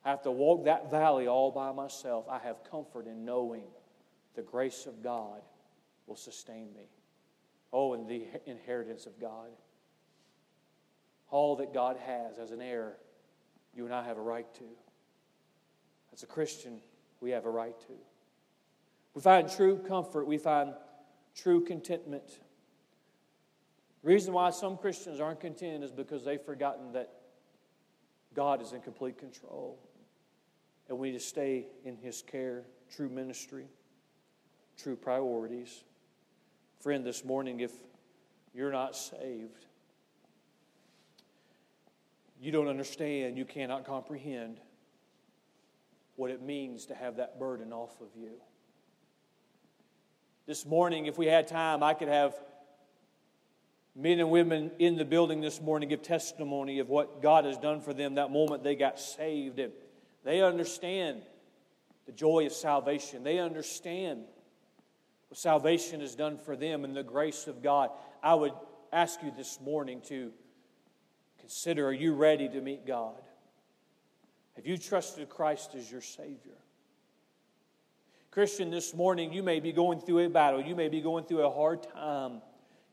I 0.04 0.10
have 0.12 0.22
to 0.24 0.32
walk 0.32 0.66
that 0.66 0.90
valley 0.90 1.28
all 1.28 1.52
by 1.52 1.72
myself, 1.72 2.26
I 2.30 2.40
have 2.40 2.64
comfort 2.70 3.06
in 3.08 3.26
knowing 3.26 3.66
the 4.36 4.42
grace 4.42 4.86
of 4.86 5.04
God 5.04 5.42
will 6.08 6.16
sustain 6.16 6.74
me. 6.74 6.90
Oh, 7.72 7.94
and 7.94 8.08
the 8.08 8.26
inheritance 8.46 9.06
of 9.06 9.20
God. 9.20 9.50
All 11.30 11.58
that 11.58 11.74
God 11.74 11.98
has 11.98 12.40
as 12.40 12.52
an 12.52 12.62
heir, 12.62 12.98
you 13.76 13.86
and 13.86 13.94
I 13.94 14.04
have 14.04 14.18
a 14.18 14.22
right 14.22 14.52
to. 14.56 14.64
As 16.12 16.24
a 16.24 16.26
Christian, 16.26 16.80
we 17.22 17.32
have 17.32 17.46
a 17.46 17.50
right 17.50 17.80
to. 17.82 17.94
We 19.14 19.22
find 19.22 19.50
true 19.50 19.78
comfort, 19.78 20.26
we 20.26 20.38
find 20.38 20.74
true 21.36 21.64
contentment. 21.64 22.40
The 24.04 24.08
reason 24.08 24.34
why 24.34 24.50
some 24.52 24.78
Christians 24.78 25.20
aren't 25.20 25.42
content 25.42 25.84
is 25.84 25.92
because 25.92 26.24
they've 26.24 26.42
forgotten 26.42 26.94
that 26.94 27.12
God 28.34 28.62
is 28.62 28.72
in 28.72 28.82
complete 28.82 29.18
control. 29.18 29.80
And 30.88 30.98
we 30.98 31.12
need 31.12 31.18
to 31.18 31.24
stay 31.24 31.68
in 31.84 31.98
His 31.98 32.22
care, 32.22 32.64
true 32.96 33.10
ministry, 33.10 33.66
true 34.78 34.96
priorities. 34.96 35.84
Friend, 36.80 37.06
this 37.06 37.26
morning, 37.26 37.60
if 37.60 37.74
you're 38.54 38.72
not 38.72 38.96
saved, 38.96 39.66
you 42.40 42.52
don't 42.52 42.70
understand, 42.70 43.38
you 43.38 43.44
cannot 43.44 43.86
comprehend 43.86 44.62
what 46.16 46.32
it 46.32 46.42
means 46.42 46.86
to 46.86 46.96
have 46.96 47.18
that 47.18 47.38
burden 47.38 47.74
off 47.74 48.00
of 48.00 48.08
you. 48.16 48.32
This 50.46 50.66
morning, 50.66 51.06
if 51.06 51.18
we 51.18 51.28
had 51.28 51.48
time, 51.48 51.84
I 51.84 51.94
could 51.94 52.08
have 52.08 52.34
men 54.00 54.20
and 54.20 54.32
women 54.32 54.72
in 54.80 54.96
the 54.96 55.04
building 55.04 55.42
this 55.42 55.62
morning 55.62 55.90
give 55.90 56.02
testimony 56.02 56.80
of 56.80 56.88
what 56.88 57.22
God 57.22 57.44
has 57.44 57.58
done 57.58 57.82
for 57.82 57.94
them 57.94 58.16
that 58.16 58.32
moment 58.32 58.64
they 58.64 58.76
got 58.76 58.98
saved. 58.98 59.60
And 59.60 59.74
they 60.24 60.42
understand 60.42 61.22
the 62.06 62.14
joy 62.14 62.46
of 62.46 62.54
salvation. 62.54 63.24
They 63.24 63.40
understand 63.40 64.24
what 65.28 65.38
salvation 65.38 66.00
has 66.00 66.16
done 66.16 66.38
for 66.38 66.56
them 66.56 66.86
and 66.86 66.96
the 66.96 67.04
grace 67.04 67.46
of 67.48 67.62
God. 67.62 67.90
I 68.24 68.36
would 68.36 68.54
ask 68.94 69.22
you 69.22 69.32
this 69.36 69.60
morning 69.60 70.02
to 70.08 70.32
consider 71.40 71.88
are 71.88 71.94
you 71.94 72.14
ready 72.14 72.48
to 72.48 72.62
meet 72.62 72.88
God? 72.88 73.22
Have 74.56 74.66
you 74.66 74.78
trusted 74.78 75.28
Christ 75.28 75.76
as 75.76 75.92
your 75.92 76.02
Savior? 76.02 76.58
Christian, 78.32 78.70
this 78.70 78.94
morning 78.94 79.34
you 79.34 79.44
may 79.44 79.60
be 79.60 79.74
going 79.74 80.00
through 80.00 80.20
a 80.20 80.30
battle, 80.30 80.62
you 80.62 80.76
may 80.76 80.88
be 80.88 81.02
going 81.02 81.26
through 81.26 81.46
a 81.46 81.52
hard 81.52 81.84
time. 81.84 82.42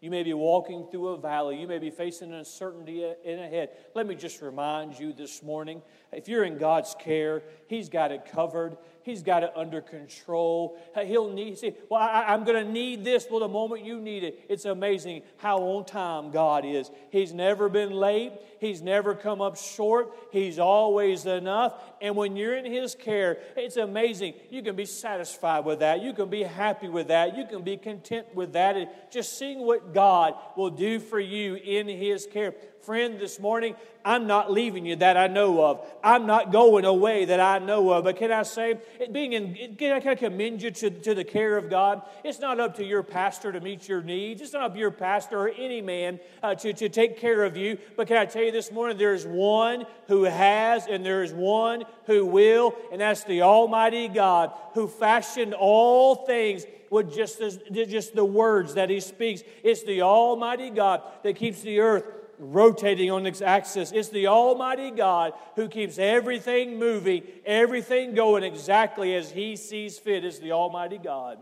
You 0.06 0.10
may 0.10 0.22
be 0.22 0.34
walking 0.34 0.86
through 0.86 1.08
a 1.08 1.16
valley. 1.18 1.60
You 1.60 1.66
may 1.66 1.80
be 1.80 1.90
facing 1.90 2.28
an 2.28 2.38
uncertainty 2.38 3.12
in 3.24 3.40
ahead. 3.40 3.70
Let 3.92 4.06
me 4.06 4.14
just 4.14 4.40
remind 4.40 4.96
you 4.96 5.12
this 5.12 5.42
morning 5.42 5.82
if 6.12 6.28
you're 6.28 6.44
in 6.44 6.58
God's 6.58 6.94
care, 6.96 7.42
He's 7.66 7.88
got 7.88 8.12
it 8.12 8.24
covered. 8.30 8.76
He's 9.06 9.22
got 9.22 9.44
it 9.44 9.52
under 9.54 9.80
control. 9.80 10.76
He'll 11.00 11.32
need, 11.32 11.56
see, 11.58 11.74
well, 11.88 12.00
I, 12.02 12.34
am 12.34 12.42
going 12.42 12.66
to 12.66 12.68
need 12.68 13.04
this. 13.04 13.28
Well, 13.30 13.38
the 13.38 13.46
moment 13.46 13.84
you 13.84 14.00
need 14.00 14.24
it, 14.24 14.40
it's 14.48 14.64
amazing 14.64 15.22
how 15.36 15.58
on 15.58 15.84
time 15.84 16.32
God 16.32 16.64
is. 16.64 16.90
He's 17.10 17.32
never 17.32 17.68
been 17.68 17.92
late, 17.92 18.32
He's 18.58 18.82
never 18.82 19.14
come 19.14 19.40
up 19.40 19.56
short. 19.56 20.12
He's 20.32 20.58
always 20.58 21.24
enough. 21.24 21.80
And 22.02 22.16
when 22.16 22.34
you're 22.34 22.56
in 22.56 22.64
His 22.64 22.96
care, 22.96 23.38
it's 23.56 23.76
amazing. 23.76 24.34
You 24.50 24.60
can 24.60 24.74
be 24.74 24.86
satisfied 24.86 25.64
with 25.64 25.78
that. 25.78 26.02
You 26.02 26.12
can 26.12 26.28
be 26.28 26.42
happy 26.42 26.88
with 26.88 27.06
that. 27.06 27.36
You 27.36 27.46
can 27.46 27.62
be 27.62 27.76
content 27.76 28.34
with 28.34 28.54
that. 28.54 28.76
And 28.76 28.88
just 29.12 29.38
seeing 29.38 29.60
what 29.60 29.94
God 29.94 30.34
will 30.56 30.70
do 30.70 30.98
for 30.98 31.20
you 31.20 31.54
in 31.54 31.86
His 31.86 32.26
care. 32.26 32.54
Friend, 32.86 33.18
this 33.18 33.40
morning, 33.40 33.74
I'm 34.04 34.28
not 34.28 34.52
leaving 34.52 34.86
you 34.86 34.94
that 34.96 35.16
I 35.16 35.26
know 35.26 35.64
of. 35.64 35.84
I'm 36.04 36.24
not 36.24 36.52
going 36.52 36.84
away 36.84 37.24
that 37.24 37.40
I 37.40 37.58
know 37.58 37.90
of. 37.90 38.04
But 38.04 38.16
can 38.16 38.30
I 38.30 38.44
say, 38.44 38.78
being 39.10 39.32
in, 39.32 39.74
can 39.74 39.94
I, 39.94 39.98
can 39.98 40.10
I 40.10 40.14
commend 40.14 40.62
you 40.62 40.70
to, 40.70 40.90
to 40.90 41.12
the 41.12 41.24
care 41.24 41.56
of 41.56 41.68
God? 41.68 42.02
It's 42.22 42.38
not 42.38 42.60
up 42.60 42.76
to 42.76 42.84
your 42.84 43.02
pastor 43.02 43.50
to 43.50 43.60
meet 43.60 43.88
your 43.88 44.02
needs. 44.02 44.40
It's 44.40 44.52
not 44.52 44.62
up 44.62 44.74
to 44.74 44.78
your 44.78 44.92
pastor 44.92 45.36
or 45.36 45.48
any 45.48 45.82
man 45.82 46.20
uh, 46.44 46.54
to, 46.54 46.72
to 46.74 46.88
take 46.88 47.18
care 47.18 47.42
of 47.42 47.56
you. 47.56 47.76
But 47.96 48.06
can 48.06 48.18
I 48.18 48.24
tell 48.24 48.44
you 48.44 48.52
this 48.52 48.70
morning, 48.70 48.98
there's 48.98 49.26
one 49.26 49.84
who 50.06 50.22
has 50.22 50.86
and 50.86 51.04
there 51.04 51.24
is 51.24 51.32
one 51.32 51.86
who 52.04 52.24
will, 52.24 52.72
and 52.92 53.00
that's 53.00 53.24
the 53.24 53.42
Almighty 53.42 54.06
God 54.06 54.52
who 54.74 54.86
fashioned 54.86 55.54
all 55.54 56.24
things 56.24 56.64
with 56.88 57.12
just, 57.12 57.40
as, 57.40 57.58
just 57.72 58.14
the 58.14 58.24
words 58.24 58.74
that 58.74 58.90
He 58.90 59.00
speaks. 59.00 59.42
It's 59.64 59.82
the 59.82 60.02
Almighty 60.02 60.70
God 60.70 61.02
that 61.24 61.34
keeps 61.34 61.62
the 61.62 61.80
earth 61.80 62.04
rotating 62.38 63.10
on 63.10 63.26
its 63.26 63.40
axis. 63.42 63.92
It's 63.92 64.08
the 64.08 64.26
Almighty 64.26 64.90
God 64.90 65.32
who 65.54 65.68
keeps 65.68 65.98
everything 65.98 66.78
moving, 66.78 67.22
everything 67.44 68.14
going 68.14 68.42
exactly 68.42 69.14
as 69.14 69.30
He 69.30 69.56
sees 69.56 69.98
fit. 69.98 70.24
It's 70.24 70.38
the 70.38 70.52
Almighty 70.52 70.98
God 70.98 71.38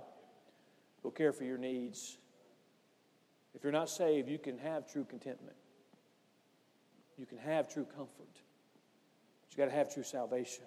who'll 1.02 1.12
care 1.12 1.32
for 1.32 1.44
your 1.44 1.58
needs. 1.58 2.18
If 3.54 3.62
you're 3.62 3.72
not 3.72 3.88
saved, 3.88 4.28
you 4.28 4.38
can 4.38 4.58
have 4.58 4.90
true 4.90 5.04
contentment. 5.04 5.56
You 7.16 7.26
can 7.26 7.38
have 7.38 7.72
true 7.72 7.84
comfort. 7.84 8.10
But 8.28 9.50
you 9.50 9.56
got 9.56 9.66
to 9.66 9.76
have 9.76 9.92
true 9.92 10.02
salvation. 10.02 10.64